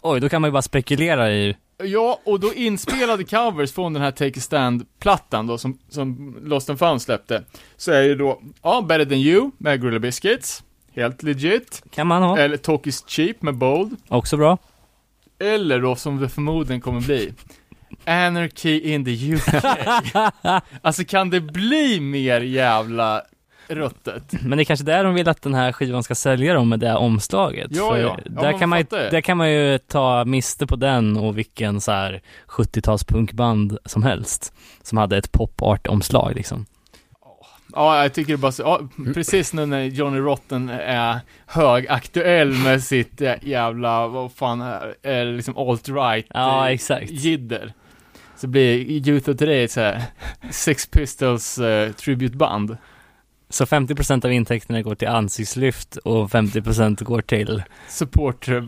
[0.00, 4.02] Oj, då kan man ju bara spekulera i Ja, och då inspelade covers från den
[4.02, 7.44] här Take a Stand-plattan då, som, som Lost and Found släppte,
[7.76, 10.62] så är det då, ja, Better Than You med Gorilla Biscuits,
[10.94, 12.38] helt legit, Kan man ha.
[12.38, 14.58] eller Talk Is Cheap med Bold, Också bra.
[15.38, 17.32] eller då som det förmodligen kommer bli,
[18.04, 19.64] Anarchy in the UK.
[20.82, 23.22] alltså kan det bli mer jävla
[23.68, 24.32] ruttet.
[24.42, 26.80] Men det är kanske där de vill att den här skivan ska sälja dem med
[26.80, 27.66] det omslaget.
[27.70, 28.18] Ja, För ja.
[28.24, 29.10] Ja, där, man kan man ju, det.
[29.10, 34.02] där kan man ju ta miste på den och vilken så här 70-tals punkband som
[34.02, 34.52] helst.
[34.82, 36.66] Som hade ett pop art-omslag liksom.
[37.72, 38.80] Ja, jag tycker det bara så, ja,
[39.14, 44.60] precis nu när Johnny Rotten är högaktuell med sitt eh, jävla, vad fan,
[45.02, 47.10] är liksom alt-right Ja, eh, exakt.
[47.10, 47.72] jidder.
[48.36, 50.02] Så blir Youth of Today ett så här
[50.50, 52.76] Sex Pistols eh, tributeband.
[53.50, 57.62] Så 50% av intäkterna går till ansiktslyft och 50% går till...
[57.88, 58.62] Support eh,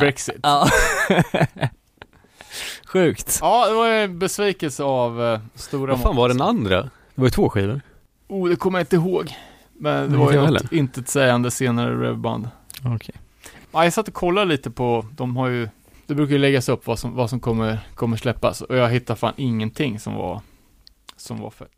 [0.00, 0.40] Brexit.
[0.42, 0.68] Ja.
[2.86, 3.38] Sjukt.
[3.42, 6.82] Ja, det var en besvikelse av eh, stora Vad fan var den andra?
[6.82, 7.80] Det var ju två skivor.
[8.28, 9.34] Oh, det kommer jag inte ihåg.
[9.72, 12.48] Men det var inte ju något intetsägande senare revband.
[12.84, 13.14] Okej.
[13.72, 15.68] Ja, jag satt och kollade lite på, de har ju,
[16.06, 19.14] det brukar ju läggas upp vad som, vad som kommer, kommer släppas och jag hittar
[19.14, 20.40] fan ingenting som var,
[21.16, 21.77] som var fett.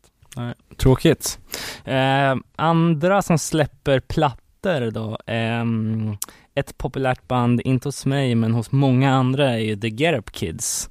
[0.77, 1.39] Tråkigt.
[1.85, 5.17] Eh, andra som släpper plattor då.
[5.27, 6.17] ehm,
[6.55, 10.31] ett populärt band, inte hos mig men hos många andra är ju The Get Up
[10.31, 10.89] Kids.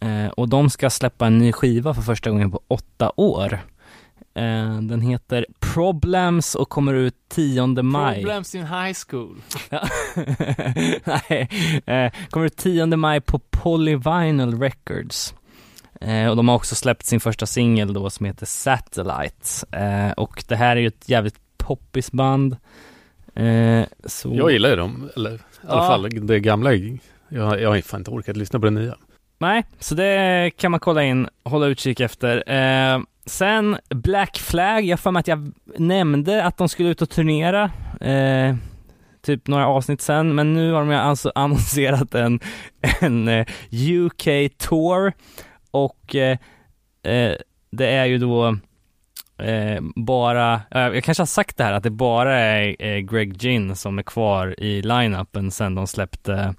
[0.00, 3.60] Eh, och de ska släppa en ny skiva för första gången på åtta år.
[4.34, 8.14] Eh, den heter Problems och kommer ut 10 maj.
[8.14, 9.36] Problems in high school.
[11.04, 11.48] Nej,
[11.86, 15.34] eh, kommer ut 10 maj på Polyvinyl Records.
[16.00, 19.76] Eh, och de har också släppt sin första singel då som heter Satellite.
[19.76, 22.56] Eh, och det här är ju ett jävligt poppis band.
[23.34, 24.34] Eh, så...
[24.34, 25.88] Jag gillar ju dem, eller i alla Ja.
[25.88, 26.72] fall det gamla.
[27.28, 28.94] Jag, jag har fan inte orkat lyssna på det nya.
[29.38, 32.52] Nej, så det kan man kolla in, hålla utkik efter.
[32.52, 37.10] Eh, sen Black Flag, jag för mig att jag nämnde att de skulle ut och
[37.10, 37.70] turnera,
[38.00, 38.56] eh,
[39.22, 42.40] typ några avsnitt sen, men nu har de alltså annonserat en,
[43.00, 44.28] en eh, UK
[44.58, 45.12] Tour
[45.70, 46.38] och eh,
[47.02, 47.34] eh,
[47.70, 48.56] det är ju då
[49.38, 53.98] eh, bara, jag kanske har sagt det här, att det bara är Greg Ginn som
[53.98, 56.54] är kvar i line-upen sen de släppte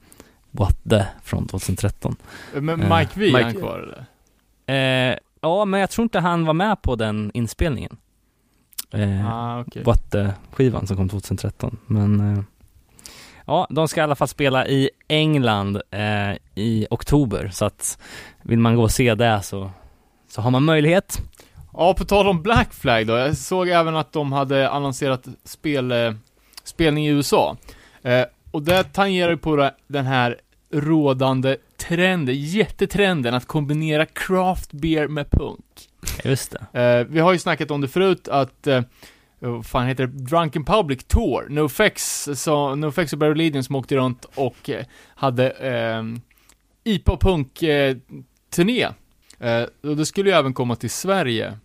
[0.52, 2.16] What the från 2013.
[2.54, 4.06] Men Mike V, är han kvar eller?
[5.12, 7.98] Eh, ja, men jag tror inte han var med på den inspelningen.
[8.94, 9.84] Eh, Ah, okej.
[9.84, 11.78] What the-skivan som kom 2013.
[11.88, 12.44] Men eh,
[13.52, 17.50] ja, de ska i alla fall spela i England eh, i oktober.
[17.54, 17.98] Så att
[18.42, 19.72] vill man gå och se det så,
[20.28, 21.22] så har man möjlighet.
[21.74, 23.18] Ja, på tal om Black Flag då.
[23.18, 26.14] Jag såg även att de hade annonserat spel, eh,
[26.64, 27.58] spelning i USA.
[28.02, 30.38] Eh, och det tangerar ju på den här
[30.74, 35.66] rådande trenden, jättetrenden att kombinera craft beer med punk.
[36.24, 36.82] Just det.
[36.82, 38.82] Eh, vi har ju snackat om det förut att, eh,
[39.50, 43.96] vad fan heter det, Drunken Public Tour, NoFX, så, NoFX och Barry Legion som åkte
[43.96, 44.86] runt och eh,
[45.16, 46.04] hade eh,
[46.84, 47.98] IPA och punk eh,
[48.50, 48.88] turné.
[49.40, 51.58] Eh, och det skulle ju även komma till Sverige.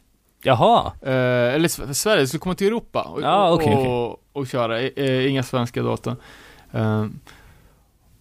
[0.42, 3.80] Jaha, Eh, eller Sverige, det skulle komma till Europa och, Ja, okej, och,
[4.12, 4.16] okej.
[4.32, 6.16] och köra, eh, inga svenska data.
[6.72, 7.00] Eh,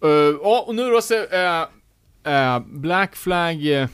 [0.04, 1.62] eh, Ja, och nu då så, eh,
[2.34, 3.88] eh, Black Flag eh,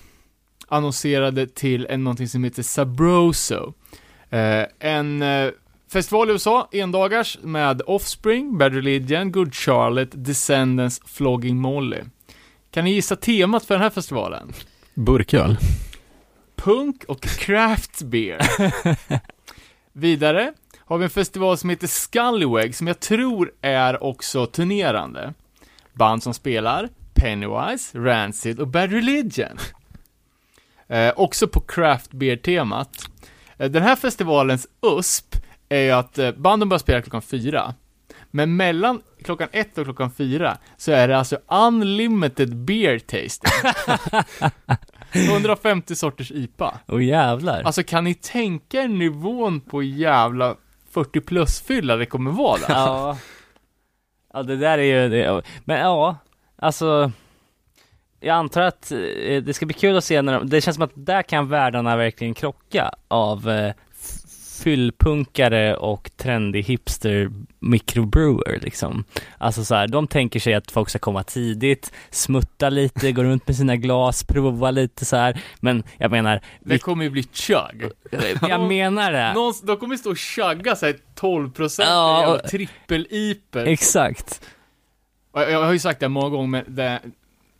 [0.68, 3.74] annonserade till en, någonting som heter Sabroso.
[4.32, 5.52] Eh, en eh,
[5.92, 12.02] festival i USA, endagars, med Offspring, Bad Religion, Good Charlotte, Descendants, Flogging Molly.
[12.72, 14.54] Kan ni gissa temat för den här festivalen?
[14.94, 15.58] Burköl.
[16.56, 18.42] Punk och craft beer.
[19.94, 25.34] Vidare har vi en festival som heter Scullywag, som jag tror är också turnerande.
[25.94, 29.58] Band som spelar Pennywise, Rancid och Bad Religion.
[30.88, 33.11] Eh, också på craft beer-temat.
[33.62, 35.36] Eh, den här festivalens USP
[35.70, 37.74] är ju att eh, banden börjar spela klockan fyra.
[38.32, 43.52] Men mellan klockan ett och klockan fyra så är det alltså unlimited beer tasting.
[45.30, 46.80] 150 sorters IPA.
[46.86, 47.62] och jävlar.
[47.62, 50.56] Alltså kan ni tänka er nivån på jävla
[50.92, 52.66] 40 plus-fylla det kommer vara där?
[52.70, 53.18] Ja.
[54.34, 56.18] Ja, det där är ju, det, men ja,
[56.56, 57.12] alltså
[58.22, 58.98] jag antar att eh,
[59.44, 61.96] det ska bli kul att se när de, det känns som att där kan världarna
[61.98, 63.74] verkligen krocka av eh,
[64.64, 69.04] fyllpunkare och trendig hipster microbrewer liksom.
[69.38, 73.48] Alltså så här, de tänker sig att folk ska komma tidigt, smutta lite, gå runt
[73.48, 75.42] med sina glas, prova lite så här.
[75.60, 77.92] men jag menar, Det kommer ju bli chug.
[78.50, 79.34] jag menar det.
[79.34, 83.66] Någon, de kommer stå och chugga såhär 12% Ja, trippel-iper.
[83.66, 84.42] Exakt.
[85.34, 87.00] Jag jag har ju sagt det många gånger, men det,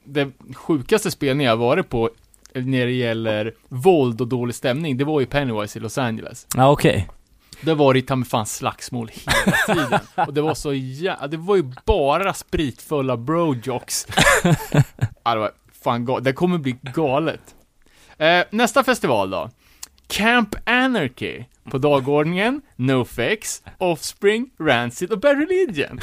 [0.04, 2.10] det sjukaste spelningen jag varit på
[2.54, 6.48] när det gäller våld och dålig stämning, det var ju Pennywise i Los Angeles.
[6.56, 7.08] Ja, okej.
[7.62, 10.00] Det var det ta mig fan slagsmål hela tiden.
[10.28, 11.18] Och det var så jä...
[11.30, 14.08] Det var ju bara spritfulla brojocks.
[15.24, 15.52] ja, det var
[15.84, 16.24] fan galet.
[16.24, 17.56] Det kommer bli galet.
[18.18, 19.50] Eh, nästa festival då.
[20.08, 21.44] Camp Anarchy.
[21.64, 26.00] På dagordningen, NoFX, Offspring, Rancid och Barry Legion.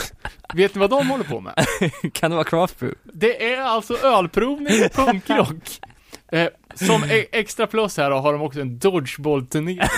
[0.54, 1.54] Vet ni vad de håller på med?
[2.12, 2.98] kan det vara craft brew?
[3.04, 5.80] Det är alltså ölprovning och punkrock.
[6.32, 9.78] Eh, som e- extra plus här då, har de också en dodgeball-turné.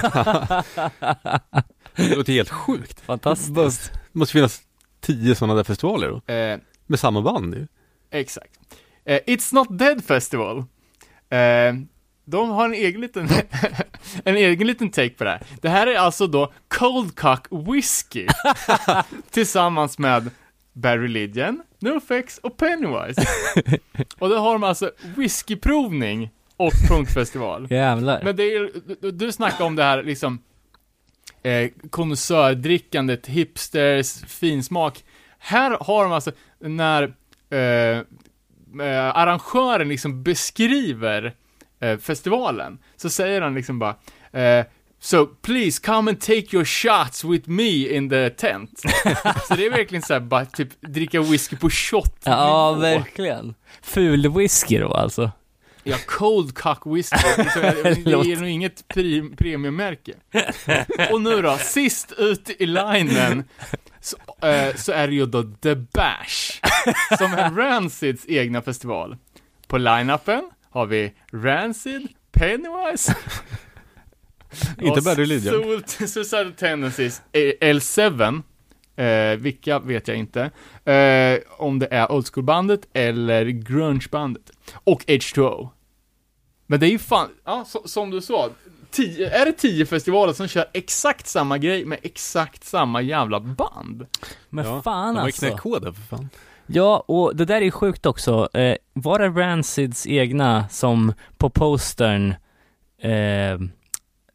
[1.96, 3.00] Det låter helt sjukt.
[3.00, 3.92] Fantastiskt.
[3.92, 4.60] Det måste finnas
[5.00, 6.32] tio sådana där festivaler då.
[6.34, 7.66] Eh, Med samma band ju.
[8.10, 8.60] exakt.
[9.04, 10.64] Eh, It's Not Dead Festival.
[12.30, 13.28] De har en egen liten,
[14.24, 15.42] en egen liten take på det här.
[15.60, 18.26] Det här är alltså då Cold Cock Whiskey.
[19.30, 20.30] tillsammans med
[20.72, 23.22] Barry Legion, NoFX och Pennywise.
[24.18, 27.66] och då har de alltså whiskyprovning och punkfestival.
[27.70, 28.20] Jävlar.
[28.24, 28.70] Men det är,
[29.00, 30.38] du, du snackar om det här liksom
[31.42, 35.04] eh, konnässördrickandet, hipsters, finsmak.
[35.38, 37.02] Här har de alltså, när
[37.50, 37.98] eh,
[38.86, 41.34] eh, arrangören liksom beskriver
[41.80, 43.96] eh, festivalen, så säger han liksom bara
[44.32, 44.64] eh,
[45.02, 48.78] So please come and take your shots with me in the tent.
[49.48, 52.20] så det är verkligen såhär bara typ dricka whisky på shot.
[52.24, 53.54] Ja, verkligen.
[53.82, 55.30] Ful whisky då alltså.
[55.82, 57.16] Ja, cold cock whisky.
[57.36, 57.46] Jag-
[58.04, 58.88] det är nog inget
[59.36, 60.12] premiummärke.
[61.12, 63.44] Och nu då, sist ut i linen,
[64.00, 64.16] så,
[64.46, 66.60] eh, så är det ju då The Bash,
[67.18, 69.16] som är Rancids egna festival.
[69.68, 73.16] På line-upen har vi Rancid, Pennywise,
[74.80, 75.54] Inte Legion.
[75.54, 78.42] Soul- Suicidal Tendencies, eh, L7,
[78.96, 80.50] eh, vilka vet jag inte.
[80.92, 84.50] Eh, om det är old school-bandet eller grunge-bandet.
[84.84, 85.68] Och H2O.
[86.66, 88.50] Men det är ju fan, ja, så, som du sa,
[88.90, 94.06] tio, är det tio festivaler som kör exakt samma grej med exakt samma jävla band?
[94.48, 95.46] Men Ja, fan De har ju alltså.
[95.46, 96.28] knäckt koden för fan.
[96.72, 98.48] Ja, och det där är ju sjukt också.
[98.54, 102.34] Eh, var det Rancids egna som på postern
[103.02, 103.58] eh,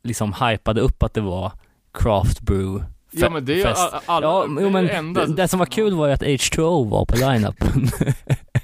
[0.03, 1.51] liksom hypade upp att det var
[1.93, 3.93] craft brew Ja men det är ju fest?
[3.93, 5.25] all, alla, Ja, jo, men det enda.
[5.25, 7.89] det, det som var kul var ju att H2O var på line-upen.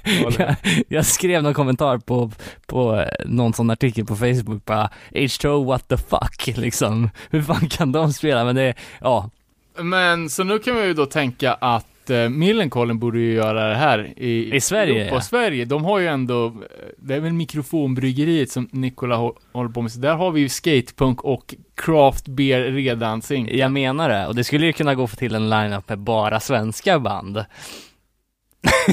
[0.38, 0.56] jag,
[0.88, 2.30] jag skrev någon kommentar på,
[2.66, 7.10] på eh, någon sån artikel på Facebook bara H2O what the fuck liksom.
[7.30, 8.44] Hur fan kan de spela?
[8.44, 9.30] Men det, ja,
[9.78, 13.74] Men så nu kan vi ju då tänka att eh, Millencolin borde ju göra det
[13.74, 15.20] här i, I Sverige, Europa ja.
[15.20, 15.64] Sverige.
[15.64, 16.52] De har ju ändå, eh,
[16.98, 20.48] det är väl mikrofonbryggeriet som Nikola hå- håller på med, så där har vi ju
[20.48, 23.54] skatepunk och craft beer redan synkat.
[23.54, 24.26] jag menar det.
[24.26, 27.44] Och det skulle ju kunna gå för till en line-up med bara svenska band.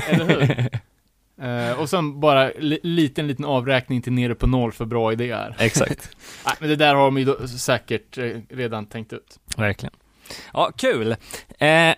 [0.09, 0.69] Eller hur?
[1.41, 5.55] Eh, och sen bara li- liten, liten avräkning till nere på noll för bra idéer.
[5.59, 6.09] Exakt.
[6.45, 9.39] Nej, men det där har de ju då säkert eh, redan tänkt ut.
[9.57, 9.93] Verkligen.
[10.53, 11.11] Ja, kul.
[11.59, 11.93] Eh,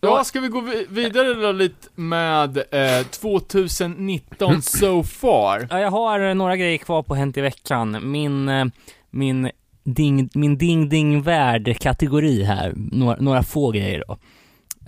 [0.00, 5.66] Ja, ska vi gå vi- vidare då lite med eh, 2019 so far?
[5.70, 8.10] ja, jag har några grejer kvar på Hänt i veckan.
[8.10, 8.64] Min, eh,
[9.10, 9.50] min
[9.84, 12.72] ding, min ding ding värld kategori här.
[12.76, 14.18] Några, några få grejer då.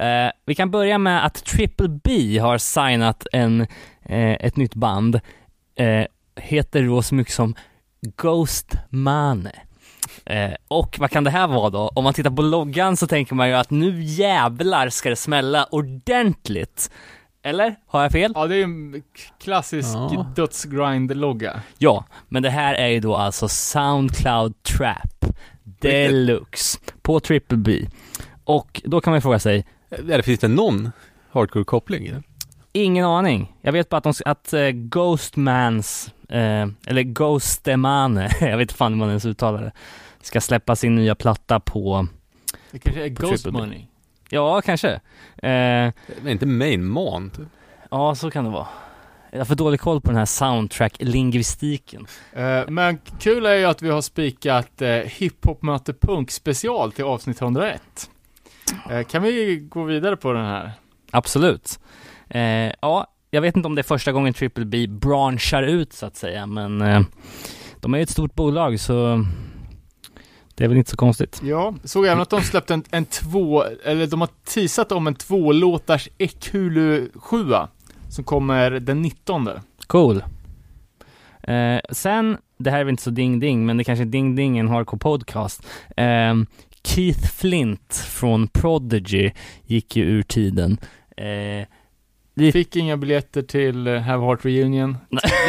[0.04, 3.60] Eh, vi kan börja med att Triple B har signat en,
[4.02, 5.20] eh, ett nytt band.
[5.76, 6.04] Eh,
[6.36, 7.54] heter då så mycket som
[8.16, 9.52] Ghost Mane.
[10.30, 11.88] Eh, och vad kan det här vara då?
[11.94, 15.64] Om man tittar på loggan så tänker man ju att nu jävlar ska det smälla
[15.70, 16.90] ordentligt.
[17.42, 17.74] Eller?
[17.86, 18.32] Har jag fel?
[18.34, 20.26] Ja, det är en k- klassisk Ja.
[20.36, 21.60] dödsgrind-logga.
[21.78, 25.24] Ja, men det här är ju då alltså Soundcloud Trap
[25.64, 27.86] Deluxe på Triple B.
[28.44, 30.90] Och då kan man ju fråga sig, Eller finns det någon
[31.32, 32.22] hardcore-koppling
[32.72, 33.52] ingen aning.
[33.62, 38.92] Jag vet bara att, de, att uh, Ghostmans, eh, eller Ghostemane, jag vet inte fan
[38.92, 39.72] hur man ens uttalar det,
[40.22, 42.06] ska släppa sin nya platta på,
[42.70, 43.60] Det kanske är Ghost Triple.
[43.60, 43.84] Money.
[44.30, 44.90] ja kanske.
[45.36, 45.92] Eh,
[46.22, 47.48] Men inte Main Man, typ.
[47.90, 48.66] ja, så kan det vara.
[49.32, 52.06] Jag har för dålig koll på den här soundtrack-lingvistiken.
[52.32, 57.04] Eh, men kul är ju att vi har spikat eh, hiphop möter punk special till
[57.04, 57.82] avsnitt 101.
[58.90, 60.72] Eh, kan vi gå vidare på den här?
[61.10, 61.80] Absolut.
[62.28, 66.06] Eh, ja, jag vet inte om det är första gången Triple B branchar ut så
[66.06, 67.00] att säga, men eh,
[67.80, 69.24] de är ju ett stort bolag så
[70.60, 71.40] det är väl inte så konstigt.
[71.44, 75.14] Ja, såg även att de släppte en, en två, eller de har teasat om en
[75.14, 77.52] tvålåtars Ekulu 7
[78.08, 79.48] som kommer den 19.
[79.86, 80.24] Cool.
[81.42, 84.68] Eh, sen, det här är väl inte så ding-ding, men det kanske är ding-ding en
[84.68, 85.66] hardcore podcast.
[85.96, 86.34] Eh,
[86.84, 89.30] Keith Flint från Prodigy
[89.66, 90.78] gick ju ur tiden.
[91.16, 91.66] Eh,
[92.40, 94.96] vi Fick inga biljetter till eh, Have Heart Reunion.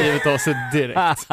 [0.03, 1.27] Livet av sig direkt.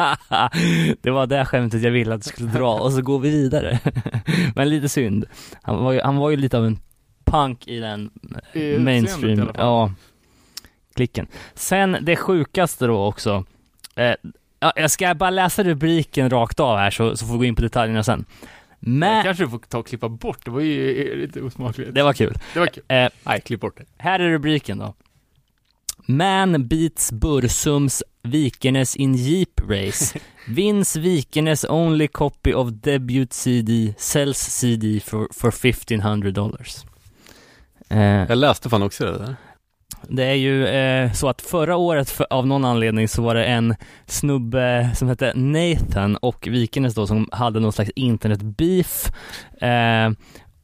[1.01, 3.79] det var det skämtet jag ville att du skulle dra och så går vi vidare.
[4.55, 5.25] Men lite synd.
[5.61, 6.79] Han var ju, han var ju lite av en
[7.25, 8.09] punk i den
[8.53, 9.55] I i mainstream, fall.
[9.57, 9.91] ja,
[10.95, 11.27] klicken.
[11.53, 13.45] Sen det sjukaste då också.
[13.95, 14.13] Eh,
[14.59, 17.55] ja, jag ska bara läsa rubriken rakt av här så, så får vi gå in
[17.55, 18.25] på detaljerna sen.
[18.79, 21.93] Men, kanske du får ta och klippa bort, det var ju lite osmakligt.
[21.93, 22.33] det var kul.
[22.53, 22.83] Det var kul.
[22.87, 23.85] Eh, Nej, klipp bort det.
[23.97, 24.93] Här är rubriken då.
[26.11, 30.19] Man beats Bursums Vikernes in Jeep Race.
[30.47, 36.85] Wins Vikernes only copy of debut CD, sells CD for, for 1500 dollars.
[37.89, 39.35] Eh, Jag läste fan också det där.
[40.07, 43.45] det är ju eh, så att förra året för, av någon anledning så var det
[43.45, 49.11] en snubbe som hette Nathan och Vikernes då som hade någon slags internetbeef
[49.61, 50.11] eh,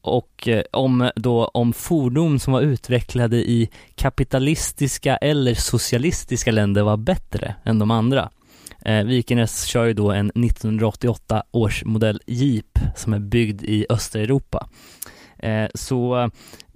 [0.07, 6.97] och eh, om då om fordon som var utvecklade i kapitalistiska eller socialistiska länder var
[6.97, 8.29] bättre än de andra.
[8.85, 14.21] Eh, Vikenäs kör ju då en 1988 års modell Jeep som är byggd i östra
[14.21, 14.67] Europa.
[15.37, 16.29] Eh, så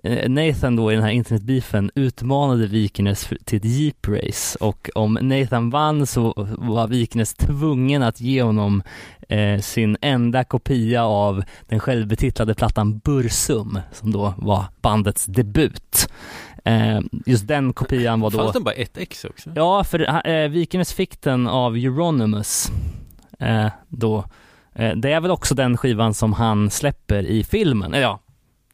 [0.04, 5.70] eh, Nathan då i den här internetbeefen utmanade Vikenäs till ett Jeep-race och om Nathan
[5.70, 8.84] vann så var Vikenäs tvungen att ge honom
[9.30, 16.10] eh, sin enda kopia av den självbetitlade plattan Bursum som då var bandets debut.
[16.66, 19.50] Eh, just den kopian var då Fanns den bara ett ex också?
[19.56, 22.72] Ja, för eh, Vikernes fick den av Euronymous
[23.40, 24.26] eh, då.
[24.76, 28.20] Eh, det är väl också den skivan som han släpper i filmen, eh, ja,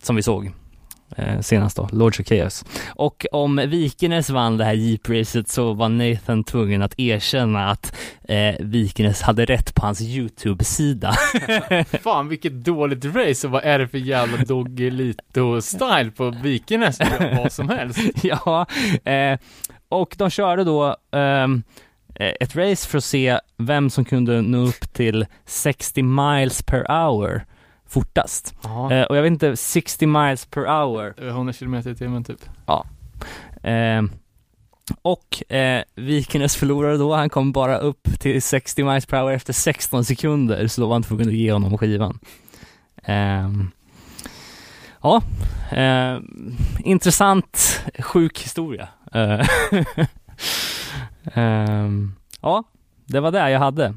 [0.03, 0.51] som vi såg
[1.41, 2.65] senast då, Lords of Chaos.
[2.87, 8.55] Och om Vikernes vann det här Jeep-racet så var Nathan tvungen att erkänna att eh,
[8.59, 11.15] Vikernes hade rätt på hans YouTube-sida.
[12.03, 16.99] Fan vilket dåligt race och vad är det för jävla Doggelito-style på Vikernes?
[17.37, 17.99] Vad som helst.
[18.23, 18.65] ja,
[19.11, 19.39] eh,
[19.89, 21.63] och de körde då ehm,
[22.15, 26.85] eh, ett race för att se vem som kunde nå upp till 60 miles per
[26.89, 27.45] hour
[27.87, 28.55] fortast.
[28.63, 28.91] Ja.
[28.91, 31.13] Eh, och jag vet inte, 60 miles per hour.
[31.29, 32.39] 100 km i timmen typ.
[33.65, 34.03] Eh,
[35.01, 39.53] och eh, Vikernes förlorade då, han kom bara upp till 60 miles per hour efter
[39.53, 42.19] 16 sekunder, så då var han tvungen att ge honom skivan.
[43.03, 43.71] Ehm,
[45.01, 45.21] ja,
[45.71, 46.19] eh,
[46.79, 48.87] intressant, sjuk historia.
[49.13, 49.47] Eh,
[51.33, 52.63] ehm, ja,
[53.05, 53.93] det var det jag hade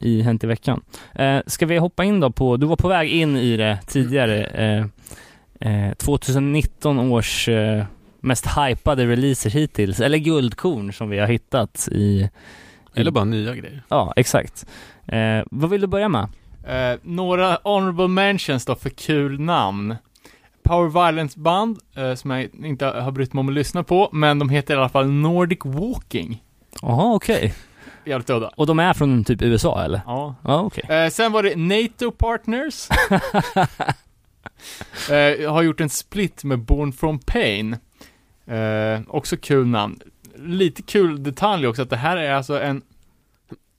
[0.00, 0.82] i Hänt i veckan.
[1.14, 4.44] Eh, ska vi hoppa in då på, du var på väg in i det tidigare,
[4.44, 4.84] eh,
[5.88, 7.84] eh, 2019 års eh,
[8.20, 12.00] mest hypade releaser hittills, eller guldkorn som vi har hittat i...
[12.00, 12.30] i
[13.00, 13.82] Eller bara nya grejer.
[13.88, 14.66] Ja, exakt.
[15.06, 16.28] Eh, vad vill du börja med?
[16.66, 19.96] Eh, några honorable mentions då för kul namn.
[20.62, 24.38] Power Violence band, eh, som jag inte har brytt mig om att lyssna på, men
[24.38, 26.42] de heter i alla fall Nordic Walking.
[26.82, 27.54] Jaha, okej.
[28.04, 28.48] Jävligt udda.
[28.56, 30.00] Och de är från typ USA eller?
[30.06, 30.34] Ja.
[30.44, 30.84] Ja, okej.
[30.96, 32.88] Eh, sen var det NATO Partners.
[35.10, 37.76] eh, har gjort en split med Born From Pain.
[38.46, 40.00] Eh, också kul namn.
[40.36, 42.82] Lite kul detalj också att det här är alltså en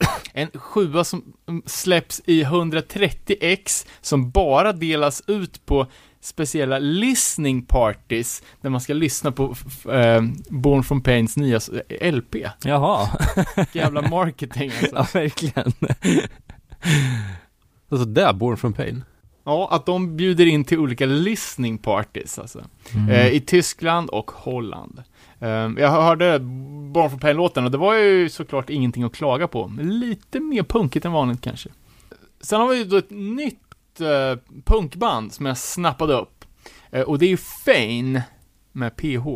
[0.34, 1.34] en sjua som
[1.66, 5.88] släpps i 130x som bara delas ut på
[6.22, 9.56] speciella listening parties där man ska lyssna på
[9.92, 11.70] eh, Born From Pains nya s-
[12.02, 12.36] LP.
[12.64, 13.10] Jaha,
[13.72, 14.96] Jävla marketing alltså.
[14.96, 15.74] ja verkligen.
[17.90, 19.04] Alltså där, Born from Pain.
[19.44, 22.64] Ja, att de bjuder in till olika listening parties alltså.
[22.94, 23.10] Mm.
[23.10, 25.04] Eh, I Tyskland och Holland.
[25.40, 26.40] Eh, jag hörde
[26.94, 29.72] Born from Pain-låten och det var ju såklart ingenting att klaga på.
[29.82, 31.70] Lite mer punkigt än vanligt kanske.
[32.42, 33.60] Sen har vi ju då ett nytt
[34.00, 36.46] eh, punkband som jag snappade upp.
[36.92, 38.24] Eh, och det är ju Fane
[38.72, 39.28] med PH.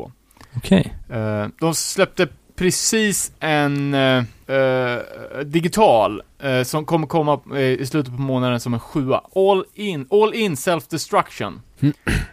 [0.57, 0.93] Okej.
[1.09, 4.99] Eh, de släppte precis en eh, eh,
[5.45, 9.21] digital eh, som kommer komma eh, i slutet på månaden som en sjua.
[9.35, 11.61] All in, all in self-destruction.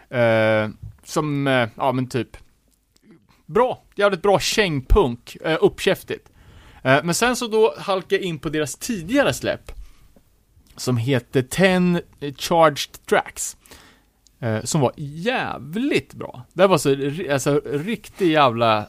[0.09, 0.69] Eh,
[1.03, 2.37] som, eh, ja men typ,
[3.45, 6.29] bra, jävligt bra kängpunk, uh, uppkäftigt.
[6.83, 9.71] Eh, men sen så då halkar jag in på deras tidigare släpp.
[10.75, 12.01] Som heter 10
[12.37, 13.57] Charged Tracks.
[14.39, 16.41] Eh, som var jävligt bra.
[16.53, 16.89] Det var så,
[17.33, 18.87] alltså riktig jävla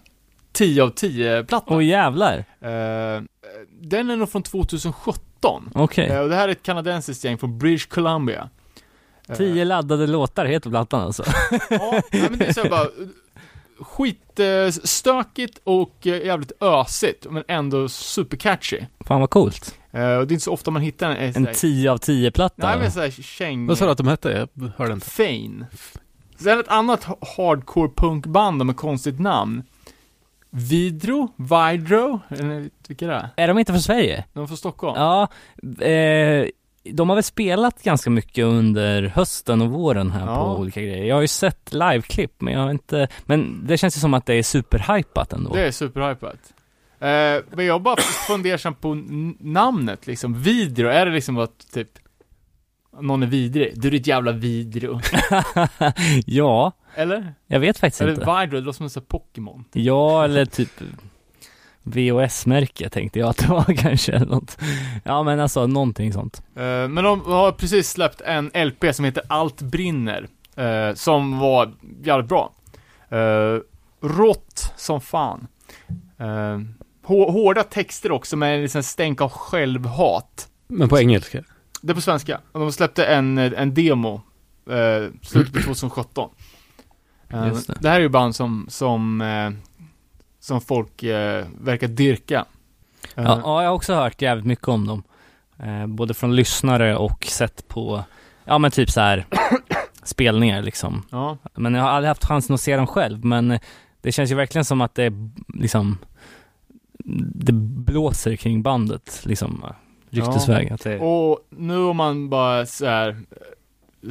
[0.52, 1.74] 10 av 10 platta.
[1.74, 2.38] Åh jävlar.
[2.60, 3.22] Eh,
[3.80, 5.70] den är nog från 2017.
[5.74, 6.08] Okej.
[6.08, 8.48] Eh, och det här är ett kanadensiskt gäng från British Columbia.
[9.28, 11.24] Eh, Tio laddade låtar heter plattan alltså.
[11.70, 12.86] Ja, men det är så bara
[13.80, 18.80] skitstökigt och jävligt ösigt, men ändå supercatchy.
[19.00, 19.74] Fan vad coolt.
[19.94, 21.98] Eh, och det är inte så ofta man hittar en, en, En här- 10 av
[21.98, 22.68] 10 platta.
[22.68, 23.66] Nej men såhär käng...
[23.66, 24.48] Vad sa du att de hette?
[24.54, 25.10] Jag hörde inte.
[25.10, 25.66] Fane.
[26.38, 29.62] Sen ett annat ha- hardcore punkband med konstigt namn.
[30.50, 31.28] Vidro?
[31.36, 32.20] Vidro?
[32.28, 33.28] Eller vilka det är?
[33.36, 34.24] Är de inte från Sverige?
[34.32, 34.94] De är från Stockholm?
[35.00, 35.22] Ja,
[35.86, 36.46] eh,
[36.92, 40.34] de har väl spelat ganska mycket under hösten och våren här Ja.
[40.54, 41.04] på olika grejer.
[41.04, 44.26] Jag har ju sett liveklipp men jag har inte, men det känns ju som att
[44.26, 45.54] det är superhypat ändå.
[45.54, 46.38] Det är superhypat.
[47.08, 47.96] Eh, men jag bara
[48.26, 48.94] fundersam på
[49.40, 50.42] namnet liksom.
[50.42, 51.88] Vidro, är det liksom att typ
[53.00, 53.72] någon är vidrig.
[53.80, 55.00] Du är ett jävla vidro.
[56.26, 57.34] ja, Eller?
[57.46, 58.40] jag vet faktiskt Eller inte.
[58.40, 59.64] vidro, det låter som en sån Pokémon.
[59.72, 60.70] Ja, eller typ
[61.82, 64.18] VHS-märke tänkte jag att det var kanske.
[64.18, 64.58] Något.
[65.04, 66.42] Ja, men alltså någonting sånt.
[66.56, 70.28] Eh, men de har precis släppt en LP som heter Allt brinner.
[70.56, 71.72] eh, som var
[72.04, 72.52] jävligt bra.
[73.12, 73.60] Uh,
[74.02, 75.46] rått som fan.
[76.20, 76.60] Uh,
[77.04, 80.48] hårda texter också med en liten stänk av självhat.
[80.66, 81.44] Men på engelska?
[81.82, 82.40] Det är på svenska.
[82.52, 84.20] Och de släppte en, en demo,
[84.70, 86.30] uh, slutet på 2017.
[87.34, 87.74] Uh, Just det.
[87.80, 87.88] det.
[87.88, 89.50] här är ju band som, som, eh,
[90.40, 92.44] som folk eh, verkar dyrka.
[93.14, 95.02] Eh, Ja, ja, jag har också hört jävligt mycket om dem.
[95.58, 98.04] Eh, både från lyssnare och sett på,
[98.44, 99.26] ja men typ så här
[100.02, 101.02] spelningar liksom.
[101.10, 101.38] ja.
[101.54, 103.58] Men jag har aldrig haft chansen att se dem själv, men
[104.00, 105.12] det känns ju verkligen som att det är
[105.54, 105.98] liksom,
[107.34, 109.64] det blåser kring bandet liksom,
[110.10, 110.72] ryktesväg.
[110.72, 113.22] Att det, Och nu om man bara så här,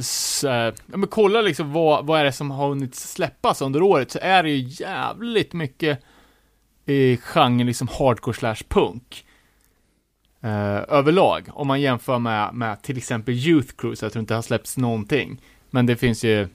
[0.00, 3.82] så här, ja men kolla liksom vad, vad är det som har hunnit släppas under
[3.82, 6.00] året, så är det ju jävligt mycket
[6.86, 9.24] i genren liksom hardcore slash punk.
[10.40, 14.34] Eh, överlag, om man jämför med, med till exempel Youth Crew, så jag tror inte
[14.34, 15.40] det har släppts någonting.
[15.70, 16.48] Men det finns ju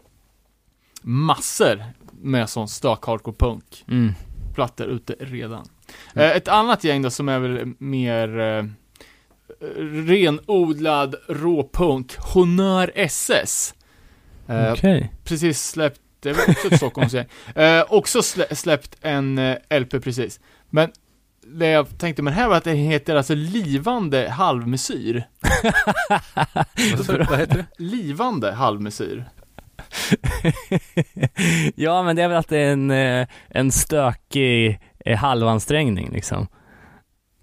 [1.02, 4.14] massor med sån stök hardcore punk mm.
[4.54, 5.66] plattor ute redan.
[6.16, 8.64] Eh, ett annat gäng då som är väl mer eh,
[10.06, 13.74] renodlad råpunk, Honör SS.
[14.48, 15.12] Eh, Okej.
[15.24, 17.26] Precis släppt, det väl också ett Stockholmsgäng.
[17.56, 20.40] Eh, också slä, släppt en eh, LP precis.
[20.70, 20.92] Men
[21.42, 25.24] det jag tänkte med det här var att det heter alltså Livande halvmesyr.
[27.30, 27.66] Vad heter det?
[27.78, 29.26] Livande halvmesyr.
[31.76, 36.48] ja, men det är väl att det är en, eh, en stökig halvansträngning liksom.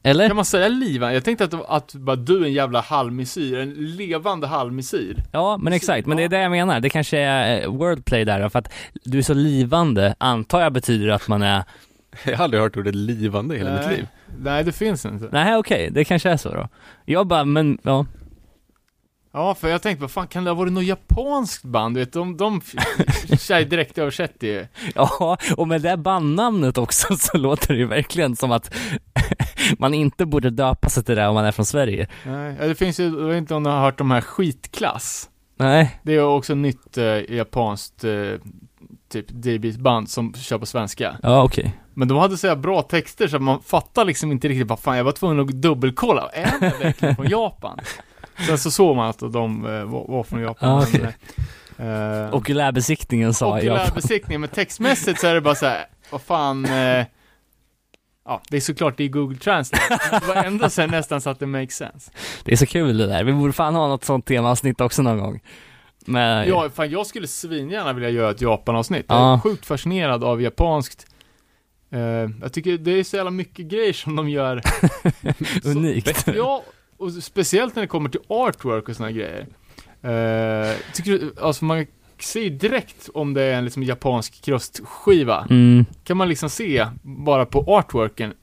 [0.07, 0.27] Eller?
[0.27, 1.15] Kan man säga livande?
[1.15, 5.23] Jag tänkte att, att bara du är en jävla halvmesyr, en levande halvmesyr.
[5.33, 6.07] Ja, men exakt.
[6.07, 6.81] Men det är det jag menar.
[6.81, 8.73] Det kanske är eh, wordplay där för att
[9.05, 11.65] du är så livande, antar jag betyder att man är...
[12.25, 13.97] Jag har aldrig hört ordet livande i hela mitt Nej.
[13.97, 14.07] liv.
[14.39, 15.29] Nej, det finns inte.
[15.33, 16.69] Nej, okej, det kanske är så då.
[17.05, 18.07] Jag bara, men ja.
[19.37, 21.95] Ja, för jag tänkte, vad fan kan det ha varit något japanskt band?
[21.95, 22.61] Du vet, de, de
[23.49, 24.66] direkt översätter ju.
[24.95, 28.74] Ja, och med det bandnamnet också så låter det ju verkligen som att
[29.78, 32.09] man inte borde döpa sig till det om man är från Sverige.
[32.26, 35.30] Nej, det finns ju, jag vet inte om ni har hört de här skitklass.
[35.57, 36.01] Nej.
[36.03, 38.12] Det är också nytt eh, japanskt eh,
[39.09, 41.16] typ D-beat-band som kör på svenska.
[41.22, 41.74] Ja, okej.
[41.95, 44.80] Men de hade så här bra texter så att man fattar liksom inte riktigt vad
[44.80, 47.80] fan, jag var tvungen att dubbelkolla, är det verkligen från Japan?
[48.47, 50.68] Sen så såg man att de eh, var, från Japan.
[50.68, 51.12] Ja, men,
[51.78, 51.87] okej.
[51.89, 53.74] eh, Okulärbesiktningen sa jag.
[53.76, 57.05] Okulärbesiktning, men textmässigt så är det bara så här, vad fan, eh,
[58.24, 61.30] ja, det är såklart det är Google Translate, men det var ändå så nästan så
[61.30, 62.11] att det makes sense.
[62.45, 63.24] Det är så kul det där.
[63.24, 65.41] Vi borde fan ha något sånt temaavsnitt också någon gång.
[66.07, 69.07] Men, Ja, fan jag skulle svingärna vilja göra ett Japan-avsnitt.
[69.09, 71.07] Jag är sjukt fascinerad av japanskt.
[71.91, 72.01] Eh,
[72.43, 74.62] jag tycker det är så jävla mycket grejer som de gör.
[75.64, 76.28] unikt.
[76.37, 76.62] Ja,
[76.97, 79.47] och speciellt när det kommer till artwork och såna här grejer.
[80.03, 81.86] Eh, tycker alltså man
[82.18, 85.47] ser ju direkt om det är en liksom japansk krustskiva.
[85.51, 85.84] Mm.
[86.05, 88.34] Kan man liksom se bara på artworken.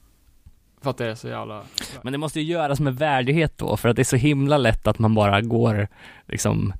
[0.82, 1.62] För att det är så jävla...
[2.02, 4.86] Men det måste ju göras med värdighet då, för att det är så himla lätt
[4.86, 5.88] att man bara går
[6.26, 6.72] liksom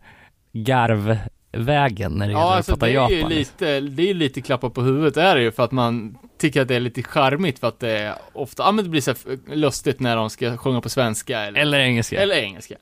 [1.54, 3.10] garvvägen när det gäller Ja, att alltså prata det är Japan.
[3.10, 6.62] ju lite, det är lite klappa på huvudet är det ju för att man tycker
[6.62, 9.14] att det är lite charmigt för att det är ofta, ja men det blir så
[9.46, 12.20] lustigt när de ska sjunga på svenska eller, Eller engelska.
[12.22, 12.74] eller engelska.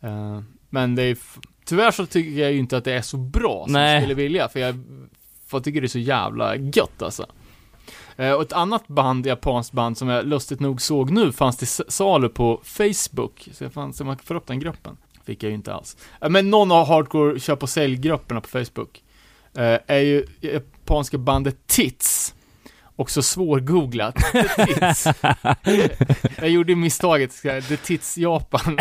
[0.00, 0.40] Eh,
[0.70, 1.16] men det är,
[1.64, 3.92] tyvärr så tycker jag ju inte att det är så bra som Nej.
[3.94, 4.74] jag skulle vilja, för jag,
[5.46, 7.26] för jag tycker det är så jävla gött alltså.
[8.16, 11.66] Eh, och ett annat band, japanskt band, som jag lustigt nog såg nu, fanns till
[11.92, 14.96] salu på Facebook, så jag fann, så man får upp den gruppen.
[15.26, 15.96] Fick jag ju inte alls.
[16.22, 19.02] Eh, Men någon av hardcore köp och säljgrupperna på Facebook
[19.56, 22.34] eh, är ju japanska bandet Tits.
[22.96, 24.14] Också svårgooglat.
[24.66, 25.06] Tits.
[26.38, 28.62] jag gjorde misstaget, The Tits Japan.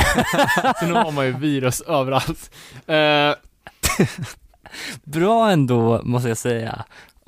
[0.79, 2.51] så nu har man ju virus överallt.
[2.87, 3.31] Eh,
[5.03, 6.85] Bra ändå, måste jag säga.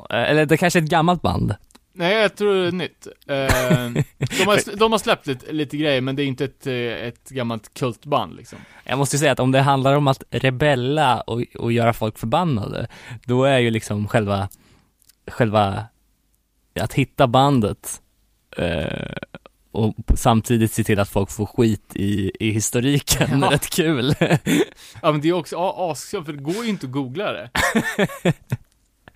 [0.10, 1.56] Eh, Eller det kanske är ett gammalt band.
[1.98, 3.08] Nej, jag tror det är nytt.
[3.28, 4.04] Eh,
[4.38, 7.74] de, har, de har släppt lite, lite grejer, men det är inte ett, ett gammalt
[7.74, 8.60] kultband liksom.
[8.84, 12.88] Jag måste säga att om det handlar om att rebella och, och göra folk förbannade,
[13.26, 14.50] då är ju liksom själva,
[15.28, 15.86] själva,
[16.80, 18.02] att hitta bandet
[18.58, 19.12] eh,
[19.72, 23.52] och samtidigt se till att folk får skit i, i historiken Ja.
[23.52, 24.16] rätt kul.
[25.02, 27.50] Ja men det är också askul, för det går ju inte att googla det.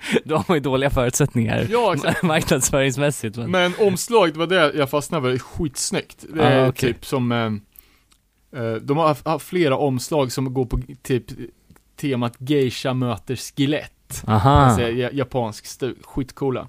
[0.24, 2.24] Då har man ju dåliga förutsättningar Ja, exakt.
[2.24, 3.38] marknadsföringsmässigt.
[3.38, 3.52] Men...
[3.52, 6.26] Men omslag, det var det jag fastnade för, skitsnyggt.
[6.34, 6.93] Det är Ah, okej.
[6.93, 7.52] typ som, eh,
[8.56, 11.24] Eh, de har haft- flera omslag som går på typ
[12.02, 14.24] temat geisha möter skelett.
[14.28, 14.49] Aha.
[14.49, 16.68] Alltså, ja- japansk stu, skitcoola.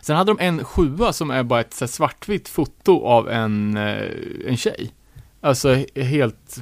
[0.00, 4.02] Sen hade de en sjua som är bara ett så svartvitt foto av en, eh,
[4.46, 4.90] en tjej.
[5.40, 6.56] Alltså he- helt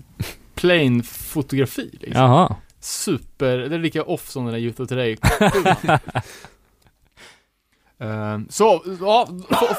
[0.54, 2.22] plain fotografi liksom.
[2.22, 2.56] Jaha.
[2.84, 5.16] Super, det är lika off som den där Youth of Today.
[8.02, 9.28] Uh, Så, ja,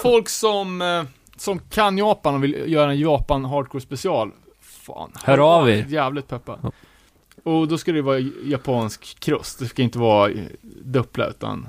[0.01, 1.03] folk som, eh,
[1.37, 4.31] som kan Japan och vill göra en Japan hardcore special.
[4.61, 5.85] Fan, Hör av er.
[5.89, 6.59] Jävligt peppa
[7.43, 10.43] Och då ska det vara japansk krust, det ska inte vara eh,
[10.83, 11.67] dubbla utan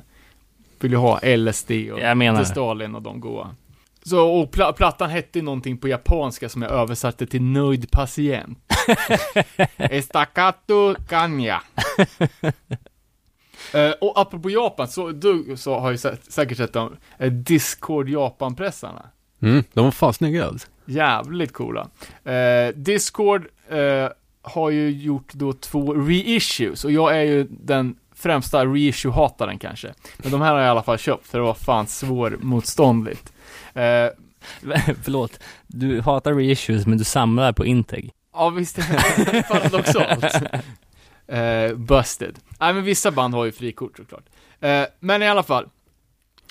[0.80, 2.00] Vill ju ha LSD och.
[2.44, 3.54] Stalin och de goa.
[4.02, 8.63] Så, och pla- plattan hette någonting på japanska som jag översatte till nöjd patient.
[9.78, 11.62] Estacato Kanya.
[13.74, 18.08] Eh, och apropå Japan, så du så har ju sä- säkert sett de eh, Discord
[18.08, 19.02] Japan-pressarna.
[19.42, 20.68] Mm, de var fan snygga alltså.
[20.84, 21.88] Jävligt coola.
[22.24, 23.46] Eh, Discord
[24.42, 29.94] har ju gjort då två reissues och jag är ju den främsta reissue-hataren kanske.
[30.16, 33.32] Men de här har jag i alla fall köpt för det var fan svårmotståndligt.
[35.02, 35.40] Förlåt.
[35.66, 38.10] Du hatar reissues men du samlar på Integ.
[38.34, 38.82] Ja visst är
[39.32, 40.24] det paradoxalt.
[41.26, 42.38] Eh, busted.
[42.60, 44.24] Nej men vissa band har ju frikort såklart.
[44.60, 45.68] Eh, men i alla fall.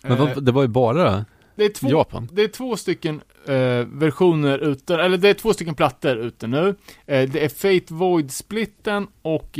[0.04, 1.26] Men vad, det var ju bara
[1.56, 2.30] det, är två, Japan.
[2.32, 3.22] det är två stycken
[3.86, 6.76] versioner ute, eller det är två stycken plattor ute nu.
[7.06, 9.60] Det är Fate Void-splitten och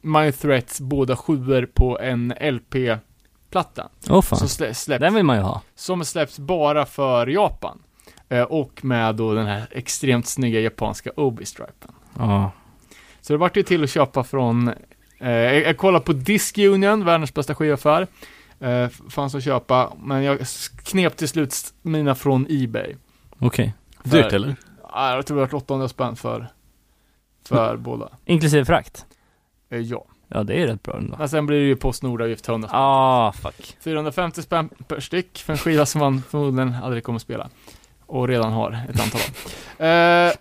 [0.00, 3.88] My Threats båda sjuor på en LP-platta.
[4.10, 4.38] Åh fan.
[4.38, 5.62] Som slä, släpps, Den vill man ju ha.
[5.74, 7.82] som släpps bara för Japan.
[8.30, 11.92] Eh, och med då den här extremt snygga japanska Obi-stripen.
[12.18, 12.50] Ja.
[13.20, 14.70] Så det vart ju till att köpa från,
[15.18, 18.06] eh, jag, kollade på Disc Union, världens bästa skivaffär.
[18.60, 20.38] Eh, fanns att köpa, men jag
[20.84, 22.94] knep till slut mina från Ebay.
[23.38, 23.74] Okej.
[24.04, 24.56] För- Dyrt eller?
[24.92, 26.48] Ja, jag tror det vart 800 spänn för,
[27.48, 28.08] för båda.
[28.24, 29.06] Inklusive frakt.
[29.70, 30.04] Eh, ja.
[30.28, 31.16] Ja, det är rätt bra ändå.
[31.18, 32.80] Men sen blir det ju Postnordavgift 100 spänn.
[32.80, 33.76] Ah, fuck.
[33.80, 37.48] 450 spänn per styck för en skiva som man förmodligen aldrig kommer att spela.
[38.10, 39.52] Och redan har ett antal av.
[39.86, 40.32] Eh,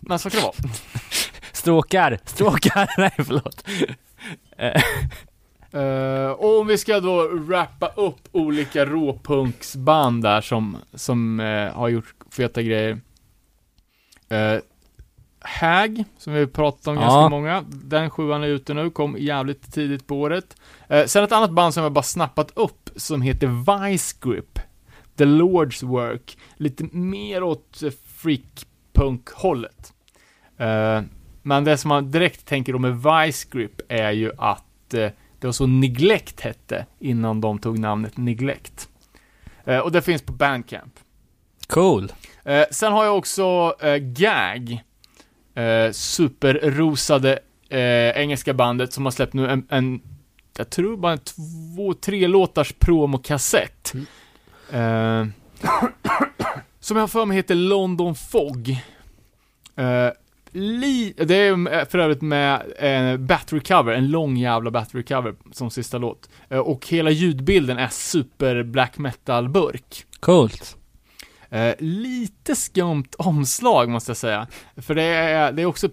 [0.00, 0.72] men så kan det vara.
[1.52, 2.18] Stråkar!
[2.24, 2.90] Stråkar!
[2.98, 3.68] Nej, förlåt.
[4.58, 4.82] Eh,
[5.72, 11.88] Eh, och om vi ska då rappa upp olika råpunksband där som, som eh, har
[11.88, 13.00] gjort feta grejer.
[14.32, 14.60] Uh,
[15.40, 17.00] Hag, som vi har pratat om Ja.
[17.00, 17.64] ganska många.
[17.68, 20.56] Den sjuan är ute nu, kom jävligt tidigt på året.
[21.06, 23.46] Sen ett annat band som jag bara snappat upp, som heter
[23.88, 24.58] Vice Grip.
[25.16, 26.38] The Lord's Work.
[26.56, 29.92] Lite mer åt freak-punk-hållet.
[30.58, 31.02] Eh,
[31.42, 35.10] men det som man direkt tänker då med Vice Grip är ju att eh,
[35.40, 38.88] det var så Neglect hette innan de tog namnet Neglect.
[39.64, 40.92] Eh, och det finns på Bandcamp.
[41.66, 42.12] cool.
[42.70, 44.82] Sen har jag också Gag.
[45.92, 47.38] Superrosade
[48.14, 50.00] engelska bandet som har släppt nu en, en
[50.58, 53.92] jag tror bara en två, tre låtars promokassett.
[54.70, 55.26] Eh,
[56.80, 58.70] som jag har för mig heter London Fog.
[59.76, 60.10] Eh,
[60.52, 65.34] li, det är eh, för övrigt med en battery cover, en lång jävla battery cover
[65.52, 66.28] som sista låt.
[66.48, 70.06] Eh, och hela ljudbilden är super black metal-burk.
[70.20, 70.76] Coolt.
[71.50, 74.46] Eh, lite skumt omslag måste jag säga.
[74.76, 75.88] För det är, det är också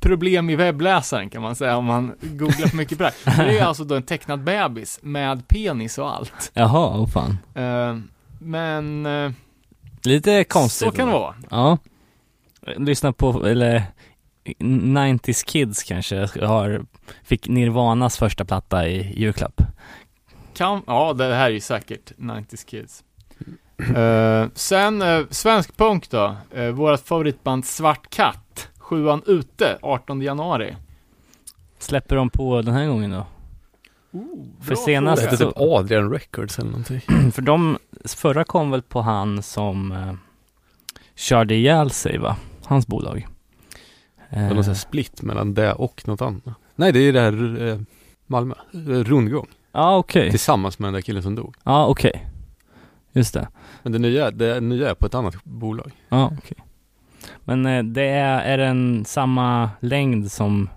[0.00, 3.46] problem i webbläsaren kan man säga om man googlar för mycket på det här.
[3.46, 6.50] Det är alltså då en tecknad bebis med penis och allt.
[6.54, 7.38] Jaha, oh fan.
[7.54, 7.98] Eh,
[8.38, 9.32] men eh,
[10.02, 10.88] Lite konstigt.
[10.88, 11.34] så kan det vara.
[11.50, 11.78] Ja.
[12.76, 13.82] Lyssna på, eller
[14.58, 16.82] 90s Kids kanske har,
[17.24, 19.62] fick Nirvanas första platta i julklapp.
[20.54, 23.04] Kan, ja, det här är ju säkert 90s Kids.
[23.96, 26.36] Eh, sen, uh, svensk punk då.
[26.56, 28.47] Uh, vårat favoritband Svart Katt.
[28.88, 30.76] Sjuan ute, 18 januari.
[31.78, 33.26] Släpper de på den här gången då?
[34.60, 37.00] För Det senast hette så, typ Adrian Records eller någonting.
[37.32, 40.12] för de, förra kom väl på han som eh,
[41.14, 42.36] körde ihjäl sig va?
[42.64, 43.26] Hans bolag.
[44.30, 46.42] Det var någon Eh, sån här split mellan det och något annat.
[46.76, 47.78] Nej, det är ju det här eh,
[48.26, 49.46] Malmö, eh, Rundgång.
[49.72, 50.30] Ja, okej.
[50.30, 51.54] Tillsammans med den där killen som dog.
[51.64, 52.26] Ja, okej.
[53.12, 53.48] Just det.
[53.82, 55.92] Men det nya, det nya är på ett annat bolag.
[56.08, 56.56] Ja, okej.
[57.44, 60.68] Men eh, det är, är den samma längd som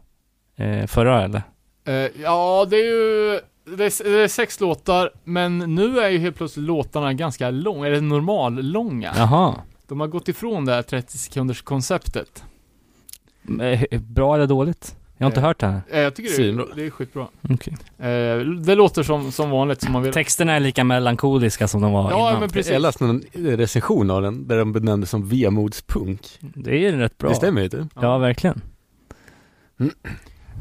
[0.55, 1.41] eh, förra eller?
[1.85, 3.39] Eh, ja, det är ju
[3.77, 7.87] det är, det är sex låtar, men nu är ju helt plötsligt låtarna ganska långa,
[7.87, 9.13] eller normal långa.
[9.15, 9.55] Jaha.
[9.87, 12.43] De har gått ifrån det här 30 sekunders konceptet.
[13.99, 14.95] Bra eller dåligt?
[15.21, 15.81] Jag har inte Eh, hört det här.
[15.89, 17.27] Eh, jag tycker det är, det är skitbra.
[17.49, 17.73] Okej.
[17.99, 20.13] Eh, det låter som, som vanligt som man vill.
[20.13, 22.39] Texterna är lika melankoliska som de var Ja, innan.
[22.39, 22.71] men precis.
[22.71, 26.27] Jag läste någon recension av den där de benämnde som vemodspunk.
[26.39, 27.29] Det är ju rätt bra.
[27.29, 27.87] Det stämmer ju inte.
[28.01, 28.61] Ja, verkligen.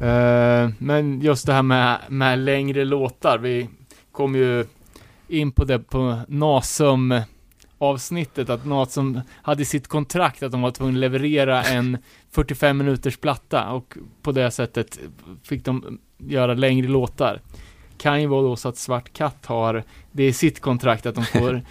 [0.02, 3.68] Eh, men just det här med, med längre låtar, vi
[4.12, 4.64] kom ju
[5.28, 7.14] in på det på Nasum
[7.80, 11.98] avsnittet, att Nasum hade i sitt kontrakt att de var tvungna att leverera en
[12.30, 14.98] 45 minuters platta och på det sättet
[15.42, 17.40] fick de göra längre låtar.
[17.98, 21.24] Kan ju vara då så att Svart Katt har det i sitt kontrakt att de
[21.24, 21.62] får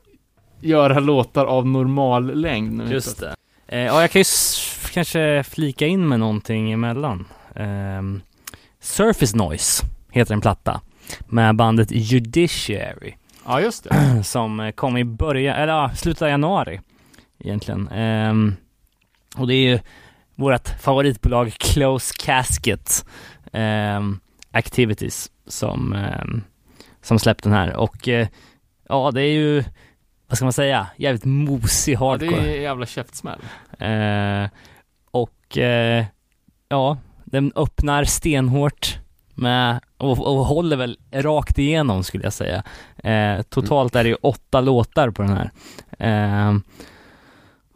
[0.60, 2.92] göra låtar av normal längd.
[2.92, 3.34] Just det.
[3.66, 4.24] Eh, ja, jag kan ju
[4.92, 7.24] kanske flika in med någonting emellan.
[7.56, 8.20] Ehm,
[8.80, 10.80] Surface Noise heter en platta
[11.28, 13.14] med bandet Judiciary
[13.46, 14.24] Ja, just det.
[14.24, 16.80] som eh, kom i början, eller ja, slutet av januari
[17.38, 17.88] egentligen.
[17.88, 18.54] Ehm,
[19.36, 19.78] och det är ju
[20.34, 23.04] vårt favoritbolag Close Casket
[23.52, 24.20] ehm,
[24.50, 26.42] Activities som, ehm,
[27.02, 28.28] som släppt den här och eh,
[28.88, 29.64] ja, det är ju
[30.26, 32.50] vad ska man säga, jävligt mosig Ja, det hardcore.
[32.56, 33.40] är jävla käftsmäll.
[33.78, 34.50] Eh,
[35.10, 35.58] och
[36.68, 38.98] ja, den öppnar stenhårt
[39.34, 42.62] med, och, och håller väl rakt igenom skulle jag säga.
[42.96, 45.50] Eh, totalt är det ju åtta låtar på den här.
[45.98, 46.58] Eh,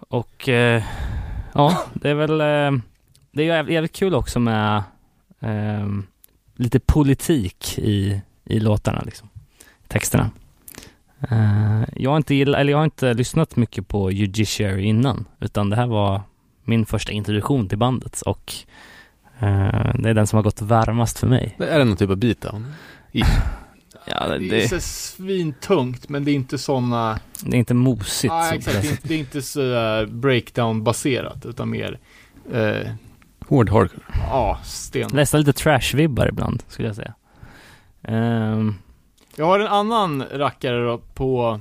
[0.09, 0.83] och eh,
[1.55, 2.81] ja, det är väl, eh,
[3.33, 4.83] det är jävligt, jävligt kul också med
[5.41, 5.89] eh,
[6.55, 9.29] lite politik i, i låtarna liksom,
[9.89, 10.31] texterna.
[11.31, 15.71] Eh, jag har inte gillat, eller jag har inte lyssnat mycket på Judiciary innan, utan
[15.71, 16.21] det här var
[16.65, 18.55] min första introduktion till bandet och
[20.03, 21.55] det är den som har gått varmast för mig.
[21.59, 22.73] Det är det någon typ av beatdown?
[24.09, 27.19] Ja, Det, det, är så svintungt, men det är inte såna...
[27.45, 28.33] det är inte mosigt.
[28.33, 28.83] Så- exakt.
[28.83, 31.99] Det är, inte- det är inte så eh, breakdown-baserat, utan mer...
[32.53, 32.91] Eh,
[33.49, 34.03] Hård hardcore.
[34.31, 35.11] ja, sten.
[35.13, 37.15] Nästan lite trash-vibbar ibland, skulle jag säga.
[38.03, 38.75] Ehm,
[39.37, 41.61] Jag har en annan rackare då på,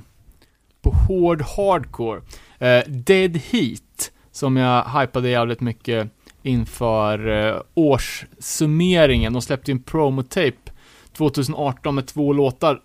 [0.82, 2.20] på hård hardcore.
[2.58, 6.08] Eh, Dead Heat, som jag hypade jävligt mycket
[6.46, 9.32] inför eh, årssummeringen.
[9.32, 10.72] De släppte ju en promotape
[11.12, 12.80] 2018 med två låtar.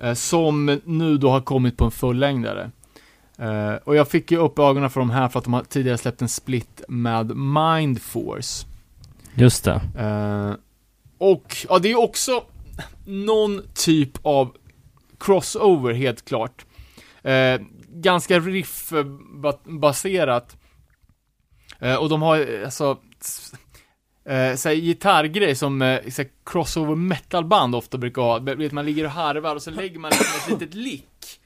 [0.00, 2.70] Eh, som nu då har kommit på en fullängdare.
[3.38, 5.98] Eh, och jag fick ju upp ögonen för de här för att de har tidigare
[5.98, 8.66] släppt en split med Mindforce.
[9.34, 9.80] just det.
[9.98, 10.52] Eh,
[11.18, 12.44] och, ja det är också
[13.06, 14.56] någon typ av
[15.18, 16.66] crossover helt klart.
[17.88, 20.56] Ganska riff-baserat.
[21.80, 22.98] Eh, och de har eh, alltså,
[24.24, 28.38] eh, såhär gitarrgrej som eh, såhär crossover metalband ofta brukar ha.
[28.38, 31.40] Vet, Man ligger och harvar och så lägger man liksom ett litet lick.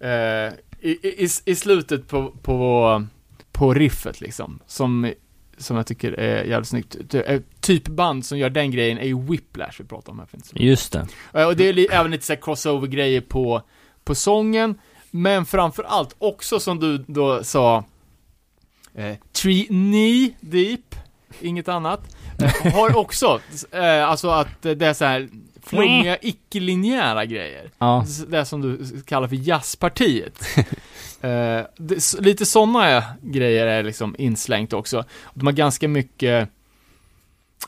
[0.00, 0.90] Eh, i,
[1.24, 3.04] i, I slutet på, på,
[3.52, 4.58] på riffet liksom.
[4.66, 5.12] Som
[5.58, 7.14] som jag tycker är jävligt snyggt.
[7.14, 10.50] Eh, Typ band som gör den grejen är ju Whiplash vi pratar om här finns
[10.50, 10.64] det.
[10.64, 11.06] Just det.
[11.34, 13.62] Eh, Och det är även lite såhär crossover-grejer på,
[14.04, 14.78] på sången,
[15.10, 17.84] men framför allt också som du då sa,
[18.96, 20.94] eh, Tree Knee Deep,
[21.40, 23.40] inget annat, eh, har också,
[23.70, 25.28] eh, alltså att det är så här
[25.62, 27.70] flummiga, icke-linjära grejer.
[27.78, 30.42] Ja, Det som du kallar för jazzpartiet.
[31.20, 35.04] Eh, det, lite sådana grejer är liksom inslängt också.
[35.34, 36.48] De har ganska mycket,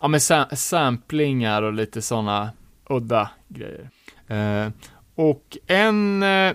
[0.01, 2.51] ja men sa- samplingar och lite sådana
[2.91, 3.91] udda grejer.
[4.29, 4.73] Eh,
[5.15, 6.53] och en, eh,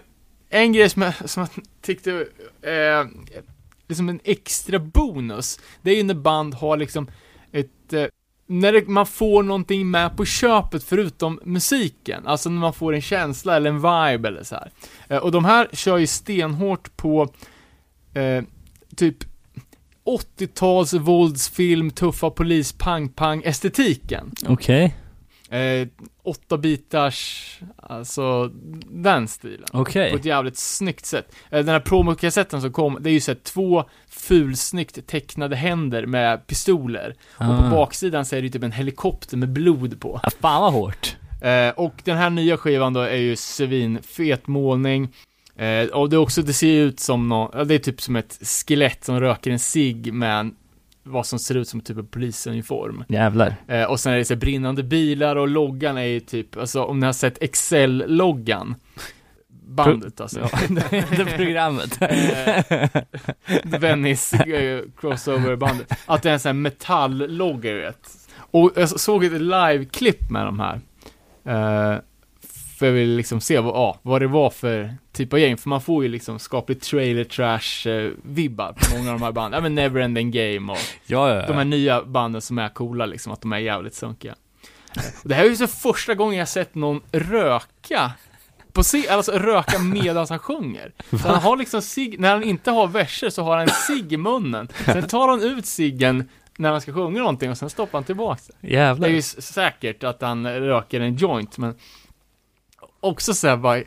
[0.50, 2.12] en grej som jag, som jag tyckte,
[2.62, 3.06] eh,
[3.96, 7.08] som en extra bonus, det är ju när band har liksom
[7.52, 8.06] ett, eh,
[8.48, 13.02] när det, man får någonting med på köpet förutom musiken, alltså när man får en
[13.02, 14.72] känsla eller en vibe eller så här.
[15.08, 17.34] Eh, och de här kör ju stenhårt på
[18.14, 18.44] eh,
[18.96, 19.18] typ
[20.06, 24.32] 80-tals våldsfilm, tuffa polis, pang-pang estetiken.
[24.48, 24.96] okej.
[25.54, 25.88] Eh,
[26.24, 28.52] åtta bitars, alltså
[28.90, 29.68] den stilen.
[29.72, 30.12] Okej.
[30.12, 31.36] På ett jävligt snyggt sätt.
[31.50, 36.06] Eh, Den här promokassetten som kom, det är ju så här två fulsnyggt tecknade händer
[36.06, 37.16] med pistoler.
[37.32, 37.70] Och på Ah.
[37.70, 40.20] baksidan så är det ju typ en helikopter med blod på.
[40.24, 41.16] Ja, fan vad hårt.
[41.42, 45.14] Eh, och den här nya skivan då är ju svinfet målning.
[45.56, 48.02] Eh, och det är också, det ser ju ut som nå, ja, det är typ
[48.02, 50.56] som ett skelett som röker en cigg med en,
[51.04, 53.04] vad som ser ut som typ en polisuniform.
[53.08, 53.56] Jävlar.
[53.68, 57.00] Eh, och sen är det så brinnande bilar och loggan är ju typ, alltså om
[57.00, 58.76] ni har sett Excel-loggan.
[59.68, 60.40] Bandet alltså.
[60.52, 60.58] Ja,
[60.92, 62.00] det programmet.
[63.72, 65.94] The Venice eh, crossover-bandet.
[66.06, 68.10] Att det är en sån här metall-logga, vet.
[68.36, 70.82] Och jag såg ett live-klipp med de här.
[71.46, 72.00] Eh,
[72.78, 75.70] för jag ville liksom se vad, ja, vad det var för typ av gäng, för
[75.70, 79.58] man får ju liksom skapligt trailer trash eh, vibbar på många av de här banden,
[79.60, 83.42] även Neverending Game och Ja, ja, de här nya banden som är coola liksom, att
[83.42, 84.36] de är jävligt sunkiga.
[85.24, 88.12] Det här är ju så första gången jag sett någon röka
[88.74, 90.92] på se alltså röka medan han sjunger.
[91.10, 94.14] Så han har liksom cigg, när han inte har verser så har han en cigg
[94.14, 94.68] i munnen.
[94.86, 98.42] Sen tar han ut ciggen när han ska sjunga någonting och sen stoppar han tillbaka
[98.48, 98.68] det.
[98.68, 99.08] Det Jävlar.
[99.08, 101.76] är ju säkert att han röker en joint, men
[103.04, 103.82] också såhär bara,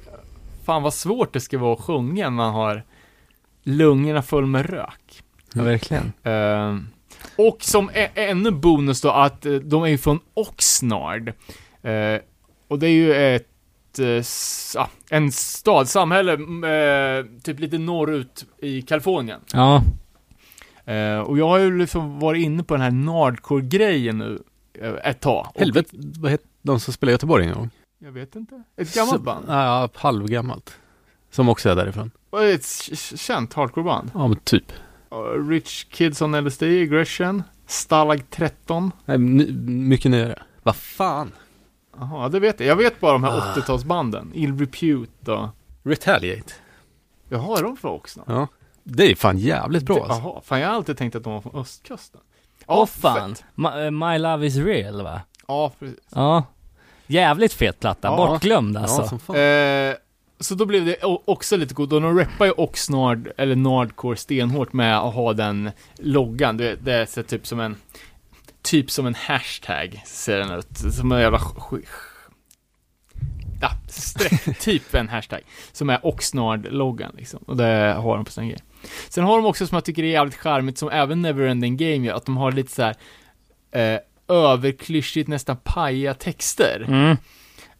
[0.65, 2.83] fan vad svårt det ska vara att sjunga när man har
[3.63, 5.23] lungorna full med rök.
[5.55, 6.13] Ja, verkligen.
[6.23, 6.87] Ehm,
[7.39, 11.29] och som ä- ännu bonus då att eh, de är ju från Oxnard.
[11.83, 12.21] Eh,
[12.69, 16.39] och det är ju ett, eh, en stad, samhälle,
[17.43, 19.41] typ lite norrut i Kalifornien.
[19.53, 19.83] Ja,
[21.27, 24.43] och jag har ju liksom varit inne på den här Nardcore-grejen nu
[25.05, 25.47] ett tag.
[25.55, 25.89] Helvete,
[26.19, 27.71] vad heter de som spelade i Göteborg en gång?
[28.07, 28.63] Jag vet inte.
[28.77, 29.45] Ett gammalt Så- band.
[29.49, 30.79] Ja, halvgammalt.
[31.31, 32.11] Som också är därifrån.
[32.31, 32.65] Och Ett
[33.19, 34.11] känt hardcore-band.
[34.15, 34.73] Ja, men typ.
[35.49, 38.91] Rich Kids on LSD, Aggression, Stalag 13.
[39.05, 40.43] Nej, ny, mycket nyare.
[40.63, 41.33] Vad fan?
[41.99, 42.69] Jaha, det vet jag.
[42.69, 43.55] Jag vet bara de här Ah.
[43.55, 44.31] 80-talsbanden.
[44.35, 45.49] Ill Repute och...
[45.83, 46.53] Retaliate.
[47.29, 48.25] Jaha, är de från Oxnard?
[48.29, 48.47] Ja.
[48.85, 50.19] Det är fan jävligt bra alltså.
[50.29, 52.21] Jaha, fan jag har alltid tänkt att de var från östkusten.
[52.67, 53.35] åh fan.
[53.35, 53.45] fett.
[53.55, 55.21] Ma- eh, My Love Is Real va?
[55.49, 55.99] Ja, precis.
[56.15, 56.45] Ja.
[57.07, 58.17] Jävligt fet platta, Ja.
[58.17, 59.19] bortglömd alltså.
[59.29, 59.37] Ja.
[59.39, 59.95] Eh,
[60.41, 64.73] så då blev det också lite coolt, och de rappar ju Oxnard, eller Nardcore stenhårt
[64.73, 67.77] med att ha den loggan, det, det är så typ som en,
[68.63, 71.41] typ som en hashtag, ser den ut, som en jävla
[73.61, 75.41] Ja, streck, typ en hashtag,
[75.73, 78.59] som är Oxnard-loggan liksom, och det har de på sin grej.
[79.09, 82.15] Sen har de också, som jag tycker är jävligt charmigt, som även Neverending Game gör,
[82.15, 82.97] att de har lite så här
[83.71, 86.85] eh, överklyschigt, nästan paja texter.
[86.89, 87.17] Mm.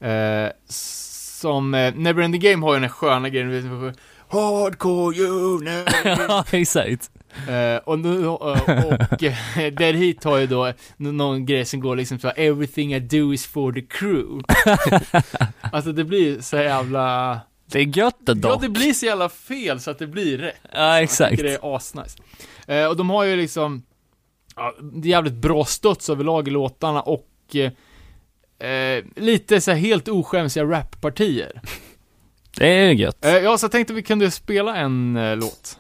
[0.01, 3.95] Eh, som, eh, Neverending Game har ju den här sköna grejen,
[4.29, 5.85] Hardcore know.
[6.29, 7.11] ja, exakt.
[7.49, 11.97] Eh, och, nu, eh, och eh, Dead Heat har ju då någon grej som går
[11.97, 14.43] liksom så här, Everything I do is for the crew.
[15.73, 17.41] alltså det blir så jävla...
[17.71, 18.63] Det är gött Ja, dock.
[18.63, 20.55] det blir så jävla fel så att det blir rätt.
[20.73, 21.31] Ja, Jag exakt.
[21.31, 22.19] tycker det är asnice.
[22.67, 23.83] Eh, och de har ju liksom,
[24.57, 31.61] ja, jävligt bra stöts överlag i låtarna och eh, eh, lite så helt oskämsiga rappartier.
[32.57, 33.25] Det är gött.
[33.25, 35.79] Eh, ja, så jag tänkte vi kunde spela en eh, låt.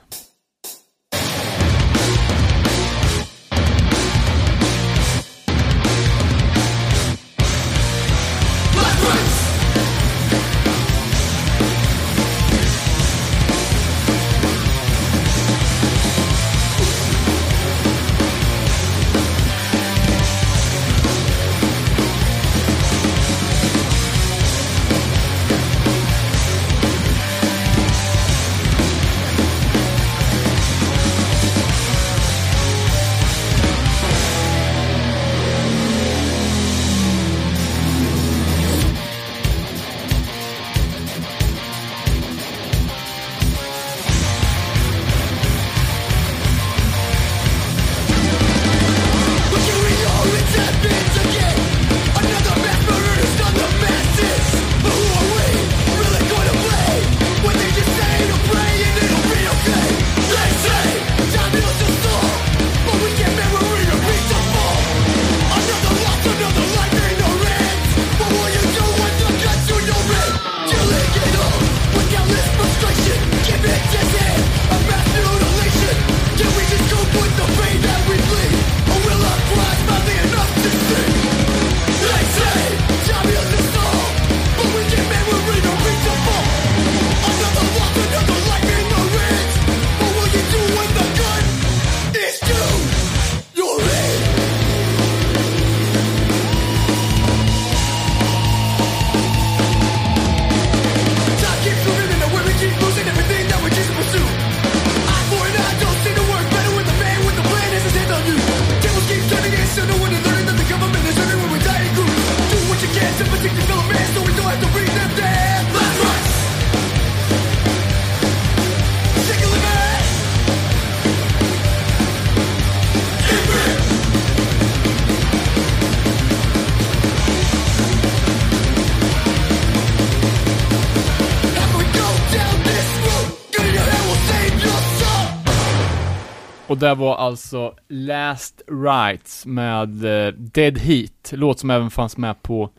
[136.86, 142.70] Det var alltså Last Rights med eh, Dead Heat, låt som även fanns med på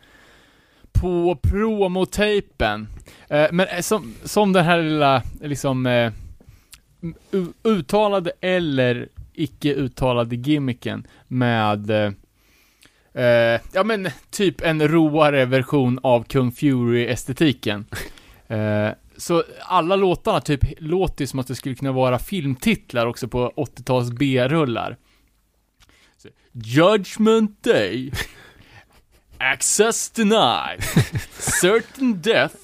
[0.92, 2.88] på promotejpen.
[3.30, 6.12] Eh, men eh, som, som den här lilla, liksom, eh,
[7.64, 12.12] uttalade eller icke uttalade gimmicken med eh,
[13.24, 17.86] eh, ja men typ en roare version av Kung Fury-estetiken.
[19.18, 23.54] Så alla låtarna typ låter ju som att det skulle kunna vara filmtitlar också på
[23.56, 24.98] 80-tals B-rullar.
[26.52, 28.12] Judgment Day.
[29.38, 30.84] Access denied.
[31.62, 32.56] Certain death.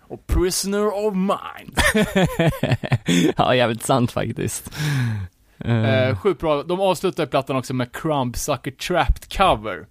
[0.00, 1.78] och Prisoner of mind.
[3.36, 4.70] ja, jävligt sant faktiskt.
[5.58, 6.62] Eh, sjukt bra.
[6.62, 9.86] De avslutar plattan också med Crumb Sucker Trapped cover.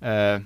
[0.00, 0.40] Eh,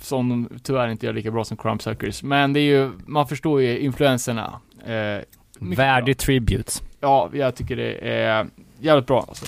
[0.00, 2.22] som tyvärr inte gör lika bra som Crumb Suckers.
[2.22, 4.60] Men det är ju, man förstår ju influenserna.
[4.86, 5.22] Eh,
[5.60, 6.72] Värdig tribute.
[7.00, 8.46] ja, jag tycker det är
[8.80, 9.46] jävligt bra alltså.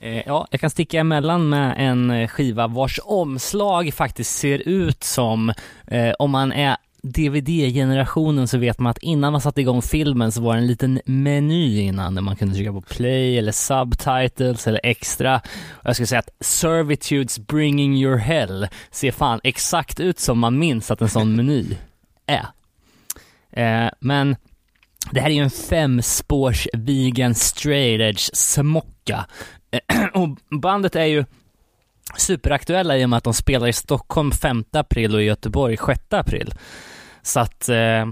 [0.00, 5.52] Eh, ja, jag kan sticka emellan med en skiva vars omslag faktiskt ser ut som,
[5.86, 10.42] eh, om man är DVD-generationen så vet man att innan man satte igång filmen så
[10.42, 14.80] var det en liten meny innan där man kunde trycka på play eller subtitles eller
[14.82, 15.36] extra.
[15.70, 20.58] Och jag skulle säga att Servitudes Bringing Your Hell ser fan exakt ut som man
[20.58, 21.76] minns att en sån meny
[22.26, 22.46] är.
[23.50, 24.36] Eh, men
[25.10, 29.26] det här är ju en femspårs vegan straight edge smocka.
[30.14, 30.28] och
[30.60, 31.24] bandet är ju
[32.16, 36.00] superaktuella i och med att de spelar i Stockholm 5 april och i Göteborg 6
[36.10, 36.54] april.
[37.22, 38.06] Så att eh,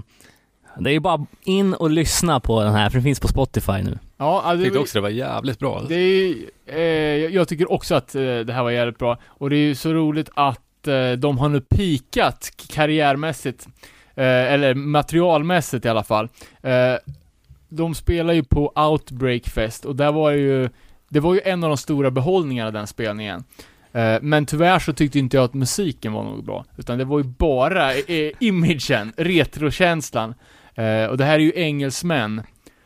[0.79, 3.71] det är ju bara in och lyssna på den här, för den finns på Spotify
[3.83, 3.99] nu.
[4.17, 5.81] Ja, Jag det, tyckte också det var jävligt bra.
[5.89, 6.35] det är,
[6.65, 6.79] eh,
[7.33, 9.17] jag tycker också att eh, det här var jävligt bra.
[9.27, 13.67] Och det är ju så roligt att eh, de har nu pikat karriärmässigt.
[14.15, 16.29] Eh, eller materialmässigt i alla fall.
[16.61, 16.93] Eh,
[17.69, 20.69] de spelar ju på Outbreak Fest och där var ju,
[21.09, 23.43] det var ju en av de stora behållningarna den spelningen.
[23.93, 27.17] Eh, men tyvärr så tyckte inte jag att musiken var något bra, utan det var
[27.17, 30.33] ju bara eh, imagen, retrokänslan.
[30.75, 32.41] Eh, och det här är ju engelsmän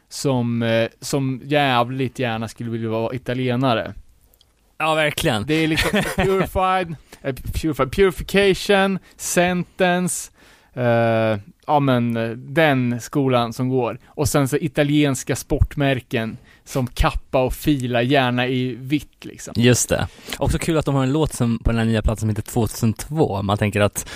[0.10, 3.94] som, eh, som jävligt gärna skulle vilja vara italienare.
[4.78, 5.46] Ja, verkligen.
[5.46, 10.32] Det är liksom purified, eh, purified purification, sentence,
[10.74, 14.00] eh, ja men eh, den skolan som går.
[14.08, 19.54] Och sen så italienska sportmärken som kappa och fila, gärna i vitt liksom.
[19.58, 20.08] Just det.
[20.38, 22.42] Också kul att de har en låt som, på den här nya plattan som heter
[22.42, 23.42] 2002.
[23.42, 24.10] Man tänker att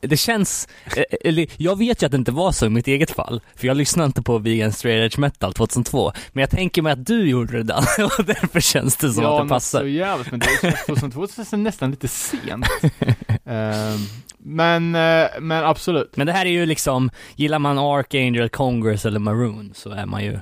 [0.00, 3.10] det känns, eh, eller jag vet ju att det inte var så i mitt eget
[3.10, 6.92] fall, för jag lyssnade inte på vegan straight edge metal 2002, men jag tänker mig
[6.92, 7.84] att du gjorde det Dan,
[8.18, 9.80] och därför känns det som ja, att det passar.
[9.80, 12.66] så jävligt, men det känns 2002 känns nästan lite sent.
[13.48, 13.98] Ehm,
[14.38, 16.16] men, eh, men absolut.
[16.16, 20.24] Men det här är ju liksom, gillar man Archangel, Congress eller Maroon så är man
[20.24, 20.38] ju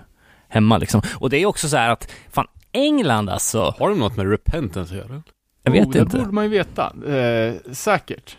[0.54, 1.02] hemma liksom.
[1.18, 4.94] Och det är också så här att, fan England alltså, Har de något med repentance
[4.94, 5.22] att göra?
[5.62, 6.18] jag vet oh, det inte.
[6.18, 6.92] borde man ju veta.
[7.06, 8.36] Eh, säkert.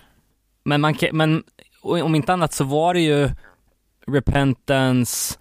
[0.64, 1.44] Men man kan, men
[1.82, 3.30] om inte annat så var det ju
[4.08, 5.38] Repentance,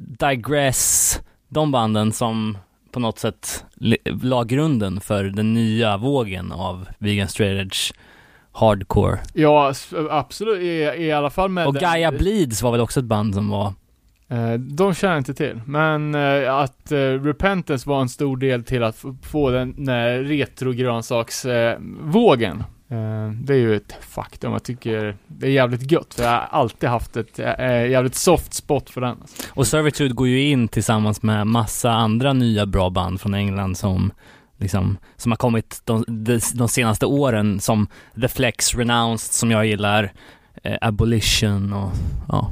[0.00, 2.58] Digress, de banden som
[2.90, 3.64] på något sätt
[4.22, 7.92] la grunden för den nya vågen av vegan straight edge
[8.52, 9.18] hardcore.
[9.34, 9.72] Ja,
[10.10, 13.34] absolut, i, i alla fall med Och den- Gaia Bleeds var väl också ett band
[13.34, 13.72] som var,
[14.28, 18.82] Eh, de känner inte till, men eh, att eh, Repentance var en stor del till
[18.82, 22.64] att få den där retrogrönsaksvågen.
[23.44, 26.88] Det är ju ett faktum, jag tycker det är jävligt gött, för jag har alltid
[26.88, 29.16] haft ett jävligt soft spot för den.
[29.50, 34.12] Och Servitude går ju in tillsammans med massa andra nya bra band från England som
[34.58, 37.86] liksom, som har kommit de, de, de senaste åren som
[38.20, 40.12] The Flex, Renounced som jag gillar,
[40.62, 41.90] eh, Abolition och
[42.28, 42.50] ja.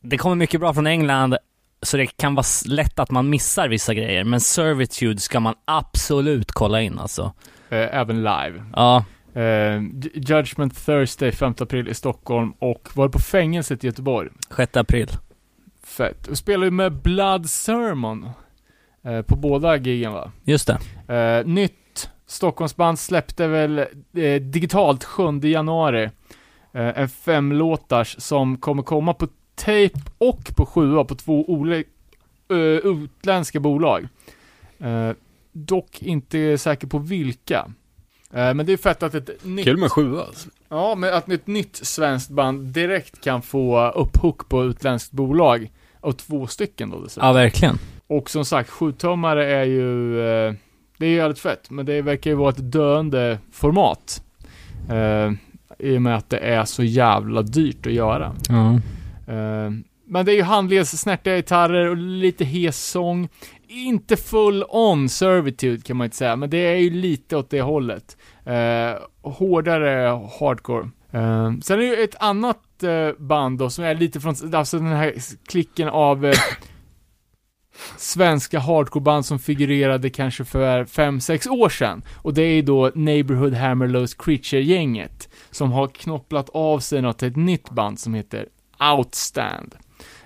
[0.00, 1.36] Det kommer mycket bra från England
[1.82, 6.52] så det kan vara lätt att man missar vissa grejer, men Servitude ska man absolut
[6.52, 7.32] kolla in alltså.
[7.70, 8.64] Eh, även live.
[8.76, 9.04] Ja,
[9.34, 14.28] J- Judgment Thursday 5 april i Stockholm och var på fängelset i Göteborg.
[14.56, 15.08] 6 april.
[15.84, 16.26] Fett.
[16.28, 18.30] Och spelade ju med Blood Sermon
[19.04, 20.32] eh, på båda giggen va?
[20.44, 20.70] Just
[21.06, 21.14] det.
[21.14, 23.84] Eh, nytt Stockholmsband släppte väl
[24.40, 26.10] digitalt 7 januari.
[26.72, 29.28] En femlåtars som kommer komma på
[29.60, 31.90] tape och på sjua på två olika
[32.84, 34.08] utländska bolag.
[34.78, 35.10] Eh,
[35.52, 37.66] dock inte säker på vilka.
[38.32, 39.64] Eh, men det är fett att ett nytt...
[39.64, 40.48] Kul med sjua alltså.
[40.68, 45.70] Ja, men att ett nytt svenskt band direkt kan få upphook på utländskt bolag.
[46.00, 47.26] Och två stycken då dessutom.
[47.26, 47.78] Ja, verkligen.
[48.06, 50.54] Och som sagt, 7-tummare är ju, eh,
[50.98, 54.22] det är ju jävligt fett, men det verkar ju vara ett döende format.
[54.90, 55.32] Eh,
[55.78, 58.32] I och med att det är så jävla dyrt att göra.
[58.48, 58.80] Ja.
[59.30, 59.70] Eh,
[60.06, 63.28] men det är ju handleds snärtiga gitarrer och lite hes sång.
[63.68, 67.60] Inte full on servitude kan man inte säga, men det är ju lite åt det
[67.60, 68.16] hållet.
[68.44, 70.90] Eh, hårdare hardcore.
[71.12, 72.56] Eh, sen är det ju ett annat
[73.18, 75.14] band då som är lite från, alltså den här
[75.48, 76.34] klicken av eh,
[77.96, 82.02] svenska hardcoreband som figurerade kanske för 5-6 år sedan.
[82.16, 87.28] Och det är ju då Neighborhood Hammerlows Creature-gänget som har knopplat av sig något till
[87.28, 88.46] ett nytt band som heter
[88.92, 89.74] Outstand.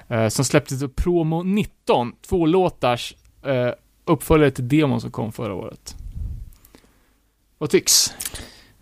[0.09, 3.15] Eh, som släpptes på Promo 19, två låtars
[3.47, 3.69] eh,
[4.05, 5.97] uppföljare till demon som kom förra året.
[7.59, 8.15] Vad tycks?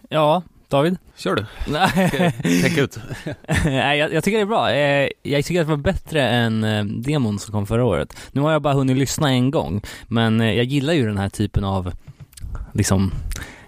[0.09, 0.97] Ja, David?
[1.17, 1.47] Kör du.
[1.73, 2.33] Nej,
[2.63, 2.99] Tänk ut.
[3.65, 4.71] Nej, jag, jag tycker det är bra.
[4.73, 8.17] Eh, Jag tycker att det var bättre än eh, demon som kom förra året.
[8.33, 11.29] Nu har jag bara hunnit lyssna en gång, men eh, jag gillar ju den här
[11.29, 11.93] typen av,
[12.73, 13.13] liksom,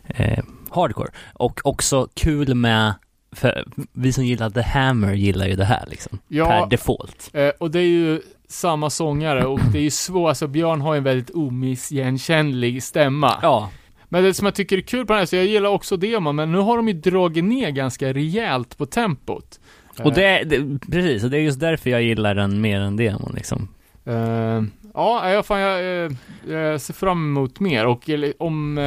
[0.07, 1.11] eh, hardcore.
[1.35, 2.95] Och också kul med,
[3.35, 7.31] för vi som gillar The Hammer gillar ju det här liksom, Ja, per default.
[7.33, 10.95] Eh, och det är ju samma sångare och det är ju svårt, alltså Björn har
[10.95, 13.39] ju en väldigt omissgenkännlig stämma.
[13.43, 13.71] Ja,
[14.09, 16.37] Men det som jag tycker är kul på den här, så jag gillar också demon,
[16.37, 19.61] men nu har de ju dragit ner ganska rejält på tempot.
[20.03, 23.33] och det, det, precis, och det är just därför jag gillar den mer än demon
[23.35, 23.69] liksom.
[24.05, 24.63] Eh,
[24.95, 26.13] ja, jag, fan, jag, eh,
[26.49, 28.79] jag ser fram emot mer och om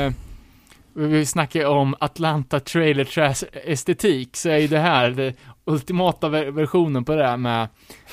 [0.98, 5.34] vi snackar om Atlanta Trailer Trash estetik så är ju det här den
[5.66, 7.62] ultimata versionen på det här med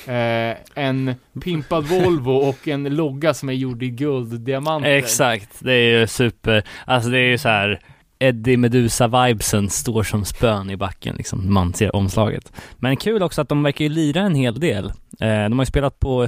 [0.07, 4.89] eh, en pimpad Volvo och en logga som är gjord i gulddiamanter.
[4.89, 7.79] Exakt, det är ju super, alltså det är ju så här
[8.19, 12.53] Eddie Medusa-vibesen står som spön i backen liksom, man ser omslaget.
[12.77, 14.85] Men kul också att de verkar ju lira en hel del.
[15.19, 16.23] Eh, de har ju spelat på,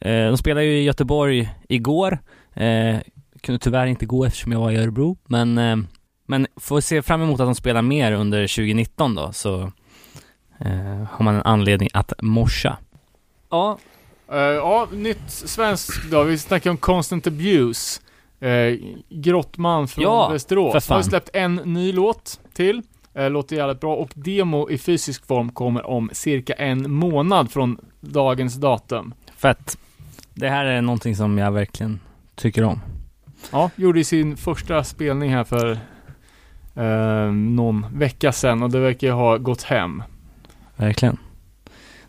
[0.00, 2.18] eh, de spelade ju i Göteborg igår.
[2.54, 2.96] Eh,
[3.40, 5.76] kunde tyvärr inte gå eftersom jag var i Örebro, men, eh,
[6.26, 9.60] men får se fram emot att de spelar mer under 2019 då, så
[10.58, 12.76] eh, har man en anledning att morsa.
[13.50, 13.78] Ja,
[14.32, 16.22] Eh, ja, nytt svenskt då.
[16.22, 18.00] Vi snackar om Constant Abuse.
[18.42, 18.78] Uh,
[19.08, 20.88] Grottman från Ja, Västerås.
[20.88, 22.82] Har släppt en ny låt till.
[23.18, 23.94] Uh, låter jävligt bra.
[23.96, 29.14] Och demo i fysisk form kommer om cirka en månad från dagens datum.
[29.36, 29.78] fett.
[30.34, 32.00] Det här är någonting som jag verkligen
[32.34, 32.80] tycker om.
[33.52, 35.78] Ja, gjorde sin första spelning här för
[36.76, 40.02] eh, någon vecka sedan och det verkar ju ha gått hem.
[40.76, 41.18] Verkligen.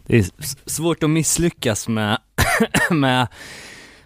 [0.05, 0.25] Det är
[0.69, 2.17] svårt att misslyckas med,
[2.91, 3.27] med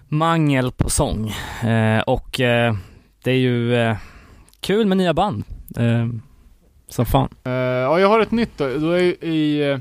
[0.07, 1.29] mangel på sång.
[1.63, 2.75] Eh, och eh,
[3.23, 3.97] det är ju eh,
[4.59, 5.43] kul med nya band.
[5.77, 6.07] Eh,
[6.87, 7.29] som fan.
[7.43, 8.77] Eh, ja, jag har ett nytt då.
[8.77, 9.71] då är i...
[9.71, 9.79] eh,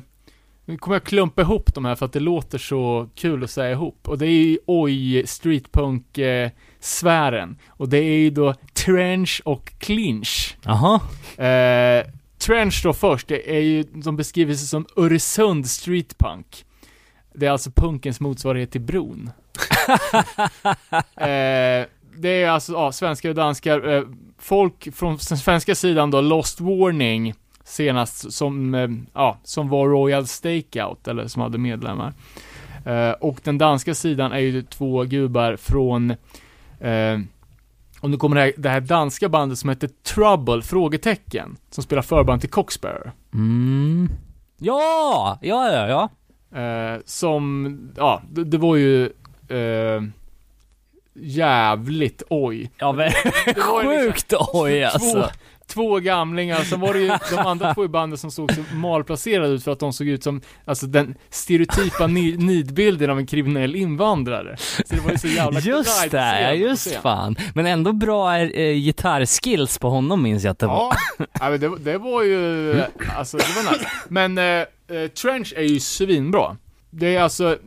[0.65, 3.70] nu kommer jag klumpa ihop de här för att det låter så kul att säga
[3.70, 4.09] ihop.
[4.09, 6.51] Och det är ju Oj Streetpunk eh,
[6.81, 7.57] sfären.
[7.69, 8.55] Och det är ju då
[8.85, 10.57] Trench och Clinch.
[10.62, 11.01] Jaha.
[11.47, 12.07] Eh,
[12.39, 16.65] Trench då först, det är ju, de beskriver sig som Öresund Streetpunk.
[17.35, 19.31] Det är alltså punkens motsvarighet till bron.
[21.16, 21.86] eh,
[22.16, 23.89] det är alltså, ja, svenskar och danskar.
[23.89, 24.02] Eh,
[24.39, 27.35] folk från den svenska sidan då, Lost Warning,
[27.65, 32.12] senast som, eh, ja, som var Royal Stakeout, eller som hade medlemmar.
[32.85, 36.15] Eh, och den danska sidan är ju två gubbar från,
[38.01, 42.02] och nu kommer det här, det här danska bandet som heter Trouble, frågetecken, som spelar
[42.02, 43.12] förband till Coxbearer.
[43.35, 44.09] Mm.
[44.59, 46.09] Ja, ja, ja, ja.
[46.60, 49.05] Eh, som, ja, det, det var ju
[49.48, 50.02] eh,
[51.14, 52.70] jävligt oj.
[52.78, 53.10] Ja, men
[53.44, 55.12] Det liksom sjukt oj alltså.
[55.12, 55.28] två,
[55.70, 59.48] två gamlingar, sen var det ju de andra två i bandet som såg så malplacerade
[59.55, 63.76] ut för att de såg ut som, alltså den stereotypa ni- nidbilden av en kriminell
[63.76, 64.56] invandrare.
[64.86, 67.36] Så det var ju så jävla Just det, ja, just fan.
[67.55, 70.97] Men ändå bra eh, gitarrskills på honom minns jag att det var.
[71.18, 72.72] Ja, ja men det, det var ju,
[73.16, 73.86] alltså det var nice.
[74.09, 76.56] Men eh, eh, Trench är ju svinbra.
[76.90, 77.59] Det är alltså,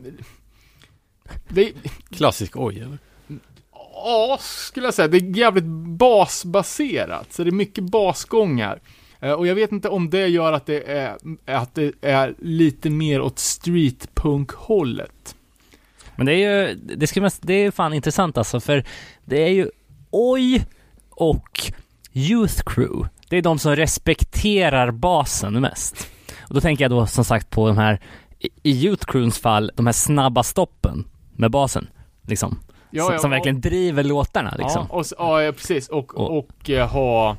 [1.48, 1.72] det,
[2.10, 2.98] Klassisk oj eller?
[4.06, 5.08] Ja, skulle jag säga.
[5.08, 5.64] Det är jävligt
[5.98, 8.80] basbaserat, så det är mycket basgångar.
[9.20, 11.16] Eh, och jag vet inte om det gör att det är,
[11.46, 15.36] att det är lite mer åt streetpunk-hållet.
[16.16, 16.36] Men det är
[16.68, 18.84] ju, det, ska man, det är fan intressant alltså, för
[19.24, 19.70] det är ju
[20.10, 20.66] Oj
[21.10, 21.72] och
[22.12, 23.08] Youth Crew.
[23.28, 26.10] Det är de som respekterar basen mest.
[26.40, 28.00] Och då tänker jag då som sagt på de här,
[28.62, 31.04] i Youth Crews fall, de här snabba stoppen
[31.36, 31.86] med basen.
[32.22, 32.58] Liksom.
[32.96, 34.86] Ja, som, ja, som och- verkligen driver låtarna liksom.
[34.90, 35.88] Ja, och, ja, ja, precis.
[35.88, 37.36] Och, Och- och, eh, ha...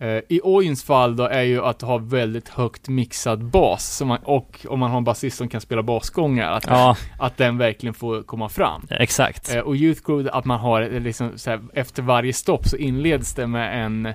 [0.00, 4.66] Eh, I Ojns fall då är ju att ha väldigt högt mixad bas, man, och
[4.68, 8.22] om man har en basist som kan spela basgångar, att, Ja, att den verkligen får
[8.22, 8.86] komma fram.
[8.90, 9.54] exakt.
[9.54, 13.34] Eh, och Youth Crew, att man har liksom så här, efter varje stopp så inleds
[13.34, 14.12] det med en,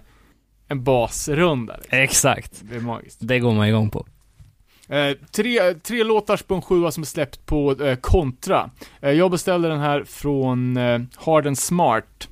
[0.68, 1.76] en basrunda.
[1.78, 2.00] Liksom.
[2.00, 2.62] Exakt.
[2.62, 3.18] Det är magiskt.
[3.22, 4.06] Det går man igång på.
[4.94, 8.70] Eh, tre, tre låtar på en sjua som är släppt på eh, Kontra.
[9.02, 12.30] Eh, jag beställde den här från eh, Hard and Smart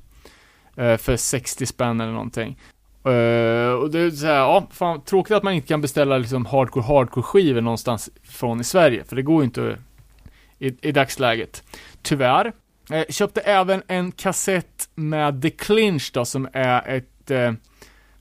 [0.76, 2.58] eh, för 60 spänn eller någonting.
[3.04, 6.46] Eh, och det är så här, ja, fan, tråkigt att man inte kan beställa liksom
[6.46, 9.78] hardcore hardcore skivor någonstans från i Sverige, för det går ju inte
[10.58, 11.62] i, i dagsläget.
[12.02, 12.52] Tyvärr.
[12.90, 17.52] Eh, köpte även en kassett med The Clinch då, som är ett eh,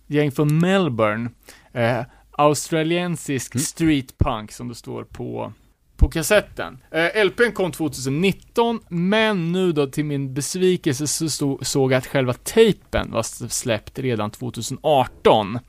[0.08, 1.30] gäng från Melbourne.
[1.74, 2.02] Eh,
[2.50, 3.64] Australiensisk Mm.
[3.64, 5.54] street punk som det står på
[5.98, 6.78] på kassetten.
[6.92, 12.08] Eh, LPn kom 2019, men nu då till min besvikelse så stod, såg jag att
[12.08, 15.60] själva tejpen var släppt redan 2018.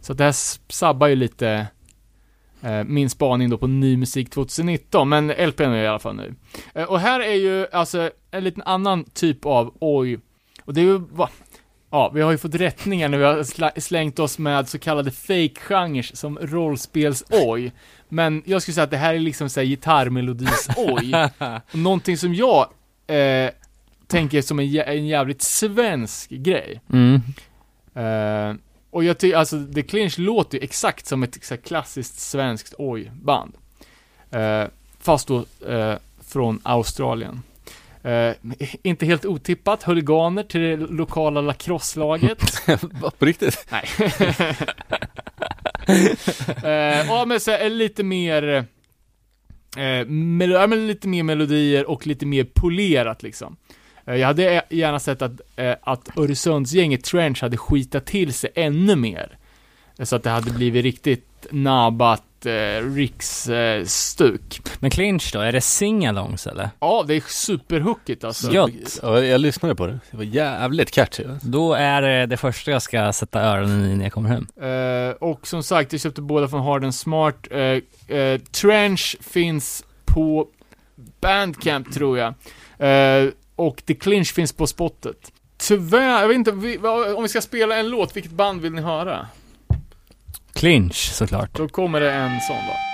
[0.00, 0.34] Så att det här
[0.72, 1.66] sabbar ju lite
[2.62, 6.34] eh, min spaning då på ny musik 2019, men LPn är i alla fall nu.
[6.74, 10.18] Eh, och här är ju alltså en liten annan typ av oj,
[10.64, 11.28] och det är ju va,
[11.90, 16.02] Ja, vi har ju fått rättningar när vi har slängt oss med så kallade fake-genrer
[16.02, 17.72] som rollspels-oj.
[18.08, 21.30] Men jag skulle säga att det här är liksom såhär gitarrmelodis-oj.
[21.72, 22.66] Någonting som jag
[23.06, 23.50] eh,
[24.06, 26.80] tänker som en, en jävligt svensk grej.
[26.92, 27.22] Mm.
[27.94, 28.56] Eh,
[28.90, 33.54] och jag tycker, alltså The Clinch låter ju exakt som ett så klassiskt svenskt oj-band.
[34.30, 34.64] Eh,
[35.00, 35.94] fast då eh,
[36.28, 37.42] från Australien.
[38.02, 38.32] Eh,
[38.82, 42.68] inte helt otippat, huliganer till det lokala lacrosse-laget.
[42.82, 43.66] Va, På riktigt?
[43.70, 43.84] Nej.
[46.64, 48.42] eh, ja, men så lite mer,
[49.76, 53.56] eh, melo- ja, men lite mer melodier och lite mer polerat liksom.
[54.06, 58.96] Eh, jag hade gärna sett att, eh, att Öresundsgänget Trench hade skitat till sig ännu
[58.96, 59.36] mer.
[60.02, 61.46] Så att det hade blivit riktigt
[62.44, 64.60] nabbat eh, Riks-stuk.
[64.78, 66.70] Men Clinch då, är det singalongs eller?
[66.80, 68.52] ja, det är superhookigt alltså.
[68.52, 68.98] Gött.
[69.02, 70.00] Ja, jag lyssnade på det.
[70.10, 71.24] Det var jävligt catchy.
[71.42, 74.46] Då är det det första jag ska sätta öronen i när jag kommer hem.
[75.10, 77.46] Eh, och som sagt, jag köpte båda från Hard and Smart.
[77.50, 80.48] Eh, eh, Trench finns på
[81.20, 82.34] Bandcamp tror jag.
[82.78, 85.32] Eh, och The Clinch finns på spottet.
[85.58, 86.78] Tyvärr, jag vet inte, vi,
[87.16, 89.26] om vi ska spela en låt, vilket band vill ni höra?
[90.52, 91.56] Clinch såklart.
[91.56, 92.89] Då kommer det en sån då.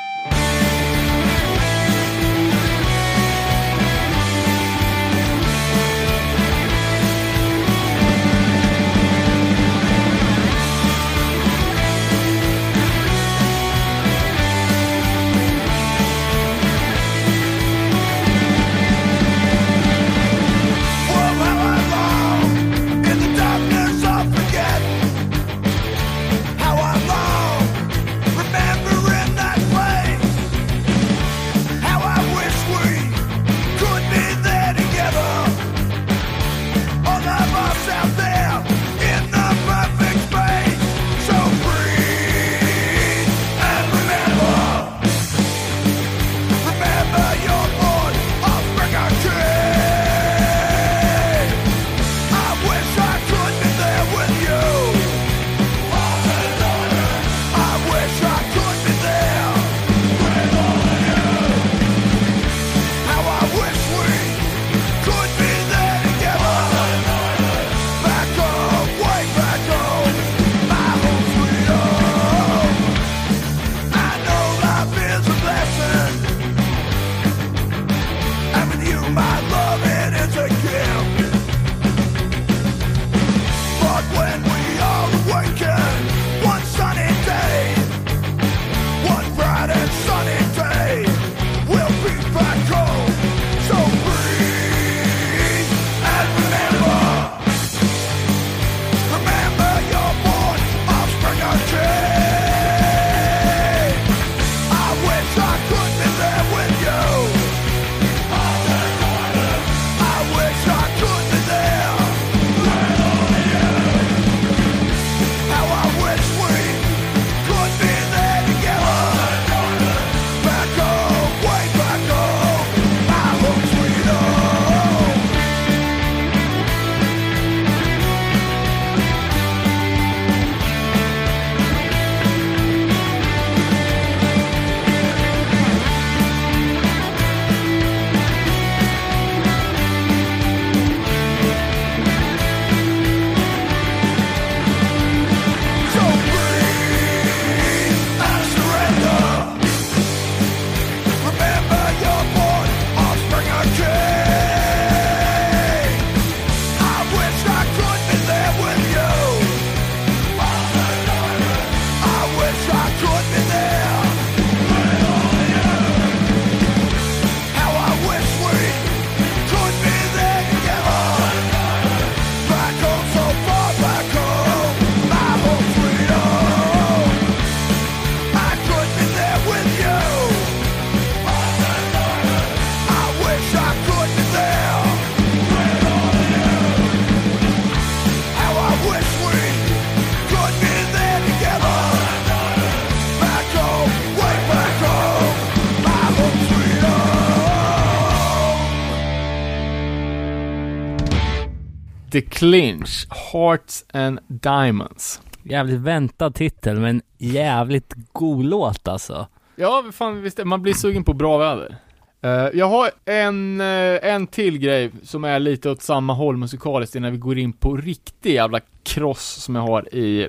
[202.37, 205.21] Clinch, Hearts and Diamonds.
[205.43, 209.27] Jävligt väntad titel, men jävligt god låt alltså.
[209.57, 211.77] Ja, fan visst, man blir sugen på bra väder.
[212.23, 216.97] Eh, jag har en, eh, en till grej som är lite åt samma håll musikaliskt
[216.97, 220.29] innan vi går in på riktig jävla kross som jag har i,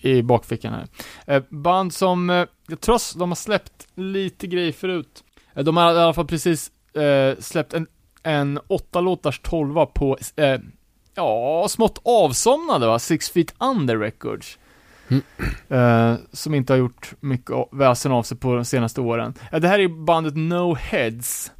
[0.00, 0.86] i bakfickan här.
[1.26, 2.46] Eh, band som, uh,
[2.80, 6.70] trots de har släppt lite grejer förut, de har i alla fall precis
[7.38, 7.86] släppt en,
[8.22, 10.18] en åtta låtars tolva på,
[11.14, 14.58] ja, smått avsomnade va, Six Feet Under Records.
[15.68, 19.34] Eh, som inte har gjort mycket väsen av sig på de senaste åren.
[19.52, 21.52] Eh, det här är bandet No Heads.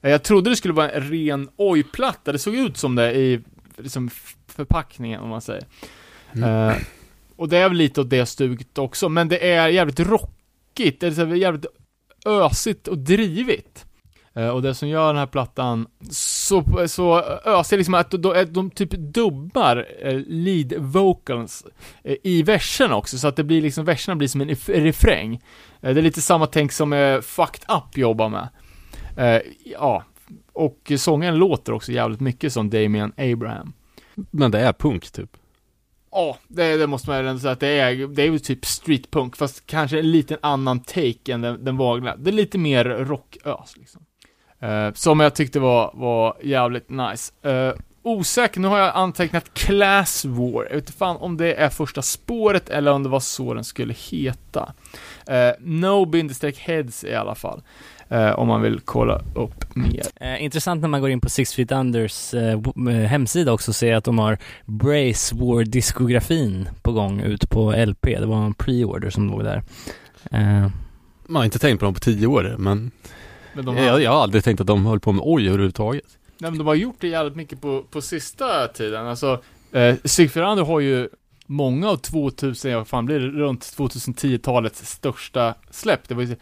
[0.00, 3.40] Eh, jag trodde det skulle vara en ren oj-platta, det såg ut som det i
[3.76, 4.10] liksom,
[4.46, 5.64] förpackningen om man säger.
[6.32, 6.76] Eh,
[7.36, 11.18] och det är väl lite åt det stuket också, men det är jävligt rockigt, det
[11.18, 11.66] är jävligt
[12.26, 13.86] ösigt och drivigt.
[14.34, 18.44] Eh, och det som gör den här plattan så, så ösig liksom att de, de,
[18.44, 21.64] de typ dubbar eh, lead vocals
[22.04, 25.40] eh, i verserna också, så att det blir liksom, verserna blir som en refräng.
[25.80, 28.48] Det är lite samma tänk som Fucked Up jobbar med.
[29.64, 30.04] Ja,
[30.52, 33.72] och sången låter också jävligt mycket som Damien Abraham.
[34.14, 35.36] Men det är punk typ.
[36.10, 38.66] Ja, det, det måste man väl ändå säga att det är, det är ju typ
[38.66, 42.16] streetpunk, fast kanske en liten annan take än den, den vanliga.
[42.16, 44.04] Det är lite mer rockös liksom.
[44.62, 47.32] Eh, som jag tyckte var, var jävligt nice.
[47.46, 47.72] Uh,
[48.02, 50.64] osäker, nu har jag antecknat Class War.
[50.64, 53.64] Jag vet inte fan om det är första spåret eller om det var så den
[53.64, 54.72] skulle heta.
[55.30, 57.62] Uh, no bindestreck heads i alla fall.
[58.12, 60.02] Eh, om man vill kolla upp mer.
[60.20, 63.94] Eh, intressant när man går in på Six Feet Unders eh, hemsida också och ser
[63.94, 68.04] att de har Brace War-diskografin på gång ut på LP.
[68.04, 69.62] Det var en pre-order som låg där.
[71.26, 72.90] Man har inte tänkt på dem på tio år, men
[73.54, 76.18] Men de har, jag, jag har aldrig tänkt att de höll på med oj överhuvudtaget.
[76.38, 79.42] Nej men de har gjort det jävligt mycket på, på sista tiden, alltså
[79.72, 81.08] eh, Sigfridander har ju
[81.46, 86.08] många av 2000, ja fan blir det, runt 2010-talets största släpp.
[86.08, 86.36] Det var ju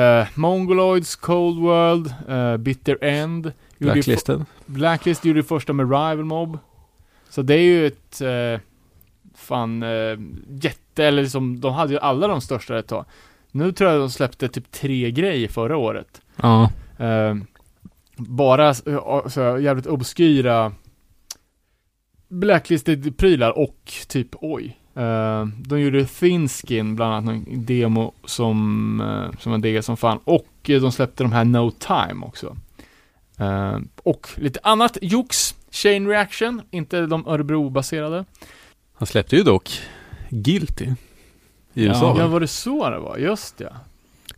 [0.00, 4.46] eh, Mongoloids, Cold World, eh, Bitter End, ju Blacklisten.
[4.66, 6.58] Blacklist gjorde det första med Rival Mob.
[7.28, 8.60] Så det är ju ett, eh,
[9.34, 10.18] fan, eh,
[10.62, 13.04] jätte, eller liksom, de hade ju alla de största ett tag.
[13.58, 16.20] Nu tror jag de släppte typ tre grejer förra året.
[16.36, 16.70] ja.
[16.98, 17.34] Eh,
[18.16, 20.72] bara så, så jävligt obskyra
[22.28, 24.78] Blacklisted-prylar och typ oj.
[24.94, 29.96] Eh, de gjorde Thin Skin, bland annat en demo som, uh, som var digga som
[29.96, 30.18] fan.
[30.24, 32.56] Och eh, de släppte de här No Time också.
[33.38, 38.24] Eh, och lite annat jox, Chain Reaction, inte de Örebro-baserade.
[38.94, 39.80] Han släppte ju dock
[40.30, 40.88] Guilty
[41.78, 41.90] i Ja.
[41.90, 42.14] USA.
[42.16, 42.26] Ja, va?
[42.26, 43.16] var det så det var?
[43.16, 43.68] Just ja.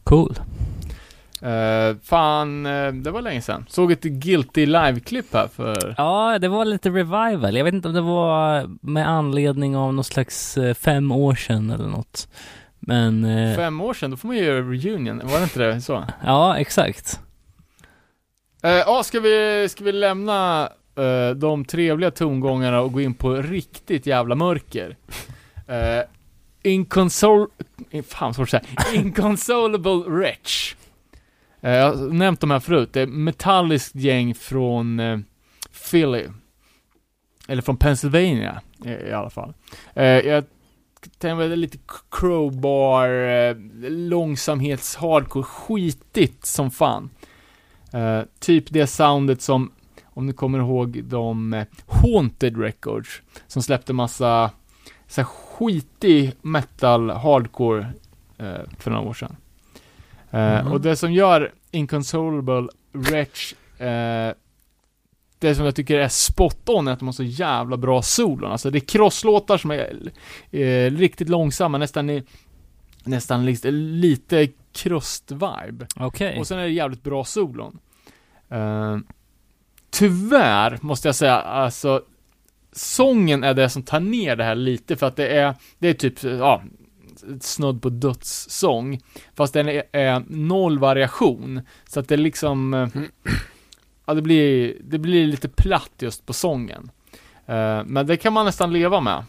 [0.05, 0.39] Cool.
[1.43, 3.67] Eh, fan, eh, det var länge sedan.
[3.69, 5.95] Såg ett Guilty live-klipp här för...
[5.99, 7.57] Ja, det var lite revival.
[7.57, 11.71] Jag vet inte om det var med anledning av något slags eh, fem år sedan
[11.71, 12.29] eller något.
[12.81, 15.81] Men, eh, Fem år sedan, då får man ju göra reunion, var det inte det
[15.81, 16.05] så?
[16.27, 17.21] ja exakt.
[18.63, 20.69] Ja, ska vi, ska vi lämna
[21.37, 24.97] de trevliga tongångarna och gå in på riktigt jävla mörker?
[26.63, 27.49] Inconsol...
[28.07, 28.95] Fan, svårt att säga.
[28.95, 30.75] Inconsolable Wretch.
[31.61, 32.93] Eh, jag har nämnt de här förut.
[32.93, 35.19] Det är metalliskt gäng från eh,
[35.91, 36.27] Philly.
[37.49, 39.55] Eller från Pennsylvania i, alla fall.
[39.95, 40.45] Eh, jag
[41.19, 41.79] tänker väl lite
[42.11, 43.57] crowbar, eh,
[43.91, 47.11] långsamhets hardcore, skitigt som fan.
[48.41, 49.73] Typ det soundet som,
[50.05, 54.51] om ni kommer ihåg de Haunted Records, som släppte massa
[55.11, 57.93] så här skitig metal, hardcore
[58.39, 59.37] eh, för några år sedan.
[60.31, 60.73] Eh, Mhm.
[60.73, 64.33] Och det som gör Inconsolable Wretch, eh,
[65.39, 68.53] det som jag tycker är spot on är att de har så jävla bra solon.
[68.53, 70.13] Alltså det är crosslåtar som är
[70.51, 72.25] eh, riktigt långsamma, nästan i,
[73.05, 75.87] nästan lite, lite krust-vibe.
[75.97, 76.39] Okej.
[76.39, 77.79] Och sen är det jävligt bra solon.
[78.53, 78.99] Uh,
[79.91, 82.03] tyvärr, måste jag säga, alltså
[82.73, 85.95] sången är det som tar ner det här lite, för att det är, det är
[85.95, 86.63] typ, ja,
[87.41, 89.01] snudd på dödssång,
[89.35, 92.89] fast den är, är noll variation, så att det liksom, eh,
[94.07, 96.91] ja det blir, det blir lite platt just på sången.
[97.47, 99.25] Eh, men det kan man nästan leva med,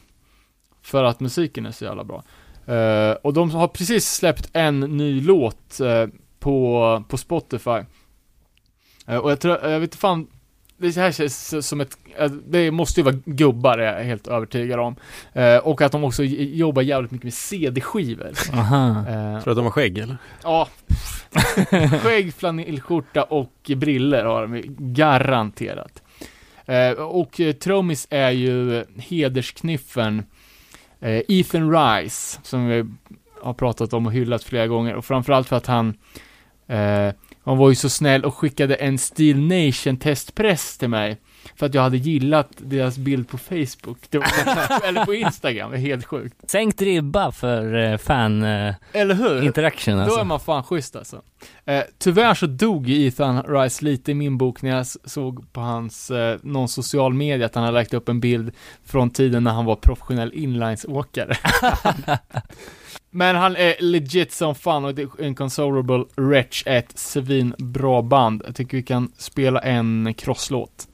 [0.81, 2.23] för att musiken är så jävla bra.
[2.69, 6.07] Uh, och de har precis släppt en ny låt uh,
[6.39, 7.79] på, på Spotify.
[9.05, 10.27] Och jag tror, jag vet inte fan,
[10.81, 14.79] det här känns som ett, eh, det måste ju vara gubbar är jag helt övertygad
[14.79, 14.95] om.
[15.33, 18.31] Eh, och att de också jobbar jävligt mycket med CD-skivor.
[18.53, 18.87] Aha.
[18.89, 20.17] Eh, Tror du att de har skägg eller?
[20.43, 20.67] ja,
[22.03, 26.01] skägg, flanellskjorta och briller har de garanterat.
[26.65, 30.23] Eh, och eh, trummis är ju eh, hedersknyffen
[30.99, 32.85] eh, Ethan Rice, som vi
[33.41, 35.93] har pratat om och hyllat flera gånger, och framförallt för att han
[37.43, 41.17] han var ju så snäll och skickade en Steel Nation testpress till mig.
[41.55, 43.97] För att jag hade gillat deras bild på Facebook.
[44.11, 46.35] Var, eller på Instagram, det är helt sjukt.
[46.47, 49.43] Sänkt ribba för eh, fan eh, Eller hur?
[49.43, 50.23] interaction Då är alltså.
[50.23, 51.21] man fan schysst alltså.
[51.65, 56.11] Eh, tyvärr så dog Ethan Rice lite i min bok när jag såg på hans,
[56.11, 58.51] eh, någon social media att han hade lagt upp en bild
[58.85, 61.37] från tiden när han var professionell inlinesåkare.
[63.13, 68.41] Men han är legit som fan och det är Inconsolable Wretch är ett svinbra band.
[68.45, 70.87] Jag tycker vi kan spela en crosslåt.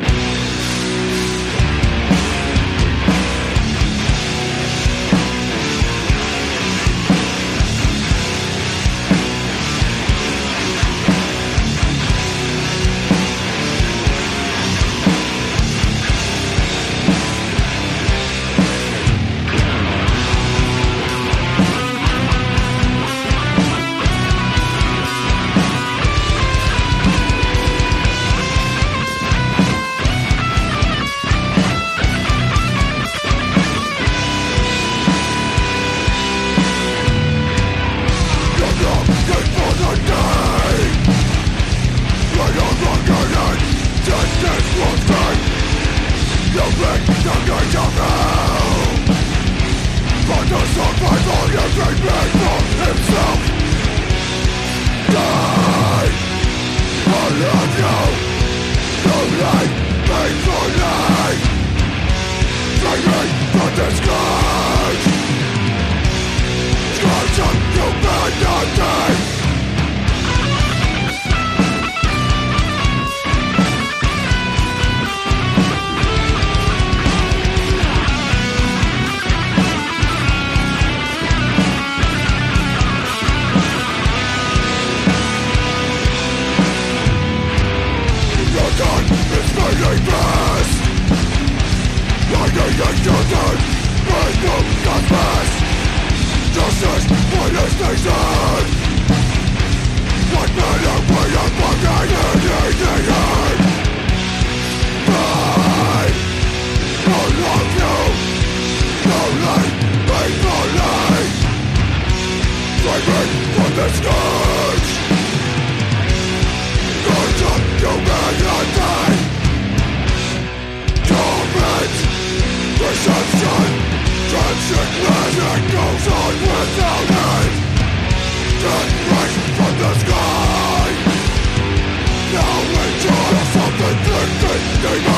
[134.96, 135.16] Ja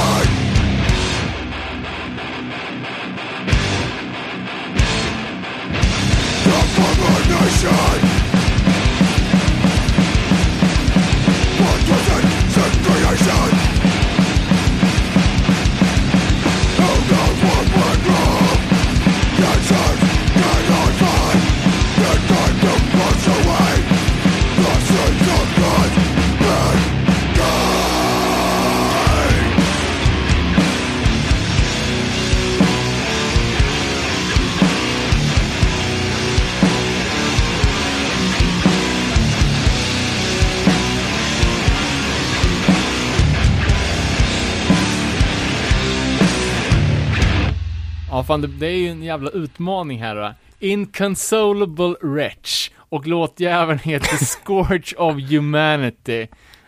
[48.29, 50.33] fan, det, det är ju en jävla utmaning här då.
[50.59, 52.69] Inconsolable Wretch.
[52.77, 56.27] Och låtjäveln heter Scourge of Humanity.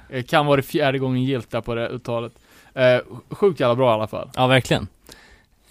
[0.09, 2.33] Eh, Kan vara det fjärde gången gillt där på det uttalet.
[2.73, 2.97] Eh,
[3.29, 4.29] sjukt jävla bra i alla fall.
[4.35, 4.87] Ja, verkligen.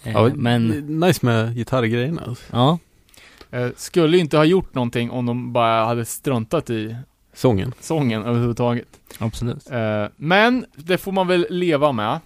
[0.03, 0.67] Eh, Ja, men,
[0.99, 2.21] Nice med gitarrgrejerna.
[2.27, 2.43] Alltså.
[2.51, 2.77] ja.
[3.51, 6.95] Eh, skulle ju inte ha gjort någonting om de bara hade struntat i
[7.33, 7.73] Sången.
[7.79, 8.87] sången överhuvudtaget.
[9.19, 9.71] Absolut.
[9.71, 12.19] Eh, men, det får man väl leva med.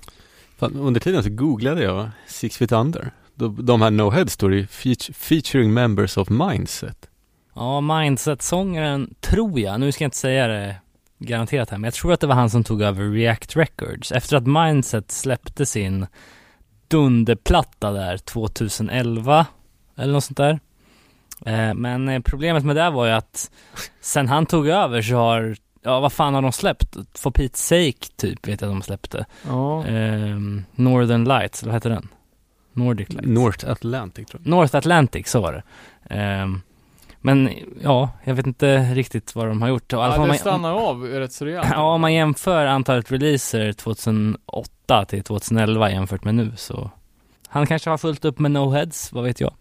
[0.58, 3.12] Fan, under tiden så googlade jag Six Feet Under.
[3.36, 7.10] De, de här No Head Story feat- featuring members of Mindset.
[7.56, 10.76] Ja, Mindset-sångaren tror jag, nu ska jag inte säga det
[11.20, 14.12] garanterat här, men jag tror att det var han som tog över React Records.
[14.12, 16.08] Efter att Mindset släppte sin
[16.88, 19.46] dunderplatta där 2011,
[19.98, 20.60] eller något sånt där.
[21.46, 23.52] Eh, men eh, problemet med det var ju att
[24.02, 26.96] sen han tog över så har, ja vad fan har de släppt?
[27.14, 29.26] For Pete's Sake typ, vet jag att de släppte.
[29.48, 29.86] Ja.
[29.86, 32.08] Ehm, Northern Lights, eller vad heter den?
[32.76, 33.28] Nordic Lights?
[33.28, 34.50] North Atlantic tror jag.
[34.50, 35.64] North Atlantic, så var det.
[36.16, 36.62] Ehm,
[37.22, 37.50] Men
[37.82, 39.94] ja, jag vet inte riktigt vad de har gjort.
[39.94, 41.68] Alla Ja, det man- stannar av rätt så rejält.
[41.72, 46.90] Ja, om man jämför antalet releaser 2008 till 2011 jämfört med nu så
[47.48, 49.54] han kanske har fullt upp med no heads, vad vet jag?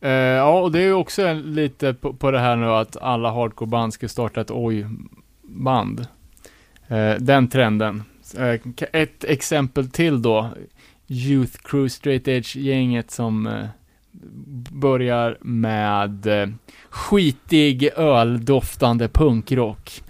[0.00, 2.96] Eh, ja, och det är ju också en, lite på, på det här nu att
[2.96, 6.06] alla hardcore-band ska starta ett oj-band.
[6.88, 8.02] Eh, den trenden.
[8.34, 10.48] Ka- ett exempel till då.
[11.08, 13.66] Youth Crew Straight Edge-gänget som eh,
[14.72, 16.48] börjar med eh,
[16.90, 20.02] skitig öldoftande punkrock.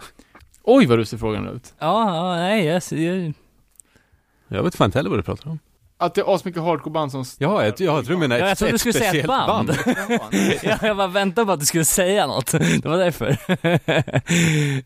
[0.63, 1.75] Oj vad du ser frågan ut.
[1.79, 3.33] Ja, ja nej, jag,
[4.49, 5.59] Jag vet fan inte heller vad du pratar om.
[5.99, 7.25] Att det är asmycket hardcore-band som...
[7.39, 9.11] Ja, jag, jag tror du menar ett, Ja, jag trodde du ett skulle säga ett
[9.11, 9.71] speciellt band.
[10.63, 12.51] Jaha, jag bara väntade på att du skulle säga något.
[12.53, 13.37] Det var därför.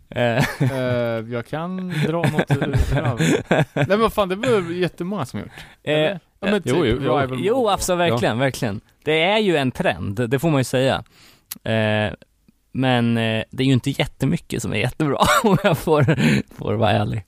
[0.08, 2.76] Eh, Eh, jag kan dra något ur.
[3.74, 5.48] Nej men vad fan, det var jättemånga som gjort.
[5.82, 6.20] eh, Eller?
[6.40, 7.36] Ja, men typ jo, jo, jo.
[7.38, 8.80] Jo, absolut, verkligen, verkligen.
[9.04, 11.04] Det är ju en trend, det får man ju säga.
[11.64, 12.12] Eh,
[12.72, 16.04] men eh, det är ju inte jättemycket som är jättebra, om jag får,
[16.54, 17.24] får vara ärlig.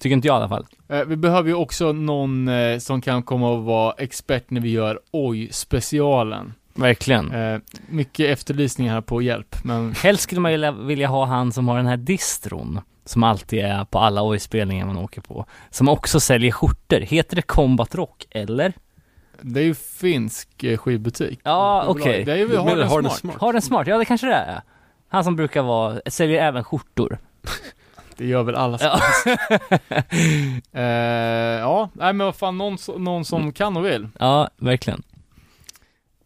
[0.00, 0.66] Tycker inte jag i alla fall.
[0.88, 4.70] Eh, vi behöver ju också någon eh, som kan komma och vara expert när vi
[4.70, 6.54] gör oj-specialen.
[6.74, 7.32] Verkligen.
[7.32, 11.68] Eh, mycket efterlysningar här på hjälp, men Helst skulle man vilja, vilja ha han som
[11.68, 15.46] har den här distron, som alltid är på alla oj-spelningar man åker på.
[15.70, 17.00] Som också säljer skjortor.
[17.00, 18.72] Heter det Combat Rock, eller?
[19.42, 20.48] det är ju finsk
[20.78, 21.40] skivbutik.
[21.42, 22.24] Ja, okej.
[22.24, 23.36] Det är ju and and Smart.
[23.36, 23.86] Har den smart?
[23.86, 24.60] Ja, det kanske det är.
[25.08, 27.18] Han som brukar vara, säljer även skjortor.
[28.20, 29.00] Det gör väl alla Ja.
[30.80, 34.08] eh, Ja, nej men vad fan, någon, någon som kan och vill.
[34.18, 35.02] ja, verkligen.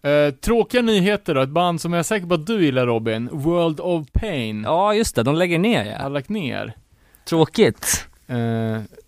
[0.03, 3.29] Eh, tråkiga nyheter då, ett band som jag är säker på att du gillar Robin,
[3.33, 6.09] World of Pain, Ja, just det, de lägger ner har ja.
[6.09, 6.73] lagt ner.
[7.29, 8.07] Tråkigt.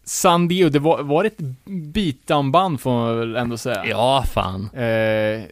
[0.05, 3.87] San Diego, det var, var ett beatdown-band får man väl ändå säga?
[3.87, 4.65] Ja, fan.
[4.73, 5.43] Eh,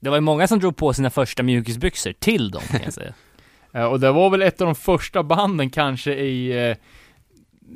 [0.00, 3.12] Det var ju många som drog på sina första mjukisbyxor till dem kan jag säga.
[3.72, 6.76] eh, och det var väl ett av de första banden kanske i eh,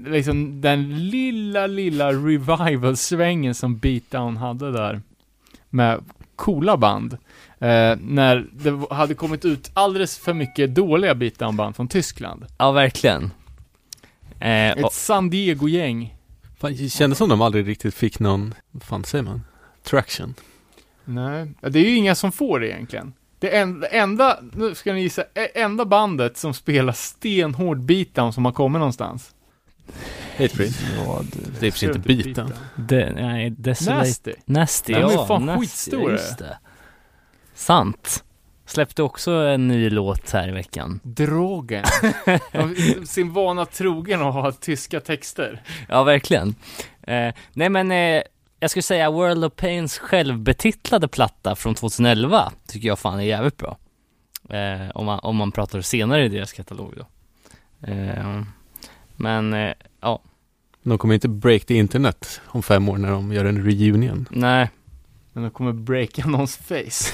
[0.07, 5.01] liksom den lilla, lilla revival-svängen som beatdown hade där.
[5.71, 6.05] Med
[6.37, 7.13] coola band.
[7.59, 12.47] Eh, när det hade kommit ut alldeles för mycket dåliga beatdown-band från Tyskland.
[12.59, 13.31] Ja, verkligen.
[14.41, 16.15] Eh, Ett San Diego-gäng.
[16.61, 19.43] Det kändes som de aldrig riktigt fick någon, vad fan säger man?
[19.83, 20.35] Traction.
[21.05, 23.13] Nej, det är ju inga som får det egentligen.
[23.45, 28.53] Det en- enda, nu ska ni gissa, enda bandet som spelar stenhård beatdown som har
[28.53, 29.35] kommit någonstans.
[30.39, 30.73] Hatebreed.
[31.07, 31.23] ja,
[31.61, 32.53] Det är för sig inte beaten.
[32.77, 33.99] det, nej, Desolate.
[34.01, 34.33] Nasty.
[34.45, 35.27] Nasty, De är ja.
[35.27, 36.13] fan Nasty, skitstora.
[36.13, 36.59] Just det.
[37.55, 38.25] Sant.
[38.67, 41.01] Släppte också en ny låt här i veckan.
[41.03, 41.85] Drogen.
[42.53, 45.63] De- Sin vana trogen att ha tyska texter.
[45.89, 46.55] Ja, verkligen.
[47.03, 48.23] Eh, nej men, eh,
[48.65, 53.57] jag skulle säga World of Pains självbetitlade platta från 2011 tycker jag fan är jävligt
[53.57, 53.79] bra.
[54.49, 57.07] Eh, om, man, om man pratar senare i deras katalog då.
[57.93, 58.43] Eh,
[59.17, 60.23] men, eh, ja,
[60.83, 64.29] De kommer inte break the internet om fem år när de gör en reunion.
[64.31, 64.71] nej.
[65.33, 67.13] Men de kommer breaka någons face.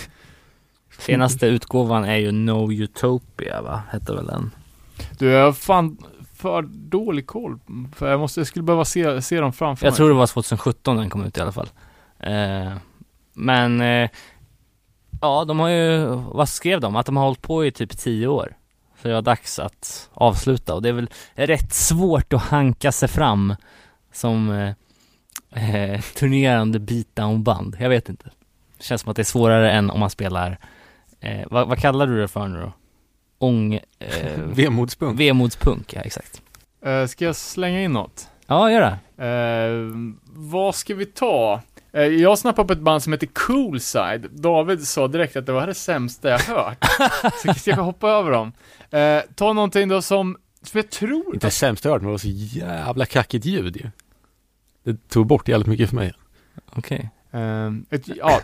[0.98, 4.50] Senaste utgåvan är ju No Utopia va, hette väl den?
[5.18, 5.98] Du, jag har fan
[6.40, 7.58] för dålig koll.
[7.94, 9.96] För jag måste, jag skulle behöva se, se dem framför Jag mig.
[9.96, 11.68] tror det var 2017 den kom ut i alla fall.
[12.18, 12.72] Eh,
[13.34, 14.10] men, eh,
[15.20, 16.96] ja de har ju, vad skrev de?
[16.96, 18.56] Att de har hållit på i typ 10 år.
[19.02, 23.08] Så det var dags att avsluta och det är väl rätt svårt att hanka sig
[23.08, 23.54] fram
[24.12, 24.50] som
[25.52, 27.76] eh, eh, turnerande beatdown-band.
[27.80, 28.30] Jag vet inte.
[28.78, 30.58] Det känns som att det är svårare än om man spelar,
[31.20, 32.72] eh, vad, vad kallar du det för nu då?
[33.40, 33.74] Ång...
[33.98, 35.20] Eh, Vemodspunk.
[35.20, 36.42] Vemodspunk, ja exakt.
[36.84, 38.28] Eh, ska jag slänga in något?
[38.46, 39.24] Ja, gör det.
[39.26, 41.62] Eh, vad ska vi ta?
[41.92, 44.30] Eh, jag snappade upp ett band som heter Coolside.
[44.30, 46.84] David sa direkt att det var det sämsta jag hört.
[47.42, 48.52] så ska vi hoppa över dem.
[48.90, 51.34] Eh, ta någonting då som, som jag tror...
[51.34, 53.90] Inte det sämsta jag hört, men det var så jävla kackigt ljud ju.
[54.84, 56.12] Det tog bort jävligt mycket för mig.
[56.72, 57.10] Okej.
[57.30, 58.40] Eh, ett, ja,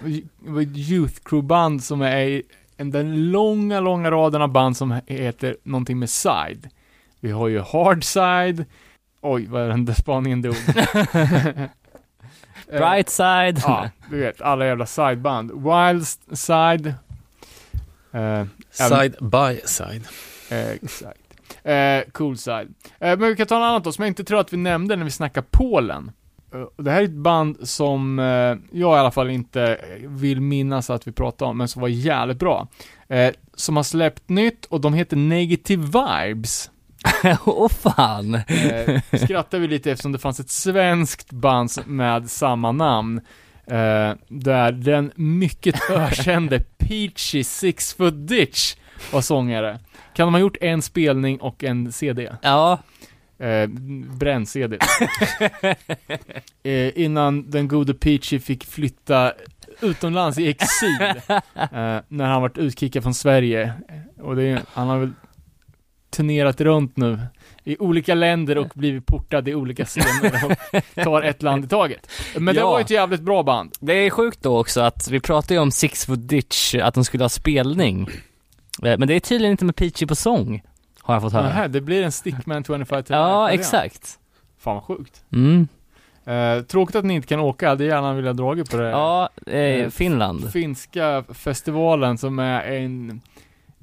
[0.60, 2.42] ett Youth Crew-band som är
[2.76, 6.68] den långa, långa raden av band som heter någonting med Side.
[7.20, 8.64] Vi har ju Hard Side.
[9.20, 10.54] Oj, vad är den där spaningen dog.
[12.70, 13.62] Bright side.
[13.64, 15.50] Ja, du vet, alla jävla sideband.
[15.50, 16.06] Wild
[16.38, 16.94] Side.
[18.12, 20.04] Eh, Side by side.
[20.50, 21.20] eh, exakt.
[21.62, 22.74] Eh, cool Side.
[23.00, 24.96] Eh, men vi kan ta en annan då, som jag inte tror att vi nämnde
[24.96, 26.10] när vi snackar Polen.
[26.60, 30.90] Eh, det här är ett band som eh, jag i alla fall inte vill minnas
[30.90, 32.68] att vi pratade om, men som var jävligt bra.
[33.08, 36.70] Eh, som har släppt nytt och de heter Negative Vibes.
[37.46, 38.34] Åh fan!
[38.34, 43.20] Eh, skrattar vi lite eftersom det fanns ett svenskt band med samma namn.
[43.66, 48.76] Eh, där den mycket ökände Peachy Six Foot Ditch
[49.12, 49.78] var sångare.
[50.14, 52.32] Kan de ha gjort en spelning och en CD?
[52.42, 52.78] Ja,
[53.38, 53.66] Eh,
[54.18, 54.78] Bränn-CD.
[56.62, 59.32] eh, innan den gode Peachy fick flytta
[59.80, 60.98] utomlands i exil.
[61.54, 63.72] eh, när han varit utkickad från Sverige.
[64.20, 65.12] Och det han har väl
[66.10, 67.18] turnerat runt nu
[67.64, 72.10] i olika länder och blivit portad i olika scener och tar ett land i taget.
[72.38, 72.70] Men det Ja.
[72.70, 73.72] var ju ett jävligt bra band.
[73.80, 77.04] det är sjukt då också att vi pratade ju om Six Foot Ditch, att de
[77.04, 78.08] skulle ha spelning.
[78.84, 80.62] Eh, Men det är tydligen inte med Peachy på sång,
[81.06, 81.42] har jag fått höra.
[81.42, 84.18] Nähä, det blir en Stickman 25 till Ja, exakt.
[84.58, 85.24] Fan vad sjukt.
[85.32, 85.68] Mm.
[86.24, 88.88] Eh, tråkigt att ni inte kan åka, hade gärna velat dra på det.
[88.90, 90.52] Ja, eh, Eh, Finland.
[90.52, 93.20] Finska festivalen som är en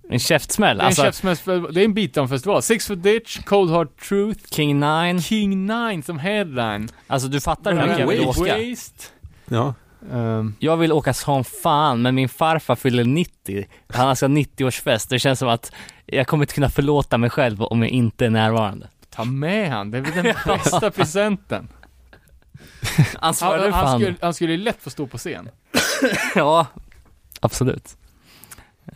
[0.10, 0.78] En käftsmäll.
[0.78, 2.62] Det är en, Alltså, käftsmällsfestival- det är en beatdown-festival.
[2.62, 5.22] Six Foot Ditch, Cold Hard Truth, King Nine.
[5.22, 6.88] King Nine som headline.
[7.08, 8.40] Alltså du fattar hur mycket jag vill åka.
[8.70, 9.04] Waste.
[9.50, 9.74] Ja.
[10.12, 13.66] Ehm, Jag vill åka som fan, men min farfar fyller 90.
[13.88, 15.10] Han har ska 90-årsfest.
[15.10, 15.72] Det känns som att
[16.06, 18.88] jag kommer inte kunna förlåta mig själv om jag inte är närvarande.
[19.10, 21.68] ta med han, det är väl den bästa presenten.
[23.20, 24.00] Han, han, han?
[24.00, 25.50] skulle, han skulle ju lätt få stå på scen.
[26.36, 26.66] Ja,
[27.40, 27.98] absolut.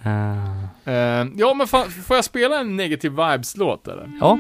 [0.04, 4.10] Eh, Ehm, ja men fan, får jag spela en negative vibes-låt eller?
[4.20, 4.38] ja.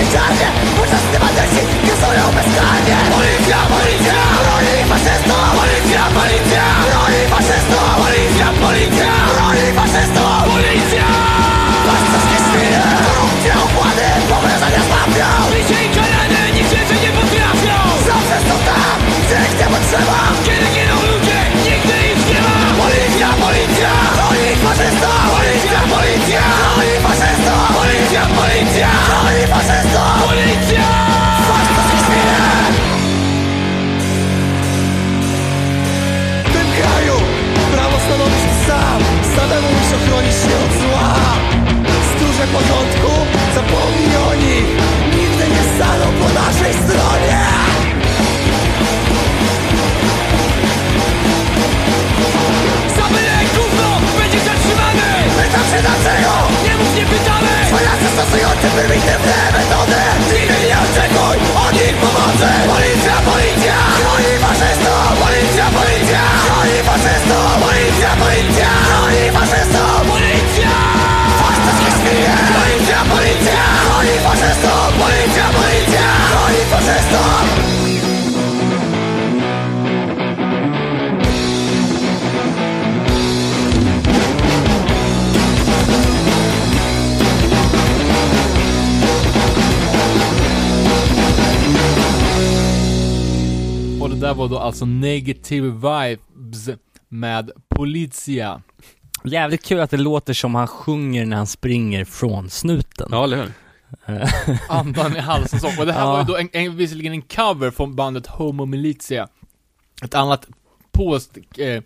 [0.00, 2.96] Widzą wieczarnie Podczas debaterzy kasują bezkarnie.
[3.16, 5.44] Policja, policja, broni faszystów!
[5.60, 7.86] Policja, policja, broni faszystów!
[8.02, 10.36] Policja, policja, broni faszystów!
[10.52, 11.06] Policja!
[12.50, 15.28] Świnie, korupcja, układy Powiązania z mafią!
[15.52, 17.76] Bicie i karane, nikt więcej nie potrafią!
[18.08, 20.18] Zawsze są tam, gdzie ich nie potrzeba!
[20.46, 22.56] Kiedy giną ludzie, nigdy ich nie ma!
[22.82, 25.20] Policja, policja, broni faszystów!
[25.34, 27.62] Policja, policja, broni faszystów!
[27.78, 29.79] Policja, policja, broni faszystów
[39.36, 41.08] Samemu musisz ochronić się od zła.
[42.10, 43.12] Stróże porządku,
[43.54, 44.68] zapomnij o nich.
[45.16, 47.40] Nigdy nie staną po naszej stronie.
[52.96, 53.88] Za byle gówno
[54.18, 55.08] będzie zatrzymany.
[55.36, 56.32] Pytam się dlaczego?
[56.64, 57.52] Nie mów, nie pytamy.
[57.70, 60.00] Swojacy stosujący prymitywne metody.
[61.66, 62.50] Od nich pomocy.
[62.72, 63.76] Policja, policja.
[63.96, 64.99] Chroni faszystów
[66.10, 70.09] Бойся, хуй фашистов, бойся, бойся, хуй фашистов
[94.30, 96.68] där var då alltså Negative Vibes
[97.08, 98.62] med Politia.
[99.24, 103.08] Jävligt kul att det låter som han sjunger när han springer från snuten.
[103.10, 103.52] Ja, eller hur?
[104.06, 104.28] Eh,
[104.68, 105.78] Andan i halsen sång.
[105.78, 106.12] Och det här Ja.
[106.12, 109.28] var ju då en, en, visserligen en cover från bandet Homo Militia.
[110.04, 110.46] Ett annat
[110.92, 111.82] post, eh,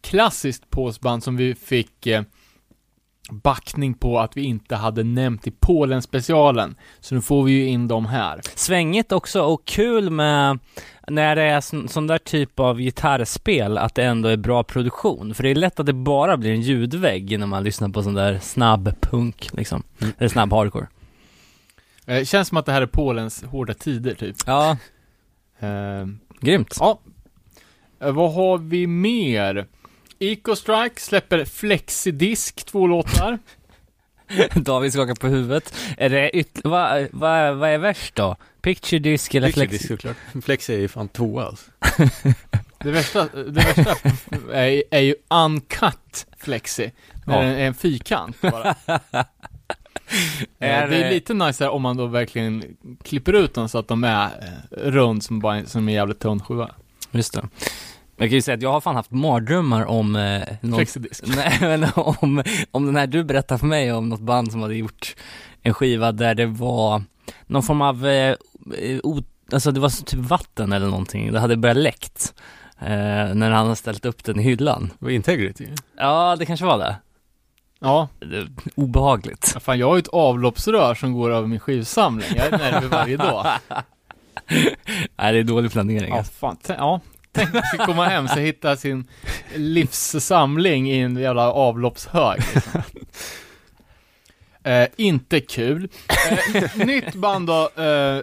[0.00, 2.22] klassiskt postband som vi fick eh,
[3.30, 6.76] backning på att vi inte hade nämnt i Polen-specialen.
[7.00, 8.40] Så nu får vi ju in dem här.
[8.54, 10.58] Svängigt också och kul med
[11.10, 15.34] när det är sån, sån där typ av gitarrspel, att det ändå är bra produktion.
[15.34, 18.14] För det är lätt att det bara blir en ljudvägg när man lyssnar på sån
[18.14, 19.82] där snabb punk liksom.
[20.00, 20.12] Mm.
[20.18, 20.86] Eller snabb hardcore.
[22.06, 24.36] Eh, känns som att det här är Polens hårda tider typ.
[24.46, 24.76] Ja,
[25.60, 26.06] Eh,
[26.40, 26.76] grymt.
[26.80, 27.00] Ja.
[28.00, 29.66] Eh, vad har vi mer?
[30.18, 33.38] Eco Strike släpper Flexidisk, två låtar.
[34.54, 35.74] David skakar på huvudet.
[35.96, 38.36] Är det yt- vad vad vad är värst då?
[38.62, 39.88] Picture disc eller Flexi flex?
[39.88, 40.16] såklart.
[40.44, 41.70] Flexi är ju fan tvåa alltså.
[42.80, 43.94] Det värsta, det värsta
[44.52, 46.92] är, är ju Uncut Flexi.
[47.26, 47.42] När Ja.
[47.42, 48.74] det är en fyrkant bara.
[50.58, 52.64] Är Eh, det är det- lite nice om man då verkligen
[53.04, 56.40] klipper ut dem så att de är eh, rund som bara som en jävligt tunn
[56.40, 56.70] sjua.
[57.10, 57.48] Just det.
[58.18, 60.86] Jag kan ju säga att jag har fan haft mardrömmar om eh, någon.
[61.36, 64.74] Nej men om, om den här du berättar för mig om något band som hade
[64.74, 65.16] gjort
[65.62, 67.02] en skiva där det var
[67.46, 68.36] någon form av, eh,
[69.02, 69.22] o,
[69.52, 72.34] alltså det var typ vatten eller någonting, det hade börjat läckt.
[72.80, 74.90] Eh, när han hade ställt upp den i hyllan.
[74.98, 75.68] Det var Integrity.
[75.96, 76.96] Ja, det kanske var det.
[77.80, 78.08] Ja,
[78.74, 79.50] obehagligt.
[79.54, 82.28] Ja, fan jag har ju ett avloppsrör som går över min skivsamling.
[82.36, 83.46] Jag är nervig varje dag.
[85.16, 86.10] Nej, det är dålig planering.
[86.10, 86.32] Ja, alltså.
[86.32, 86.56] fan.
[86.66, 87.00] Ja,
[87.38, 89.08] tänkte komma hem så hitta sin
[89.56, 92.42] livssamling i en jävla avloppshög.
[92.54, 92.82] Liksom.
[94.62, 95.88] Eh, inte kul.
[96.54, 98.22] Eh, nytt band då, eh,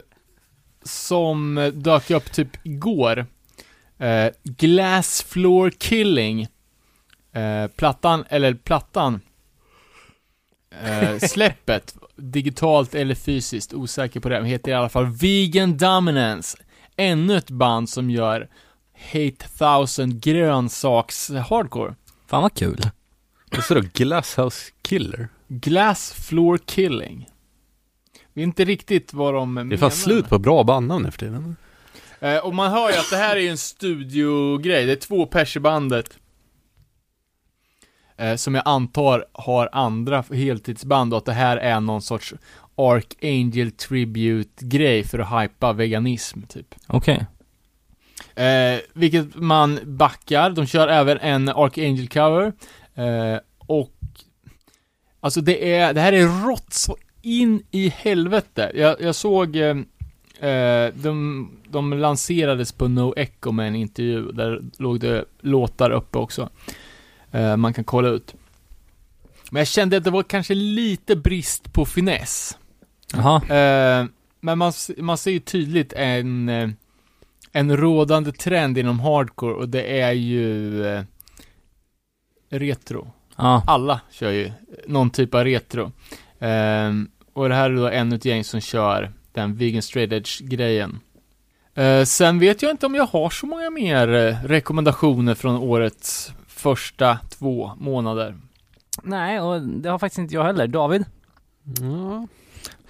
[0.84, 3.26] som dök upp typ igår.
[4.00, 6.48] Eh, Glass Floor Killing.
[7.34, 9.22] Eh, plattan, eller plattan.
[10.84, 16.58] Eh, släppet, digitalt eller fysiskt, osäker på det, men heter i alla fall Vegan Dominance.
[16.98, 18.50] Ännu ett band som gör
[18.98, 21.96] Hate Thousand grönsaks hardcore.
[22.28, 22.82] Fan vad kul.
[23.58, 25.28] Och så då Glasshouse Killer.
[25.48, 27.30] Glass Floor Killing.
[28.34, 31.20] Vi är inte riktigt vad de Det är fan slut på bra bandnamn nu för
[31.20, 31.56] tiden.
[32.20, 35.26] Eh, och man hör ju att det här är ju en studiogrej, det är två
[35.26, 36.18] pers i bandet.
[38.18, 42.34] Eh, som jag antar har andra heltidsband och att det här är någon sorts
[42.76, 46.76] Archangel Tribute-grej för att hypa veganism, typ.
[46.88, 47.26] Okej.
[48.36, 52.54] Eh, vilket man backar, de kör även en Archangel cover.
[52.96, 53.92] Eh, och
[55.26, 58.72] Alltså det är, det här är rått så in i helvete.
[58.76, 59.78] Jag, jag såg eh,
[60.50, 66.18] eh, de, de lanserades på No Echo med en intervju, där låg det låtar uppe
[66.18, 66.50] också.
[67.32, 68.36] Eh, man kan kolla ut.
[69.52, 72.58] Men jag kände att det var kanske lite brist på finess.
[73.14, 73.36] Jaha.
[73.36, 74.06] Eh,
[74.40, 76.70] men man, man ser ju tydligt en, eh,
[77.56, 81.04] en rådande trend inom hardcore och det är ju eh,
[82.50, 83.12] retro.
[83.36, 83.64] Ja.
[83.68, 84.52] Alla kör ju
[84.88, 85.92] någon typ av retro.
[86.40, 90.42] Ehm, och det här är då ännu ett gäng som kör den vegan straight edge
[90.42, 91.00] grejen.
[91.74, 96.34] Eh, sen vet jag inte om jag har så många mer eh, rekommendationer från årets
[96.48, 98.36] första två månader.
[99.04, 100.68] Nej, och det har faktiskt inte jag heller.
[100.68, 101.06] David?
[101.82, 102.28] Ja.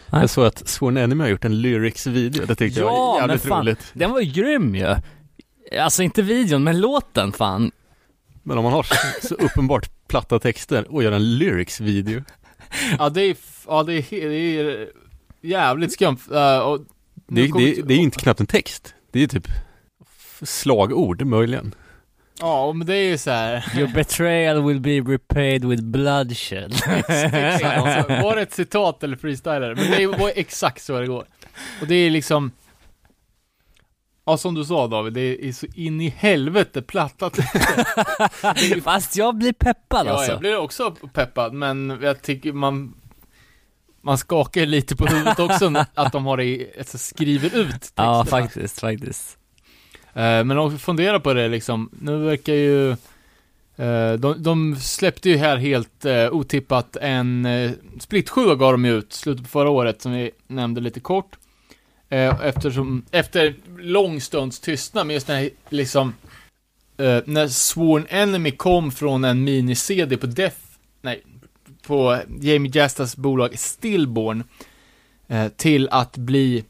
[0.10, 0.22] Nej.
[0.22, 3.30] Jag såg att Sworn Enemy har gjort en lyrics-video, det tyckte jag Ja, var men
[3.30, 3.62] jävligt fan.
[3.62, 3.92] roligt.
[3.94, 4.96] Den var ju grym ju.
[5.80, 7.72] Alltså inte videon, men låten fan.
[8.44, 8.96] Men om man har så,
[9.28, 12.22] så uppenbart platta texter och gör en lyrics-video.
[13.00, 13.36] Ja, det är,
[13.68, 14.88] ja, det är, det är
[15.42, 16.18] jävligt skumt.
[16.64, 16.80] Och
[17.28, 18.94] nu Det, det, det är inte knappt en text.
[19.12, 19.48] Det är typ
[20.42, 21.76] slagord möjligen.
[22.40, 23.66] Ja, men det är ju så här.
[23.78, 26.74] Your betrayal will be repaid with bloodshed.
[27.08, 29.76] Exakt, alltså, var det ett citat eller freestyler?
[29.76, 31.26] Men det var exakt så det går.
[31.82, 32.52] Och det är liksom
[34.26, 37.38] Ja, som du sa David, det är så in i helvete plattat.
[38.84, 40.32] Fast jag blir peppad Ja, alltså.
[40.32, 42.94] jag blir också peppad, men jag tycker man
[44.02, 48.08] man skakar lite på huvudet också att de har det i, alltså, skriver ut texterna.
[48.08, 49.38] Ja, faktiskt, faktiskt.
[50.16, 52.92] Eh, men om vi funderar på det liksom, nu verkar ju
[53.76, 58.98] eh, de, de släppte ju här helt eh, otippat en uh, splitsjua gav de ju
[58.98, 61.38] ut slutet på förra året som vi nämnde lite kort.
[62.44, 66.14] Eftersom, efter lång stunds tystnad, men just när liksom
[67.02, 70.58] Uh, när Sworn Enemy kom från en mini-CD på Death,
[71.02, 71.24] nej,
[71.88, 74.44] på Jamie Jastas bolag Stillborn
[75.32, 76.64] uh, till att bli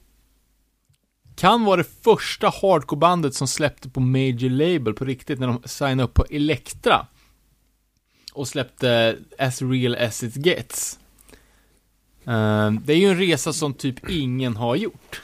[1.35, 6.03] kan vara det första hardcore-bandet som släppte på major label på riktigt när de signade
[6.03, 7.07] upp på Elektra.
[8.33, 10.99] Och släppte As Real As It Gets.
[12.25, 15.21] Eh, det är ju en resa som typ ingen har gjort.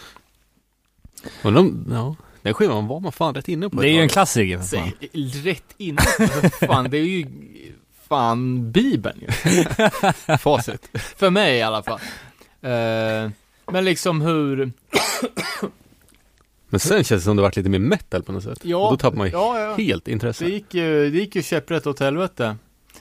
[1.43, 4.09] Och de, ja, den skivan var man fan rätt inne på Det är ju en
[4.09, 4.91] klassiker för fan.
[5.43, 5.97] rätt in.
[5.97, 7.27] För fan, det är ju
[8.07, 9.27] fan Bibeln ju.
[10.37, 10.89] Facit.
[10.93, 11.99] För mig i alla fall.
[12.61, 13.31] Eh,
[13.71, 14.71] men liksom hur,
[16.71, 18.59] Men sen känns det som det varit lite mer metal på något sätt.
[18.63, 18.77] ja.
[18.77, 19.75] Och då tappar man ju ja, ja.
[19.75, 20.45] helt intresse.
[20.45, 22.55] Det gick ju, det gick ju käpprätt åt helvete.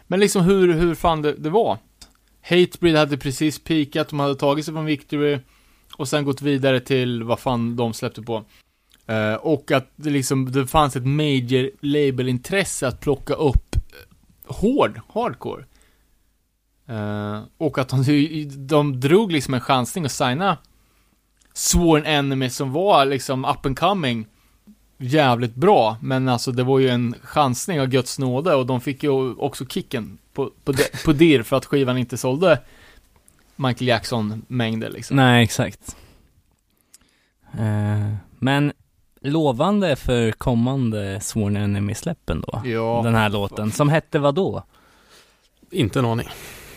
[0.06, 1.78] Men liksom hur, hur fan det, det var.
[2.42, 5.38] Hatebreed hade precis peakat, de hade tagit sig från Victory
[5.96, 8.44] och sen gått vidare till vad fan de släppte på.
[9.06, 13.80] Eh, och att det liksom, det fanns ett major label-intresse att plocka upp eh,
[14.54, 15.64] hård, hardcore.
[16.88, 20.58] Eh, och att de, de drog liksom en chansning att signa
[21.52, 24.26] Sworn Enemy som var liksom up and coming
[24.98, 29.02] jävligt bra, men alltså det var ju en chansning av Guds nåde och de fick
[29.02, 30.72] ju också kicken på, på,
[31.04, 32.58] på dir för att skivan inte sålde
[33.56, 35.16] Michael Jackson-mängder liksom.
[35.16, 35.96] Nej, exakt.
[37.58, 38.72] Eh, men
[39.20, 42.62] lovande för kommande Sworn Enemy-släppen då.
[42.64, 43.00] Ja.
[43.04, 44.64] Den här låten, som hette vad då?
[45.70, 46.28] Inte en aning.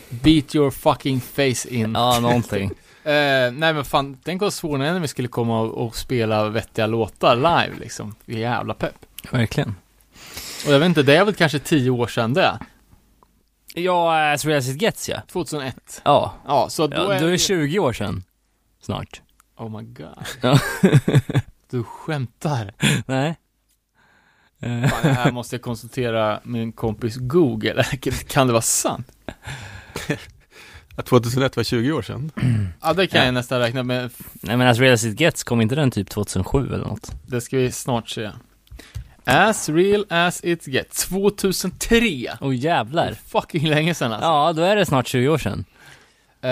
[0.10, 1.92] Beat your fucking face in.
[1.94, 2.72] Ja, någonting.
[3.04, 7.36] Eh, nej men fan, tänk om Sworn Enemy skulle komma och, och spela vettiga låtar
[7.36, 8.16] live liksom.
[8.26, 8.96] Jävla pepp.
[9.32, 9.76] Verkligen.
[10.68, 12.60] Och jag vet inte, det är väl kanske tio år sedan det.
[13.76, 15.22] Ja, As Real As It Gets ja.
[15.32, 16.02] 2001.
[16.06, 18.24] Ja, Ja, så då ja är då är det det 20 år sedan.
[18.82, 19.22] Snart.
[19.58, 20.26] Oh my god.
[20.42, 20.60] Ja.
[21.70, 22.74] Du skämtar.
[23.06, 23.36] Nej.
[24.60, 27.84] Eh, Fan, det här måste jag konsultera min kompis Google.
[28.28, 29.12] kan det vara sant?
[30.96, 32.32] Att 2001 var 20 år sedan.
[32.82, 33.26] Ja, det kan Ja.
[33.26, 34.10] jag nästan räkna med.
[34.42, 37.12] Nej men as real as it gets, kom inte den typ 2007 eller något?
[37.28, 38.30] Det ska vi snart se.
[39.26, 41.06] As real as it gets.
[41.06, 42.32] 2003!
[42.42, 43.14] Åh jävlar.
[43.28, 44.28] Fucking länge sedan alltså.
[44.28, 45.66] Ja, då är det snart 20 år sedan.
[46.42, 46.52] Eh,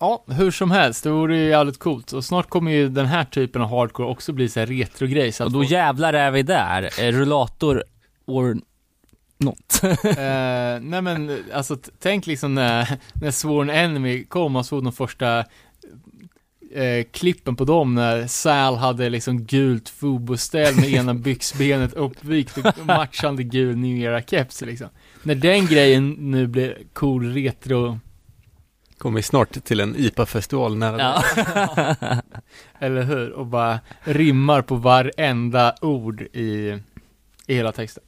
[0.00, 2.12] ja, hur som helst, det vore ju jävligt coolt.
[2.12, 5.32] Och snart kommer ju den här typen av hardcore också bli så här retro-grej.
[5.32, 6.82] Så att Och då folk- jävlar är vi där.
[7.00, 7.84] Eh, Rullator
[8.26, 8.56] or
[9.38, 9.80] not.
[9.82, 15.38] Eh, nej men, alltså tänk liksom när, när Sworn Enemy kom och såg de första
[16.70, 22.64] eh, klippen på dem när Sal hade liksom gult Fubo-ställ med ena byxbenet uppvikt och
[22.86, 24.88] matchande gul New Era-keps liksom.
[25.22, 27.98] När den grejen nu blir cool retro,
[28.98, 31.22] Kommer snart till en IPA-festival nära ja.
[32.78, 33.30] eller hur?
[33.30, 36.80] Och bara rimmar på varenda ord i,
[37.46, 38.04] i hela texten.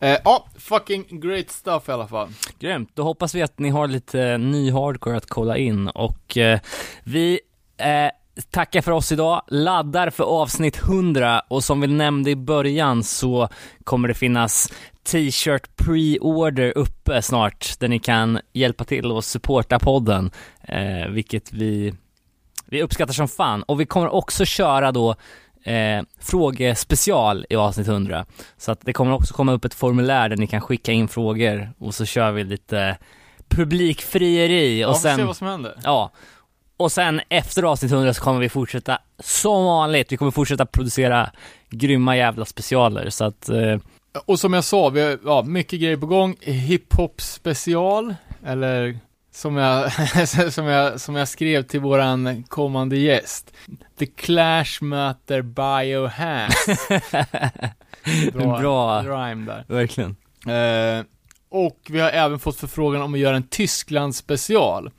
[0.00, 2.28] Eh, Ja, fucking great stuff i alla fall.
[2.58, 6.38] Grymt, då hoppas vi att ni har lite eh, ny hardcore att kolla in och
[6.38, 6.60] eh,
[7.04, 7.40] vi
[7.76, 8.10] eh,
[8.50, 13.48] tackar för oss idag, laddar för avsnitt 100 och som vi nämnde i början så
[13.84, 14.72] kommer det finnas
[15.04, 20.30] t-shirt pre-order uppe snart där ni kan hjälpa till och supporta podden,
[20.62, 21.94] eh, vilket vi,
[22.66, 25.14] vi uppskattar som fan och vi kommer också köra då
[25.64, 28.26] eh, frågespecial i avsnitt 100
[28.56, 31.70] så att det kommer också komma upp ett formulär där ni kan skicka in frågor
[31.78, 32.96] och så kör vi lite
[33.48, 35.74] publikfrieri och Ja, vi får se sen, vad som händer.
[35.84, 36.10] ja,
[36.76, 41.30] och sen efter avsnitt 100 så kommer vi fortsätta som vanligt, vi kommer fortsätta producera
[41.70, 43.76] grymma jävla specialer så att, eh,
[44.26, 46.36] Och som jag sa, vi har ja, mycket grejer på gång.
[46.40, 48.14] Hiphop special,
[48.46, 48.98] eller
[49.32, 49.92] som jag,
[50.52, 53.52] som, jag, som jag skrev till våran kommande gäst.
[53.98, 56.52] The Clash möter Biohazard.
[58.60, 59.02] Bra.
[59.02, 59.64] rhyme där.
[59.68, 60.16] verkligen.
[60.46, 61.04] Eh,
[61.48, 64.90] och vi har även fått förfrågan om att göra en Tyskland special.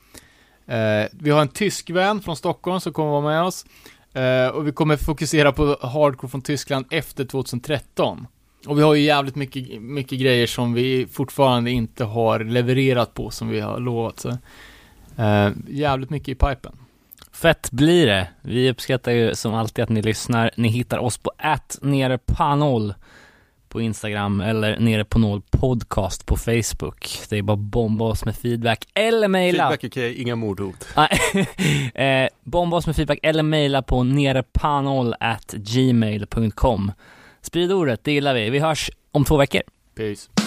[0.68, 3.66] Eh, vi har en tysk vän från Stockholm som kommer vara med oss.
[4.14, 8.28] Eh, och vi kommer fokusera på hardcore från Tyskland efter 2013.
[8.68, 13.30] Och vi har ju jävligt mycket, mycket grejer som vi fortfarande inte har levererat på
[13.30, 14.20] som vi har lovat.
[14.20, 14.30] Så,
[15.24, 16.78] eh, jävligt mycket i pipen.
[17.32, 18.28] Fett blir det.
[18.42, 20.52] Vi uppskattar ju som alltid att ni lyssnar.
[20.58, 22.18] Ni hittar oss på att nere
[23.72, 27.20] på Instagram eller nere på noll podcast på Facebook.
[27.30, 29.64] Det är bara bomba oss med feedback eller mejla.
[29.64, 30.88] Feedback är okej, inga mordhot.
[31.96, 36.92] Eh, bomba oss med feedback eller mejla på nerepanol at gmail.com.
[37.42, 38.50] Sprid ordet, det gillar vi.
[38.50, 39.62] Vi hörs om två veckor.
[39.96, 40.41] Peace.